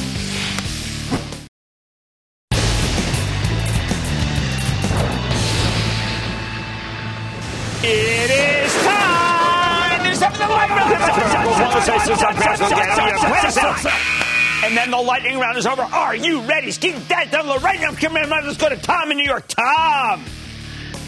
It 7.82 8.30
is 8.30 8.74
time. 8.84 10.02
And 14.64 14.76
then 14.76 14.90
the 14.90 14.98
lightning 14.98 15.38
round 15.38 15.56
is 15.56 15.66
over. 15.66 15.80
Are 15.80 16.14
you 16.14 16.42
ready? 16.42 16.72
Keep 16.72 17.08
that 17.08 17.30
the 17.30 17.58
right 17.60 17.80
now. 17.80 17.92
Come 17.94 18.18
in. 18.18 18.28
Let's 18.28 18.58
go 18.58 18.68
to 18.68 18.76
Tom 18.76 19.10
in 19.10 19.16
New 19.16 19.24
York. 19.24 19.48
Tom. 19.48 20.26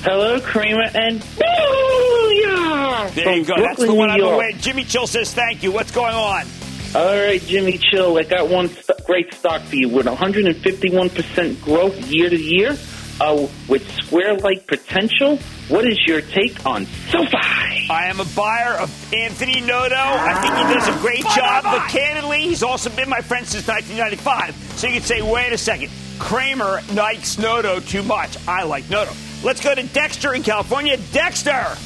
Hello, 0.03 0.41
Cramer 0.41 0.85
and 0.95 1.21
Booyah! 1.21 3.15
There 3.15 3.35
you 3.37 3.45
go. 3.45 3.55
Brooklyn, 3.57 3.63
That's 3.65 3.85
the 3.85 3.95
one 3.95 4.11
I've 4.11 4.19
been 4.21 4.37
waiting. 4.37 4.61
Jimmy 4.61 4.85
Chill 4.85 5.07
says 5.07 5.33
thank 5.35 5.63
you. 5.63 5.73
What's 5.73 5.91
going 5.91 6.15
on? 6.15 6.47
All 6.95 7.17
right, 7.17 7.41
Jimmy 7.43 7.79
Chill. 7.79 8.17
I 8.19 8.23
got 8.23 8.49
one 8.49 8.69
st- 8.69 9.05
great 9.05 9.35
stock 9.35 9.61
for 9.63 9.77
you 9.77 9.89
with 9.89 10.07
151% 10.07 11.61
growth 11.63 11.99
year 12.11 12.31
to 12.31 12.37
year, 12.37 12.77
uh, 13.21 13.47
with 13.69 13.91
square-like 14.05 14.67
potential. 14.67 15.37
What 15.69 15.85
is 15.87 15.99
your 16.07 16.21
take 16.23 16.65
on 16.65 16.87
SoFi? 17.11 17.78
I 17.91 18.07
am 18.07 18.21
a 18.21 18.25
buyer 18.37 18.75
of 18.75 19.15
Anthony 19.15 19.61
Noto. 19.63 19.95
I 19.97 20.41
think 20.43 20.55
he 20.55 20.75
does 20.75 20.89
a 20.89 21.01
great 21.01 21.25
job, 21.35 21.65
but 21.65 21.89
candidly, 21.89 22.43
he's 22.43 22.63
also 22.63 22.91
been 22.91 23.09
my 23.09 23.23
friend 23.23 23.47
since 23.47 23.67
1995. 23.67 24.55
So 24.79 24.89
you 24.89 24.95
could 24.95 25.05
say, 25.05 25.23
wait 25.23 25.53
a 25.55 25.59
second, 25.59 25.91
Cramer 26.19 26.83
likes 26.93 27.39
Noto 27.39 27.81
too 27.81 28.03
much. 28.03 28.37
I 28.47 28.65
like 28.65 28.91
Noto. 28.91 29.13
Let's 29.43 29.63
go 29.63 29.75
to 29.75 29.83
Dexter 29.85 30.35
in 30.35 30.43
California. 30.43 30.99
Dexter! 31.13 31.77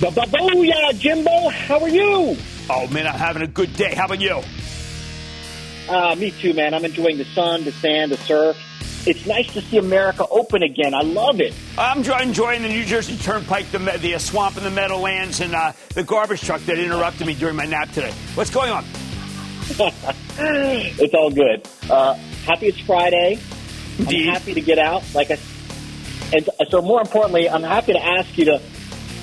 Booyah, 0.00 0.98
Jimbo. 0.98 1.48
How 1.50 1.80
are 1.80 1.88
you? 1.88 2.36
Oh, 2.68 2.88
man, 2.88 3.06
I'm 3.06 3.14
having 3.18 3.42
a 3.42 3.46
good 3.46 3.74
day. 3.76 3.94
How 3.94 4.06
about 4.06 4.20
you? 4.20 4.42
Uh, 5.88 6.16
me 6.16 6.32
too, 6.32 6.52
man. 6.52 6.74
I'm 6.74 6.84
enjoying 6.84 7.18
the 7.18 7.24
sun, 7.26 7.62
the 7.62 7.70
sand, 7.70 8.10
the 8.10 8.16
surf. 8.16 8.56
It's 9.06 9.24
nice 9.24 9.52
to 9.54 9.62
see 9.62 9.78
America 9.78 10.26
open 10.28 10.64
again. 10.64 10.92
I 10.92 11.02
love 11.02 11.40
it. 11.40 11.54
I'm 11.78 11.98
enjoying 11.98 12.62
the 12.62 12.68
New 12.68 12.84
Jersey 12.84 13.16
Turnpike, 13.16 13.70
the, 13.70 13.78
the 13.78 14.16
uh, 14.16 14.18
swamp 14.18 14.56
and 14.56 14.66
the 14.66 14.70
meadowlands, 14.70 15.40
and 15.40 15.54
uh, 15.54 15.72
the 15.94 16.02
garbage 16.02 16.42
truck 16.42 16.60
that 16.62 16.76
interrupted 16.76 17.24
me 17.24 17.34
during 17.34 17.54
my 17.54 17.66
nap 17.66 17.92
today. 17.92 18.12
What's 18.34 18.50
going 18.50 18.72
on? 18.72 18.84
it's 20.38 21.14
all 21.14 21.30
good. 21.30 21.68
Uh, 21.88 22.14
happy 22.46 22.66
it's 22.66 22.80
Friday. 22.80 23.38
Indeed. 23.98 24.26
I'm 24.26 24.34
happy 24.34 24.54
to 24.54 24.60
get 24.60 24.78
out. 24.78 25.04
Like 25.14 25.30
I, 25.30 25.38
and 26.32 26.48
so 26.68 26.82
more 26.82 27.00
importantly, 27.00 27.48
I'm 27.48 27.62
happy 27.62 27.92
to 27.92 28.04
ask 28.04 28.36
you 28.36 28.46
to, 28.46 28.60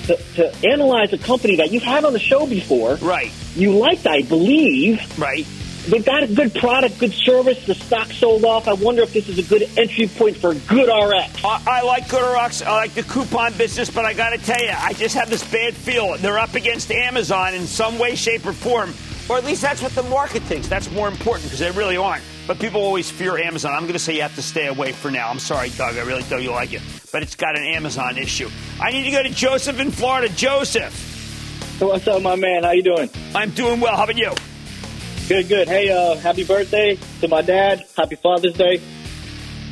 to 0.06 0.16
to 0.36 0.68
analyze 0.68 1.12
a 1.12 1.18
company 1.18 1.56
that 1.56 1.70
you've 1.70 1.82
had 1.82 2.04
on 2.04 2.14
the 2.14 2.18
show 2.18 2.46
before. 2.46 2.96
Right. 2.96 3.30
You 3.54 3.76
liked, 3.76 4.06
I 4.06 4.22
believe. 4.22 5.18
Right. 5.18 5.46
They've 5.88 6.04
got 6.04 6.22
a 6.22 6.26
good 6.26 6.54
product, 6.54 6.98
good 6.98 7.12
service. 7.12 7.66
The 7.66 7.74
stock 7.74 8.10
sold 8.10 8.44
off. 8.44 8.68
I 8.68 8.72
wonder 8.72 9.02
if 9.02 9.12
this 9.12 9.28
is 9.28 9.38
a 9.38 9.42
good 9.42 9.68
entry 9.76 10.08
point 10.08 10.36
for 10.36 10.54
GoodRx. 10.54 11.44
I, 11.44 11.62
I 11.66 11.82
like 11.82 12.06
GoodRx. 12.06 12.64
I 12.64 12.72
like 12.72 12.94
the 12.94 13.02
coupon 13.02 13.52
business, 13.54 13.90
but 13.90 14.06
I 14.06 14.14
got 14.14 14.30
to 14.30 14.38
tell 14.38 14.60
you, 14.62 14.72
I 14.74 14.94
just 14.94 15.14
have 15.14 15.28
this 15.28 15.44
bad 15.50 15.74
feel. 15.74 16.16
They're 16.16 16.38
up 16.38 16.54
against 16.54 16.90
Amazon 16.90 17.54
in 17.54 17.66
some 17.66 17.98
way, 17.98 18.14
shape, 18.14 18.46
or 18.46 18.54
form. 18.54 18.94
Or 19.28 19.36
at 19.36 19.44
least 19.44 19.60
that's 19.60 19.82
what 19.82 19.92
the 19.92 20.02
market 20.04 20.42
thinks. 20.44 20.68
That's 20.68 20.90
more 20.90 21.08
important 21.08 21.44
because 21.44 21.58
they 21.58 21.70
really 21.70 21.98
aren't. 21.98 22.24
But 22.46 22.58
people 22.58 22.80
always 22.82 23.10
fear 23.10 23.36
Amazon. 23.36 23.72
I'm 23.72 23.82
going 23.82 23.92
to 23.92 23.98
say 23.98 24.14
you 24.14 24.22
have 24.22 24.34
to 24.36 24.42
stay 24.42 24.68
away 24.68 24.92
for 24.92 25.10
now. 25.10 25.28
I'm 25.28 25.38
sorry, 25.38 25.68
Doug. 25.70 25.96
I 25.96 26.02
really 26.02 26.22
don't 26.24 26.42
you 26.42 26.50
like 26.50 26.72
it. 26.72 26.82
But 27.12 27.22
it's 27.22 27.34
got 27.34 27.58
an 27.58 27.64
Amazon 27.64 28.16
issue. 28.16 28.48
I 28.80 28.90
need 28.90 29.04
to 29.04 29.10
go 29.10 29.22
to 29.22 29.30
Joseph 29.30 29.80
in 29.80 29.90
Florida. 29.90 30.32
Joseph. 30.34 31.78
What's 31.80 32.06
up, 32.06 32.22
my 32.22 32.36
man? 32.36 32.64
How 32.64 32.72
you 32.72 32.82
doing? 32.82 33.10
I'm 33.34 33.50
doing 33.50 33.80
well. 33.80 33.96
How 33.96 34.04
about 34.04 34.16
you? 34.16 34.32
Good, 35.26 35.48
good. 35.48 35.68
Hey, 35.68 35.88
uh, 35.90 36.16
happy 36.16 36.44
birthday 36.44 36.98
to 37.22 37.28
my 37.28 37.40
dad. 37.40 37.86
Happy 37.96 38.14
Father's 38.14 38.52
Day. 38.52 38.82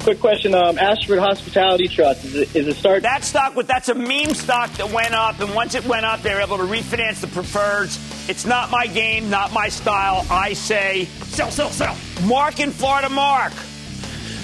Quick 0.01 0.19
question: 0.19 0.55
um, 0.55 0.79
Ashford 0.79 1.19
Hospitality 1.19 1.89
Trust 1.89 2.25
is 2.25 2.35
it, 2.35 2.57
is 2.57 2.67
it 2.67 2.77
start? 2.77 3.03
That 3.03 3.23
stock, 3.23 3.55
with 3.55 3.67
that's 3.67 3.91
a 3.91 3.95
meme 3.95 4.33
stock 4.33 4.73
that 4.73 4.91
went 4.91 5.13
up, 5.13 5.41
and 5.41 5.55
once 5.55 5.75
it 5.75 5.85
went 5.85 6.07
up, 6.07 6.23
they 6.23 6.35
were 6.35 6.41
able 6.41 6.57
to 6.57 6.63
refinance 6.63 7.21
the 7.21 7.27
preferreds. 7.27 8.31
It's 8.31 8.47
not 8.47 8.71
my 8.71 8.87
game, 8.87 9.29
not 9.29 9.53
my 9.53 9.69
style. 9.69 10.27
I 10.31 10.55
say 10.55 11.05
sell, 11.25 11.51
sell, 11.51 11.69
sell. 11.69 11.97
Mark 12.25 12.59
in 12.59 12.71
Florida, 12.71 13.11
Mark. 13.11 13.53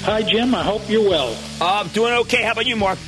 Hi, 0.02 0.22
Jim. 0.22 0.54
I 0.54 0.62
hope 0.62 0.82
you're 0.90 1.08
well. 1.08 1.34
Uh, 1.58 1.84
doing 1.88 2.12
okay. 2.12 2.42
How 2.42 2.52
about 2.52 2.66
you, 2.66 2.76
Mark? 2.76 2.98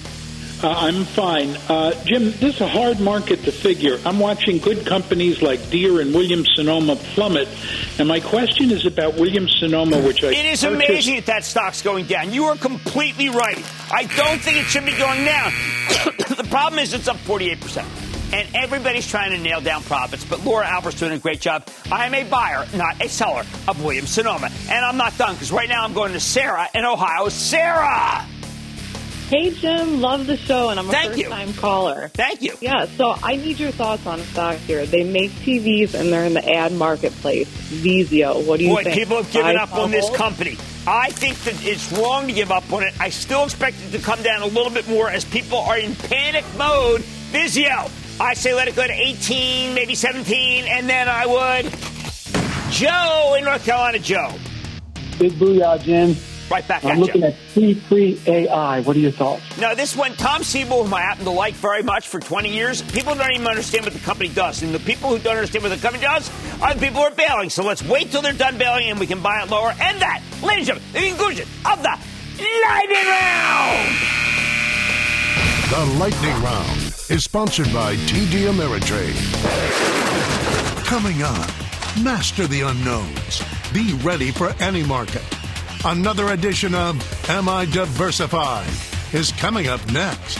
Uh, 0.63 0.75
I'm 0.77 1.05
fine. 1.05 1.57
Uh, 1.71 1.93
Jim, 2.05 2.25
this 2.33 2.57
is 2.57 2.61
a 2.61 2.69
hard 2.69 3.01
market 3.01 3.45
to 3.45 3.53
figure. 3.53 3.99
I'm 4.05 4.19
watching 4.19 4.59
good 4.59 4.85
companies 4.85 5.41
like 5.41 5.71
Deere 5.71 6.01
and 6.03 6.15
Williams 6.15 6.51
Sonoma 6.55 6.97
plummet, 6.97 7.49
and 7.99 8.07
my 8.07 8.21
question 8.21 8.71
is 8.71 8.85
about 8.85 9.15
Williams 9.15 9.57
Sonoma, 9.59 9.99
which 10.03 10.23
I 10.23 10.29
It 10.29 10.45
is 10.45 10.63
purchased- 10.63 10.65
amazing 10.91 11.15
that 11.17 11.27
that 11.27 11.45
stock's 11.45 11.81
going 11.81 12.05
down. 12.05 12.33
You 12.35 12.45
are 12.45 12.57
completely 12.57 13.31
right. 13.31 13.57
I 13.91 14.05
don't 14.17 14.39
think 14.39 14.59
it 14.59 14.65
should 14.65 14.85
be 14.85 14.93
going 14.99 15.25
down. 15.25 15.51
the 16.29 16.47
problem 16.51 16.79
is 16.79 16.93
it's 16.93 17.09
up 17.09 17.17
48%. 17.19 17.83
And 18.33 18.47
everybody's 18.55 19.09
trying 19.09 19.33
to 19.33 19.39
nail 19.39 19.61
down 19.61 19.83
profits, 19.83 20.25
but 20.25 20.45
Laura 20.45 20.65
Albert's 20.65 21.01
doing 21.01 21.13
a 21.13 21.19
great 21.19 21.41
job. 21.41 21.67
I 21.91 22.07
am 22.07 22.15
a 22.15 22.23
buyer, 22.23 22.65
not 22.77 23.03
a 23.03 23.09
seller, 23.09 23.45
of 23.67 23.83
Williams 23.83 24.11
Sonoma. 24.11 24.51
And 24.69 24.85
I'm 24.85 24.97
not 24.99 25.17
done 25.19 25.35
because 25.35 25.51
right 25.51 25.69
now 25.69 25.83
I'm 25.85 25.95
going 25.95 26.13
to 26.13 26.21
Sarah 26.21 26.69
in 26.75 26.85
Ohio. 26.85 27.29
Sarah! 27.29 28.25
Hey, 29.31 29.51
Jim, 29.53 30.01
love 30.01 30.27
the 30.27 30.37
show, 30.37 30.71
and 30.71 30.81
I'm 30.81 30.89
a 30.89 30.91
Thank 30.91 31.11
first 31.11 31.21
you. 31.21 31.29
time 31.29 31.53
caller. 31.55 32.09
Thank 32.09 32.43
you. 32.43 32.57
Yeah, 32.61 32.87
so 32.87 33.15
I 33.23 33.37
need 33.37 33.61
your 33.61 33.71
thoughts 33.71 34.05
on 34.05 34.19
stock 34.19 34.57
here. 34.57 34.85
They 34.85 35.05
make 35.05 35.31
TVs 35.31 35.95
and 35.95 36.13
they're 36.13 36.25
in 36.25 36.35
the 36.35 36.53
ad 36.53 36.73
marketplace. 36.73 37.47
Vizio, 37.71 38.45
what 38.45 38.59
do 38.59 38.65
you 38.65 38.71
Boy, 38.71 38.83
think? 38.83 38.97
people 38.97 39.19
have 39.19 39.31
given 39.31 39.55
Buy, 39.55 39.63
up 39.63 39.73
on 39.73 39.93
this 39.93 40.11
company. 40.17 40.57
I 40.85 41.11
think 41.11 41.39
that 41.45 41.65
it's 41.65 41.93
wrong 41.93 42.27
to 42.27 42.33
give 42.33 42.51
up 42.51 42.73
on 42.73 42.83
it. 42.83 42.93
I 42.99 43.11
still 43.11 43.45
expect 43.45 43.77
it 43.87 43.93
to 43.93 44.01
come 44.01 44.21
down 44.25 44.43
a 44.43 44.47
little 44.47 44.73
bit 44.73 44.89
more 44.89 45.09
as 45.09 45.25
people 45.25 45.59
are 45.59 45.79
in 45.79 45.95
panic 45.95 46.45
mode. 46.59 47.03
Vizio, 47.31 47.89
I 48.21 48.35
say 48.35 48.53
let 48.53 48.67
it 48.67 48.75
go 48.75 48.85
to 48.85 48.93
18, 48.93 49.75
maybe 49.75 49.95
17, 49.95 50.65
and 50.65 50.91
then 50.91 51.09
I 51.09 51.27
would. 51.27 51.73
Joe 52.73 53.37
in 53.39 53.45
North 53.45 53.65
Carolina, 53.65 54.01
Joe. 54.01 54.33
Big 55.21 55.35
booyah, 55.35 55.81
Jim. 55.81 56.17
Right 56.51 56.67
back 56.67 56.85
I'm 56.85 56.93
at 56.93 56.99
looking 56.99 57.23
you. 57.23 57.29
at 57.29 57.35
C3 57.55 58.27
AI. 58.27 58.81
What 58.81 58.97
are 58.97 58.99
your 58.99 59.13
thoughts? 59.13 59.43
Now, 59.59 59.73
this 59.75 59.95
one, 59.95 60.15
Tom 60.15 60.43
Siebel, 60.43 60.83
whom 60.83 60.93
I 60.93 61.01
happen 61.01 61.25
to 61.25 61.31
like 61.31 61.55
very 61.55 61.83
much 61.85 62.09
for 62.09 62.19
20 62.19 62.53
years, 62.53 62.83
people 62.83 63.15
don't 63.15 63.33
even 63.33 63.47
understand 63.47 63.85
what 63.85 63.95
the 63.95 64.01
company 64.01 64.31
does. 64.31 64.63
And 64.63 64.75
the 64.75 64.81
people 64.81 65.11
who 65.11 65.19
don't 65.21 65.37
understand 65.37 65.63
what 65.63 65.69
the 65.69 65.77
company 65.81 66.03
does 66.03 66.29
are 66.61 66.75
the 66.75 66.81
people 66.81 67.03
who 67.03 67.07
are 67.07 67.13
bailing. 67.13 67.51
So 67.51 67.63
let's 67.63 67.85
wait 67.85 68.11
till 68.11 68.21
they're 68.21 68.33
done 68.33 68.59
bailing 68.59 68.91
and 68.91 68.99
we 68.99 69.07
can 69.07 69.23
buy 69.23 69.43
it 69.43 69.49
lower. 69.49 69.71
And 69.81 70.01
that, 70.03 70.23
ladies 70.43 70.69
and 70.69 70.81
gentlemen, 70.81 70.93
the 70.93 71.09
conclusion 71.09 71.49
of 71.65 71.83
the 71.83 71.99
lightning 72.65 73.07
round. 73.07 73.97
The 75.71 75.87
Lightning 76.01 76.43
Round 76.43 76.81
is 77.11 77.23
sponsored 77.23 77.73
by 77.73 77.95
TD 77.95 78.51
Ameritrade. 78.51 79.15
Coming 80.85 81.23
up, 81.23 81.49
master 82.03 82.49
the 82.49 82.63
unknowns. 82.63 83.41
Be 83.73 83.93
ready 84.03 84.33
for 84.33 84.49
any 84.61 84.83
market. 84.83 85.20
Another 85.85 86.29
edition 86.29 86.75
of 86.75 87.31
Am 87.31 87.49
I 87.49 87.65
Diversified 87.65 88.69
is 89.15 89.33
coming 89.33 89.67
up 89.67 89.81
next. 89.91 90.39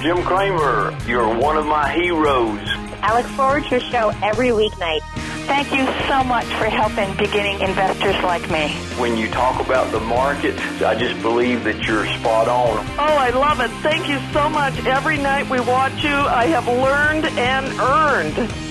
Jim 0.00 0.22
Cramer, 0.22 0.96
you're 1.04 1.36
one 1.36 1.56
of 1.56 1.66
my 1.66 1.92
heroes. 1.92 2.60
I 3.02 3.20
look 3.20 3.26
forward 3.32 3.64
to 3.64 3.70
your 3.70 3.80
show 3.80 4.10
every 4.22 4.50
weeknight. 4.50 5.00
Thank 5.48 5.72
you 5.72 5.84
so 6.06 6.22
much 6.22 6.44
for 6.44 6.66
helping 6.66 7.16
beginning 7.16 7.60
investors 7.62 8.14
like 8.22 8.48
me. 8.48 8.68
When 8.96 9.16
you 9.16 9.28
talk 9.28 9.60
about 9.60 9.90
the 9.90 9.98
market, 9.98 10.56
I 10.80 10.94
just 10.94 11.20
believe 11.20 11.64
that 11.64 11.84
you're 11.84 12.06
spot 12.06 12.46
on. 12.46 12.86
Oh, 12.96 13.16
I 13.16 13.30
love 13.30 13.58
it. 13.58 13.72
Thank 13.82 14.08
you 14.08 14.20
so 14.32 14.48
much. 14.48 14.78
Every 14.86 15.16
night 15.16 15.50
we 15.50 15.58
watch 15.58 16.04
you, 16.04 16.14
I 16.14 16.44
have 16.46 16.68
learned 16.68 17.24
and 17.24 17.66
earned. 17.80 18.67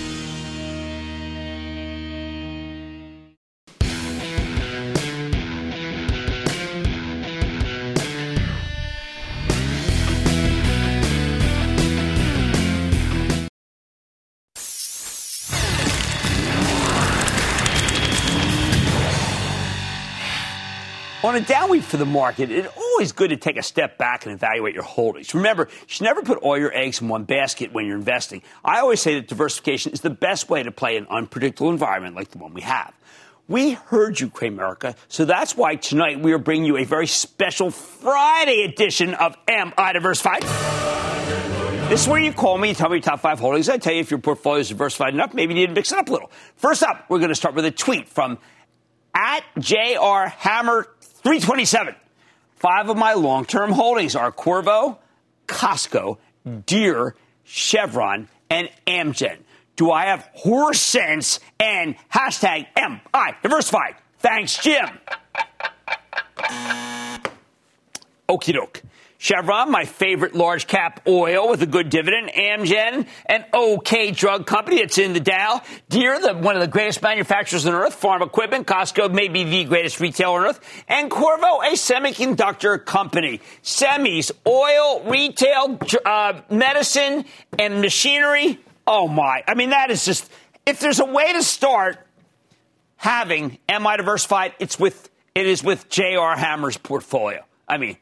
A 21.38 21.41
down 21.41 21.69
week 21.69 21.83
for 21.83 21.97
the 21.97 22.05
market, 22.05 22.49
it's 22.49 22.67
always 22.75 23.11
good 23.11 23.29
to 23.29 23.38
take 23.38 23.57
a 23.57 23.61
step 23.61 23.99
back 23.99 24.25
and 24.25 24.33
evaluate 24.33 24.73
your 24.73 24.81
holdings. 24.81 25.35
Remember, 25.35 25.67
you 25.69 25.85
should 25.85 26.05
never 26.05 26.23
put 26.23 26.39
all 26.39 26.57
your 26.57 26.75
eggs 26.75 26.99
in 26.99 27.09
one 27.09 27.25
basket 27.25 27.71
when 27.71 27.85
you're 27.85 27.95
investing. 27.95 28.41
I 28.65 28.79
always 28.79 29.01
say 29.01 29.13
that 29.13 29.27
diversification 29.27 29.91
is 29.91 30.01
the 30.01 30.09
best 30.09 30.49
way 30.49 30.63
to 30.63 30.71
play 30.71 30.97
an 30.97 31.05
unpredictable 31.11 31.69
environment 31.69 32.15
like 32.15 32.31
the 32.31 32.39
one 32.39 32.55
we 32.55 32.61
have. 32.61 32.91
We 33.47 33.73
heard 33.73 34.19
you, 34.19 34.29
Cramerica, 34.29 34.95
so 35.09 35.25
that's 35.25 35.55
why 35.55 35.75
tonight 35.75 36.19
we 36.21 36.33
are 36.33 36.39
bringing 36.39 36.65
you 36.65 36.77
a 36.77 36.85
very 36.85 37.05
special 37.05 37.69
Friday 37.69 38.63
edition 38.63 39.13
of 39.13 39.38
Am 39.47 39.73
I 39.77 39.93
Diversified? 39.93 40.41
This 41.91 42.01
is 42.01 42.07
where 42.07 42.19
you 42.19 42.33
call 42.33 42.57
me, 42.57 42.73
tell 42.73 42.89
me 42.89 42.95
your 42.95 43.03
top 43.03 43.19
five 43.19 43.39
holdings. 43.39 43.69
I 43.69 43.77
tell 43.77 43.93
you 43.93 43.99
if 43.99 44.09
your 44.09 44.21
portfolio 44.21 44.61
is 44.61 44.69
diversified 44.69 45.13
enough, 45.13 45.35
maybe 45.35 45.53
you 45.53 45.59
need 45.59 45.67
to 45.67 45.73
mix 45.73 45.91
it 45.91 45.99
up 45.99 46.09
a 46.09 46.11
little. 46.11 46.31
First 46.55 46.81
up, 46.81 47.05
we're 47.09 47.19
going 47.19 47.29
to 47.29 47.35
start 47.35 47.53
with 47.53 47.65
a 47.65 47.71
tweet 47.71 48.09
from 48.09 48.39
at 49.17 49.43
JR 49.59 50.29
Hammer 50.29 50.88
327. 51.24 51.95
Five 52.55 52.89
of 52.89 52.97
my 52.97 53.13
long 53.13 53.45
term 53.45 53.72
holdings 53.72 54.15
are 54.15 54.32
Qorvo, 54.32 54.97
Costco, 55.47 56.18
Deere, 56.65 57.15
Chevron, 57.43 58.28
and 58.49 58.70
Amgen. 58.88 59.39
Do 59.76 59.91
I 59.91 60.05
have 60.05 60.28
horse 60.34 60.82
sense 60.82 61.39
and 61.59 61.95
hashtag 62.11 62.65
M 62.76 62.99
I 63.13 63.36
diversified? 63.43 63.95
Thanks, 64.20 64.57
Jim. 64.57 64.88
Okie 68.28 68.53
doke. 68.53 68.82
Chevron, 69.20 69.72
my 69.72 69.86
favorite 69.86 70.36
large 70.36 70.68
cap 70.68 71.01
oil 71.07 71.49
with 71.49 71.61
a 71.63 71.65
good 71.65 71.89
dividend. 71.89 72.30
Amgen, 72.30 73.07
an 73.26 73.45
okay 73.53 74.11
drug 74.11 74.45
company. 74.45 74.78
It's 74.78 74.97
in 74.97 75.13
the 75.13 75.20
Dow. 75.20 75.61
Deere, 75.89 76.20
the, 76.20 76.36
one 76.36 76.55
of 76.55 76.61
the 76.61 76.68
greatest 76.68 77.01
manufacturers 77.01 77.65
on 77.65 77.74
earth. 77.74 77.95
Farm 77.95 78.22
equipment. 78.22 78.68
Costco, 78.68 79.11
maybe 79.11 79.43
the 79.43 79.63
greatest 79.63 79.99
retailer 79.99 80.41
on 80.41 80.45
earth. 80.47 80.84
And 80.88 81.09
Qorvo, 81.09 81.65
a 81.65 81.72
semiconductor 81.72 82.84
company. 82.84 83.41
Semis, 83.63 84.32
oil, 84.45 85.03
retail, 85.09 85.80
uh, 86.05 86.41
medicine, 86.49 87.26
and 87.57 87.82
machinery. 87.82 88.59
Oh 88.86 89.07
my. 89.07 89.43
I 89.47 89.55
mean, 89.55 89.72
that 89.72 89.89
is 89.89 90.05
just, 90.05 90.30
if 90.65 90.80
there's 90.80 90.99
a 90.99 91.05
way 91.05 91.34
to 91.34 91.41
start 91.41 91.97
having 92.97 93.57
Am 93.68 93.88
I 93.88 93.97
Diversified, 93.97 94.53
it's 94.59 94.80
with, 94.80 95.09
it 95.34 95.47
is 95.47 95.63
with 95.63 95.89
J.R. 95.89 96.38
Hammer's 96.38 96.78
portfolio. 96.78 97.43
I 97.68 97.78
mean, 97.78 97.97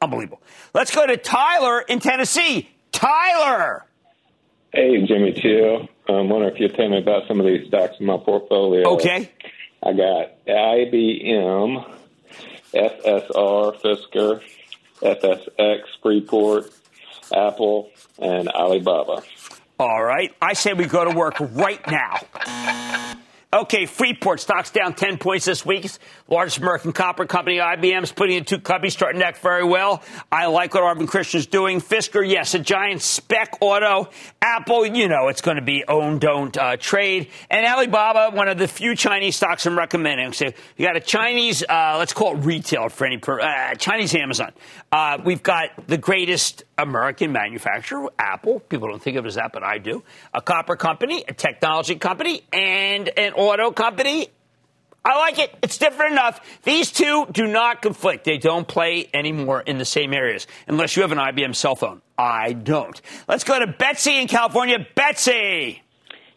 Unbelievable. 0.00 0.40
Let's 0.74 0.94
go 0.94 1.06
to 1.06 1.16
Tyler 1.16 1.80
in 1.80 2.00
Tennessee. 2.00 2.68
Tyler. 2.92 3.84
Hey, 4.72 5.04
Jimmy 5.06 5.32
Chill. 5.32 5.88
I'm 6.08 6.14
um, 6.14 6.28
wondering 6.28 6.54
if 6.54 6.60
you'll 6.60 6.70
tell 6.70 6.88
me 6.88 6.98
about 6.98 7.26
some 7.26 7.40
of 7.40 7.46
these 7.46 7.66
stocks 7.68 7.96
in 8.00 8.06
my 8.06 8.16
portfolio. 8.16 8.88
Okay. 8.94 9.30
I 9.82 9.92
got 9.92 10.44
IBM, 10.46 11.96
FSR, 12.72 13.80
Fisker, 13.80 14.42
FCX, 15.00 15.80
Freeport, 16.02 16.70
Apple, 17.34 17.90
and 18.18 18.48
Alibaba. 18.48 19.22
All 19.78 20.02
right. 20.02 20.34
I 20.42 20.54
say 20.54 20.72
we 20.72 20.86
go 20.86 21.04
to 21.04 21.16
work 21.16 21.34
right 21.40 21.86
now. 21.88 22.18
Okay, 23.50 23.86
Freeport 23.86 24.40
stocks 24.40 24.70
down 24.70 24.92
10 24.92 25.16
points 25.16 25.46
this 25.46 25.64
week. 25.64 25.90
Largest 26.28 26.58
American 26.58 26.92
copper 26.92 27.24
company, 27.24 27.56
IBM's 27.56 28.12
putting 28.12 28.36
in 28.36 28.44
two 28.44 28.58
companies, 28.58 28.92
starting 28.92 29.22
act 29.22 29.38
very 29.38 29.64
well. 29.64 30.02
I 30.30 30.46
like 30.46 30.74
what 30.74 30.82
Arvind 30.82 31.08
Krishna's 31.08 31.46
doing. 31.46 31.80
Fisker, 31.80 32.28
yes, 32.28 32.52
a 32.52 32.58
giant 32.58 33.00
SPAC 33.00 33.56
auto. 33.62 34.10
Apple, 34.42 34.84
you 34.84 35.08
know, 35.08 35.28
it's 35.28 35.40
going 35.40 35.56
to 35.56 35.62
be 35.62 35.82
own, 35.88 36.18
don't 36.18 36.54
uh, 36.58 36.76
trade. 36.76 37.28
And 37.48 37.64
Alibaba, 37.64 38.36
one 38.36 38.48
of 38.48 38.58
the 38.58 38.68
few 38.68 38.94
Chinese 38.94 39.36
stocks 39.36 39.64
I'm 39.64 39.78
recommending. 39.78 40.34
So 40.34 40.52
you 40.76 40.86
got 40.86 40.96
a 40.96 41.00
Chinese, 41.00 41.64
uh, 41.66 41.96
let's 41.96 42.12
call 42.12 42.36
it 42.36 42.40
retail 42.40 42.90
for 42.90 43.06
any, 43.06 43.16
per, 43.16 43.40
uh, 43.40 43.74
Chinese 43.76 44.14
Amazon. 44.14 44.52
Uh, 44.92 45.22
we've 45.24 45.42
got 45.42 45.70
the 45.86 45.96
greatest 45.96 46.64
American 46.78 47.32
manufacturer, 47.32 48.08
Apple. 48.18 48.60
People 48.60 48.88
don't 48.88 49.02
think 49.02 49.16
of 49.16 49.24
it 49.24 49.28
as 49.28 49.34
that, 49.34 49.52
but 49.52 49.62
I 49.62 49.78
do. 49.78 50.02
A 50.32 50.40
copper 50.40 50.76
company, 50.76 51.24
a 51.26 51.34
technology 51.34 51.96
company, 51.96 52.42
and 52.52 53.08
an 53.18 53.32
auto 53.32 53.72
company. 53.72 54.28
I 55.04 55.18
like 55.18 55.38
it. 55.38 55.54
It's 55.62 55.78
different 55.78 56.12
enough. 56.12 56.40
These 56.64 56.92
two 56.92 57.26
do 57.32 57.46
not 57.46 57.82
conflict. 57.82 58.24
They 58.24 58.38
don't 58.38 58.66
play 58.66 59.08
anymore 59.14 59.60
in 59.62 59.78
the 59.78 59.84
same 59.84 60.12
areas 60.12 60.46
unless 60.66 60.96
you 60.96 61.02
have 61.02 61.12
an 61.12 61.18
IBM 61.18 61.54
cell 61.54 61.76
phone. 61.76 62.02
I 62.16 62.52
don't. 62.52 63.00
Let's 63.26 63.44
go 63.44 63.58
to 63.58 63.66
Betsy 63.66 64.20
in 64.20 64.28
California. 64.28 64.86
Betsy. 64.94 65.82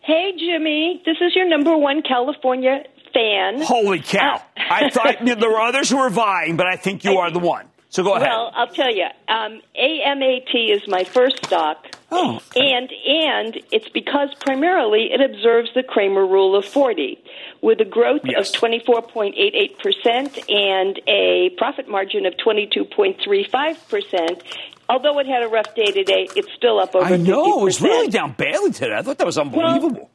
Hey, 0.01 0.31
Jimmy. 0.37 1.01
This 1.05 1.17
is 1.21 1.35
your 1.35 1.47
number 1.49 1.75
one 1.77 2.01
California 2.01 2.83
fan. 3.13 3.61
Holy 3.61 3.99
cow. 3.99 4.35
Uh, 4.35 4.39
I 4.57 4.89
thought 4.89 5.17
there 5.25 5.37
were 5.37 5.59
others 5.59 5.89
who 5.89 5.97
were 5.97 6.09
vying, 6.09 6.55
but 6.55 6.67
I 6.67 6.75
think 6.75 7.03
you 7.03 7.17
are 7.17 7.31
the 7.31 7.39
one. 7.39 7.67
So 7.91 8.03
go 8.03 8.15
ahead. 8.15 8.29
Well, 8.29 8.51
I'll 8.55 8.67
tell 8.67 8.93
you. 8.93 9.05
Um, 9.27 9.61
AMAT 9.75 10.55
is 10.55 10.87
my 10.87 11.03
first 11.03 11.45
stock. 11.45 11.87
Oh. 12.09 12.39
And 12.55 12.89
and 13.05 13.61
it's 13.71 13.89
because 13.89 14.29
primarily 14.39 15.11
it 15.11 15.19
observes 15.19 15.71
the 15.75 15.83
Cramer 15.83 16.25
rule 16.25 16.55
of 16.55 16.63
40 16.65 17.21
with 17.61 17.81
a 17.81 17.85
growth 17.85 18.21
yes. 18.23 18.53
of 18.53 18.61
24.88% 18.61 20.49
and 20.49 21.01
a 21.07 21.49
profit 21.57 21.89
margin 21.89 22.25
of 22.25 22.35
22.35%. 22.35 24.41
Although 24.87 25.19
it 25.19 25.27
had 25.27 25.43
a 25.43 25.49
rough 25.49 25.75
day 25.75 25.91
today, 25.91 26.29
it's 26.35 26.53
still 26.53 26.79
up 26.79 26.95
over 26.95 27.05
I 27.05 27.17
know. 27.17 27.57
50%. 27.57 27.59
It 27.59 27.63
was 27.63 27.81
really 27.81 28.07
down 28.07 28.31
badly 28.33 28.71
today. 28.71 28.95
I 28.95 29.01
thought 29.01 29.17
that 29.17 29.27
was 29.27 29.37
unbelievable. 29.37 29.91
Well, 29.91 30.09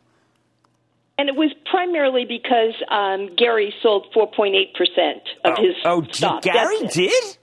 and 1.18 1.28
it 1.28 1.36
was 1.36 1.52
primarily 1.70 2.24
because 2.24 2.72
um, 2.90 3.36
Gary 3.36 3.74
sold 3.82 4.06
4.8% 4.14 5.20
of 5.44 5.58
oh. 5.58 5.62
his 5.62 5.74
oh, 5.84 6.02
stock. 6.10 6.40
Gary 6.42 6.86
did? 6.88 7.36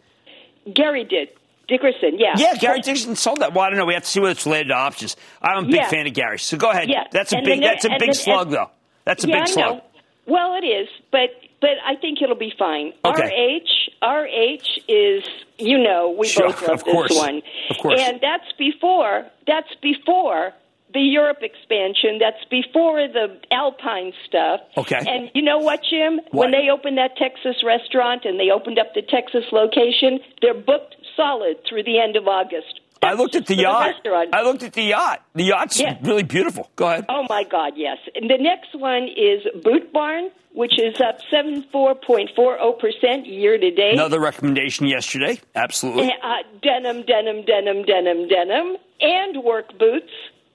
Gary 0.71 1.03
did. 1.03 1.29
Dickerson, 1.67 2.19
yeah. 2.19 2.33
Yeah, 2.37 2.55
Gary 2.55 2.81
Dickerson 2.81 3.15
sold 3.15 3.39
that. 3.39 3.53
Well, 3.53 3.63
I 3.63 3.69
don't 3.69 3.77
know. 3.79 3.85
We 3.85 3.93
have 3.93 4.03
to 4.03 4.09
see 4.09 4.19
whether 4.19 4.31
it's 4.33 4.45
related 4.45 4.67
to 4.67 4.73
options. 4.75 5.15
I'm 5.41 5.63
a 5.63 5.67
big 5.67 5.75
Yeah. 5.75 5.87
fan 5.89 6.05
of 6.07 6.13
Gary. 6.13 6.37
So 6.37 6.57
go 6.57 6.69
ahead. 6.69 6.89
Yeah. 6.89 7.05
That's 7.11 7.31
a 7.31 7.37
And 7.37 7.45
big. 7.45 7.61
that's 7.61 7.85
a 7.85 7.89
big 7.97 8.09
the- 8.09 8.13
slug, 8.13 8.47
and- 8.47 8.55
though. 8.55 8.69
That's 9.05 9.23
a 9.23 9.27
yeah, 9.29 9.35
big 9.35 9.41
I 9.43 9.45
slug. 9.45 9.75
know. 9.77 9.81
Well, 10.25 10.55
it 10.55 10.65
is, 10.65 10.87
but 11.11 11.29
but 11.61 11.71
I 11.85 11.95
think 11.95 12.21
it'll 12.21 12.35
be 12.35 12.53
fine. 12.59 12.91
Okay. 13.05 13.61
RH 13.61 13.89
RH 14.05 14.81
is 14.89 15.23
you 15.57 15.77
know 15.77 16.09
we 16.17 16.27
Sure, 16.27 16.47
both 16.47 16.67
love 16.67 16.83
this 16.83 17.17
one, 17.17 17.41
Of 17.69 17.77
course. 17.77 18.01
and 18.01 18.19
that's 18.21 18.51
before 18.57 19.25
that's 19.47 19.73
before 19.81 20.53
the 20.93 21.01
Europe 21.01 21.39
expansion. 21.41 22.19
That's 22.19 22.43
before 22.49 23.07
the 23.07 23.39
Alpine 23.51 24.13
stuff. 24.27 24.61
Okay. 24.77 24.99
And 24.99 25.29
you 25.33 25.41
know 25.41 25.59
what, 25.59 25.79
Jim? 25.89 26.19
What? 26.31 26.33
When 26.33 26.51
they 26.51 26.69
opened 26.71 26.97
that 26.97 27.17
Texas 27.17 27.63
restaurant 27.65 28.25
and 28.25 28.39
they 28.39 28.49
opened 28.51 28.79
up 28.79 28.93
the 28.93 29.01
Texas 29.01 29.45
location, 29.51 30.19
they're 30.41 30.53
booked 30.53 30.95
solid 31.15 31.57
through 31.67 31.83
the 31.83 31.99
end 31.99 32.15
of 32.15 32.27
August. 32.27 32.79
I 33.01 33.13
looked 33.15 33.35
at 33.35 33.45
the 33.45 33.55
for 33.55 33.57
the 33.57 33.61
yacht. 33.63 33.95
I 34.31 34.43
looked 34.43 34.63
at 34.63 34.73
the 34.73 34.83
yacht. 34.83 35.25
The 35.35 35.43
yacht's 35.43 35.77
Yeah. 35.79 35.97
really 36.03 36.23
beautiful. 36.23 36.69
Go 36.77 36.87
ahead. 36.87 37.05
Oh 37.09 37.25
my 37.29 37.43
God, 37.43 37.73
yes. 37.75 37.97
And 38.15 38.29
the 38.29 38.37
next 38.37 38.73
one 38.73 39.09
is 39.09 39.41
Boot 39.61 39.91
Barn, 39.91 40.29
which 40.53 40.79
is 40.79 40.95
up 41.01 41.19
seven 41.29 41.63
four 41.69 41.95
point 41.95 42.29
four 42.33 42.55
zero 42.57 42.71
percent 42.71 43.25
year 43.25 43.57
to 43.57 43.71
date. 43.71 43.93
Another 43.95 44.21
recommendation 44.21 44.87
yesterday. 44.87 45.41
Absolutely. 45.53 46.13
Uh, 46.23 46.43
denim, 46.61 47.03
denim, 47.05 47.43
denim, 47.43 47.83
denim, 47.83 48.27
denim, 48.29 48.77
and 49.01 49.43
work 49.43 49.77
boots. 49.77 50.11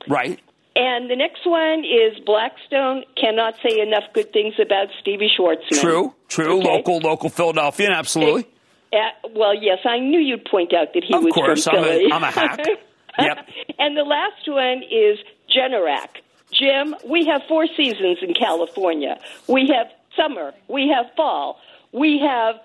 Right. 0.09 0.41
And 0.77 1.11
the 1.11 1.17
next 1.17 1.45
one 1.45 1.85
is 1.85 2.19
Blackstone. 2.25 3.05
Cannot 3.21 3.55
say 3.63 3.81
enough 3.81 4.05
good 4.15 4.33
things 4.33 4.55
about 4.61 4.89
Stevie 5.01 5.31
Schwarzman. 5.37 5.81
True. 5.81 6.15
True. 6.29 6.59
Okay. 6.59 6.69
Local. 6.69 6.99
Local 6.99 7.29
Philadelphian. 7.31 7.93
Absolutely. 7.93 8.47
Uh, 8.93 8.97
well, 9.35 9.55
yes, 9.55 9.79
I 9.85 9.99
knew 9.99 10.19
you'd 10.21 10.45
point 10.45 10.73
out 10.73 10.95
that 10.95 11.05
he 11.05 11.13
Of 11.15 11.25
was 11.25 11.35
course, 11.35 11.65
from 11.65 11.77
I'm 11.79 11.83
a- 11.85 11.87
Philly. 11.87 12.13
I'm 12.13 12.23
a 12.25 12.31
hack. 12.31 12.67
Yep. 13.21 13.49
and 13.81 13.97
the 13.97 14.05
last 14.05 14.47
one 14.47 14.81
is 14.89 15.19
Generac. 15.53 16.23
Jim, 16.53 16.95
we 17.05 17.27
have 17.27 17.43
four 17.49 17.67
seasons 17.77 18.19
in 18.23 18.33
California. 18.33 19.19
We 19.49 19.73
have 19.77 19.89
summer, 20.17 20.55
we 20.69 20.87
have 20.95 21.07
fall, 21.17 21.59
we 21.91 22.21
have 22.21 22.61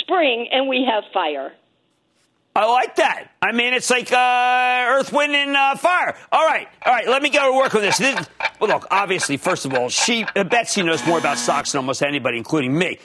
spring, 0.00 0.48
and 0.50 0.66
we 0.66 0.82
have 0.90 1.04
fire. 1.12 1.52
I 2.58 2.66
like 2.66 2.96
that. 2.96 3.30
I 3.40 3.52
mean, 3.52 3.72
it's 3.72 3.88
like 3.88 4.12
uh, 4.12 4.96
Earth, 4.98 5.12
Wind, 5.12 5.32
and 5.32 5.56
uh, 5.56 5.76
Fire. 5.76 6.16
All 6.32 6.44
right, 6.44 6.66
all 6.84 6.92
right. 6.92 7.06
Let 7.06 7.22
me 7.22 7.30
go 7.30 7.52
to 7.52 7.56
work 7.56 7.72
on 7.72 7.82
this. 7.82 7.98
this 7.98 8.28
well, 8.58 8.70
look, 8.70 8.88
obviously, 8.90 9.36
first 9.36 9.64
of 9.64 9.74
all, 9.74 9.88
she 9.88 10.24
Betsy 10.34 10.82
knows 10.82 11.06
more 11.06 11.18
about 11.20 11.38
stocks 11.38 11.70
than 11.70 11.78
almost 11.78 12.02
anybody, 12.02 12.36
including 12.36 12.76
me. 12.76 12.98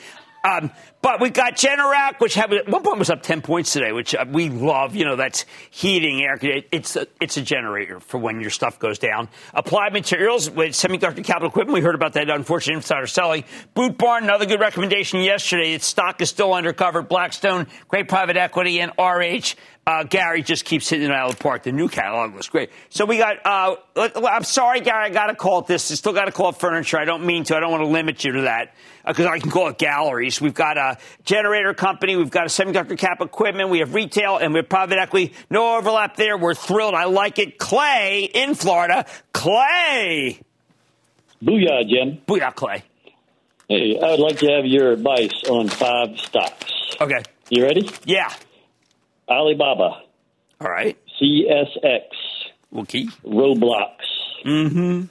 Um, 0.43 0.71
but 1.03 1.19
we 1.19 1.29
got 1.29 1.57
Generac, 1.57 2.21
which 2.21 2.35
have, 2.35 2.53
at 2.53 2.69
one 2.69 2.81
point 2.81 2.97
was 2.97 3.09
up 3.09 3.21
ten 3.21 3.41
points 3.41 3.73
today, 3.73 3.91
which 3.91 4.15
uh, 4.15 4.25
we 4.31 4.47
love. 4.47 4.95
You 4.95 5.03
know, 5.03 5.17
that's 5.17 5.45
heating, 5.69 6.23
air. 6.23 6.39
It's 6.71 6.95
a, 6.95 7.07
it's 7.19 7.35
a 7.35 7.41
generator 7.41 7.99
for 7.99 8.17
when 8.17 8.39
your 8.39 8.49
stuff 8.49 8.79
goes 8.79 8.99
down. 8.99 9.27
Applied 9.53 9.91
Materials 9.91 10.49
with 10.49 10.71
semiconductor 10.71 11.21
capital 11.21 11.49
equipment. 11.49 11.73
We 11.73 11.81
heard 11.81 11.95
about 11.95 12.13
that. 12.13 12.29
Unfortunate 12.29 12.77
insider 12.77 13.05
selling. 13.05 13.43
Boot 13.73 13.97
Barn, 13.97 14.23
another 14.23 14.45
good 14.45 14.61
recommendation 14.61 15.19
yesterday. 15.19 15.73
Its 15.73 15.85
stock 15.85 16.21
is 16.21 16.29
still 16.29 16.51
undercovered. 16.51 17.09
Blackstone, 17.09 17.67
great 17.89 18.07
private 18.07 18.37
equity, 18.37 18.79
and 18.79 18.93
RH. 18.97 19.55
Uh, 19.85 20.03
Gary 20.03 20.43
just 20.43 20.63
keeps 20.63 20.87
hitting 20.87 21.09
it 21.09 21.11
out 21.11 21.29
of 21.31 21.37
the 21.37 21.43
park. 21.43 21.63
The 21.63 21.73
new 21.73 21.89
catalog 21.89 22.33
was 22.33 22.47
great. 22.47 22.69
So 22.89 23.03
we 23.03 23.17
got. 23.17 23.45
Uh, 23.45 23.75
I'm 23.97 24.45
sorry, 24.45 24.79
Gary. 24.79 25.05
I 25.05 25.09
got 25.09 25.27
to 25.27 25.35
call 25.35 25.59
it 25.59 25.67
this. 25.67 25.91
I 25.91 25.95
still 25.95 26.13
got 26.13 26.25
to 26.25 26.31
call 26.31 26.49
it 26.49 26.55
furniture. 26.55 26.97
I 26.97 27.03
don't 27.03 27.25
mean 27.25 27.43
to. 27.45 27.57
I 27.57 27.59
don't 27.59 27.71
want 27.71 27.83
to 27.83 27.89
limit 27.89 28.23
you 28.23 28.31
to 28.33 28.41
that 28.43 28.73
because 29.05 29.25
I 29.25 29.39
can 29.39 29.51
call 29.51 29.67
it 29.67 29.77
galleries. 29.77 30.39
We've 30.39 30.53
got 30.53 30.77
a 30.77 30.97
generator 31.25 31.73
company. 31.73 32.15
We've 32.15 32.31
got 32.31 32.45
a 32.45 32.49
semiconductor 32.49 32.97
cap 32.97 33.19
equipment. 33.19 33.69
We 33.69 33.79
have 33.79 33.93
retail 33.93 34.37
and 34.37 34.53
we 34.53 34.59
have 34.59 34.69
private 34.69 34.99
equity. 34.99 35.33
No 35.49 35.75
overlap 35.75 36.15
there. 36.15 36.37
We're 36.37 36.55
thrilled. 36.55 36.93
I 36.93 37.03
like 37.05 37.37
it. 37.37 37.57
Clay 37.57 38.29
in 38.33 38.55
Florida. 38.55 39.05
Clay. 39.33 40.39
Booyah, 41.43 41.89
Jim. 41.89 42.21
Booyah, 42.25 42.55
Clay. 42.55 42.83
Hey, 43.67 43.99
I 44.01 44.11
would 44.11 44.19
like 44.21 44.37
to 44.39 44.47
have 44.49 44.65
your 44.65 44.93
advice 44.93 45.43
on 45.49 45.67
five 45.67 46.17
stocks. 46.19 46.71
Okay. 47.01 47.21
You 47.49 47.63
ready? 47.63 47.89
Yeah. 48.05 48.33
Alibaba. 49.29 50.01
All 50.61 50.69
right. 50.69 50.97
CSX. 51.21 52.03
Okay. 52.77 53.05
Roblox. 53.25 53.95
Mm-hmm. 54.45 55.03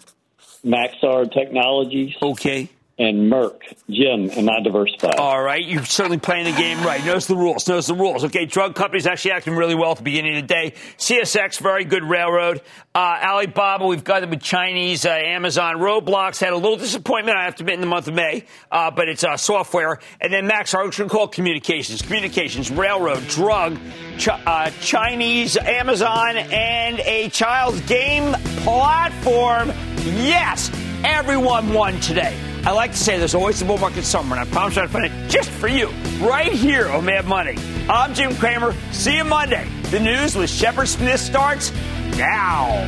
Maxar 0.71 1.33
Technologies. 1.33 2.15
Okay. 2.23 2.69
And 2.99 3.33
Merck. 3.33 3.59
Jim, 3.89 4.31
am 4.31 4.49
I 4.51 4.61
diversified? 4.63 5.17
All 5.17 5.43
right, 5.43 5.65
you're 5.65 5.85
certainly 5.85 6.19
playing 6.19 6.45
the 6.45 6.53
game 6.53 6.79
right. 6.83 7.05
Knows 7.05 7.27
the 7.27 7.37
rules. 7.37 7.67
Knows 7.67 7.87
the 7.87 7.95
rules. 7.95 8.25
Okay, 8.25 8.45
drug 8.45 8.75
companies 8.75 9.07
actually 9.07 9.33
acting 9.33 9.55
really 9.55 9.75
well 9.75 9.93
at 9.93 9.97
the 9.99 10.03
beginning 10.03 10.37
of 10.37 10.43
the 10.43 10.47
day. 10.47 10.75
CSX, 10.99 11.59
very 11.59 11.85
good 11.85 12.05
railroad. 12.05 12.61
Uh, 12.95 13.19
Alibaba, 13.23 13.87
we've 13.87 14.05
got 14.05 14.21
them 14.21 14.31
with 14.31 14.43
Chinese. 14.43 15.07
Uh, 15.07 15.11
Amazon, 15.11 15.77
Roblox 15.77 16.39
had 16.39 16.53
a 16.53 16.57
little 16.57 16.77
disappointment, 16.77 17.37
I 17.37 17.45
have 17.45 17.57
to 17.57 17.63
admit, 17.63 17.75
in 17.77 17.81
the 17.81 17.87
month 17.87 18.09
of 18.09 18.15
May, 18.15 18.45
uh, 18.71 18.91
but 18.91 19.09
it's 19.09 19.25
uh, 19.25 19.37
software. 19.37 19.99
And 20.21 20.33
then 20.33 20.47
Max, 20.47 20.75
should 20.91 21.09
call 21.09 21.29
communications, 21.29 22.03
communications, 22.03 22.71
railroad, 22.71 23.27
drug, 23.29 23.79
Ch- 24.19 24.29
uh, 24.29 24.71
Chinese, 24.81 25.57
Amazon, 25.57 26.37
and 26.37 27.01
a 27.01 27.31
child's 27.31 27.81
game 27.83 28.33
platform. 28.59 29.73
Yes, 30.05 30.71
everyone 31.05 31.73
won 31.73 31.99
today. 32.01 32.37
I 32.65 32.71
like 32.71 32.93
to 32.93 32.97
say 32.97 33.19
there's 33.19 33.35
always 33.35 33.61
a 33.61 33.65
bull 33.65 33.79
market 33.79 34.05
somewhere, 34.05 34.39
and 34.39 34.49
I 34.49 34.53
promise 34.53 34.79
I'll 34.79 34.87
find 34.87 35.07
it 35.07 35.29
just 35.29 35.51
for 35.51 35.67
you, 35.67 35.89
right 36.21 36.53
here 36.53 36.89
on 36.89 37.05
Mad 37.05 37.25
Money. 37.27 37.57
I'm 37.89 38.15
Jim 38.15 38.37
Cramer. 38.37 38.73
See 38.93 39.17
you 39.17 39.25
Monday. 39.25 39.67
The 39.91 39.99
news 39.99 40.37
with 40.37 40.49
Shepard 40.49 40.87
Smith 40.87 41.19
starts 41.19 41.73
now. 42.17 42.87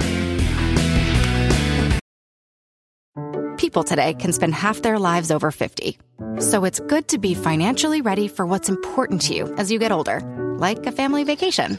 People 3.57 3.83
today 3.83 4.14
can 4.14 4.33
spend 4.33 4.55
half 4.55 4.83
their 4.83 5.01
lives 5.01 5.33
over 5.33 5.51
50. 5.51 5.99
So 6.39 6.64
it's 6.64 6.79
good 6.79 7.09
to 7.09 7.18
be 7.18 7.35
financially 7.35 8.01
ready 8.01 8.29
for 8.29 8.47
what's 8.47 8.68
important 8.68 9.22
to 9.22 9.35
you 9.35 9.53
as 9.57 9.72
you 9.72 9.81
get 9.81 9.91
older, 9.91 10.20
like 10.59 10.87
a 10.87 10.93
family 10.93 11.25
vacation. 11.25 11.79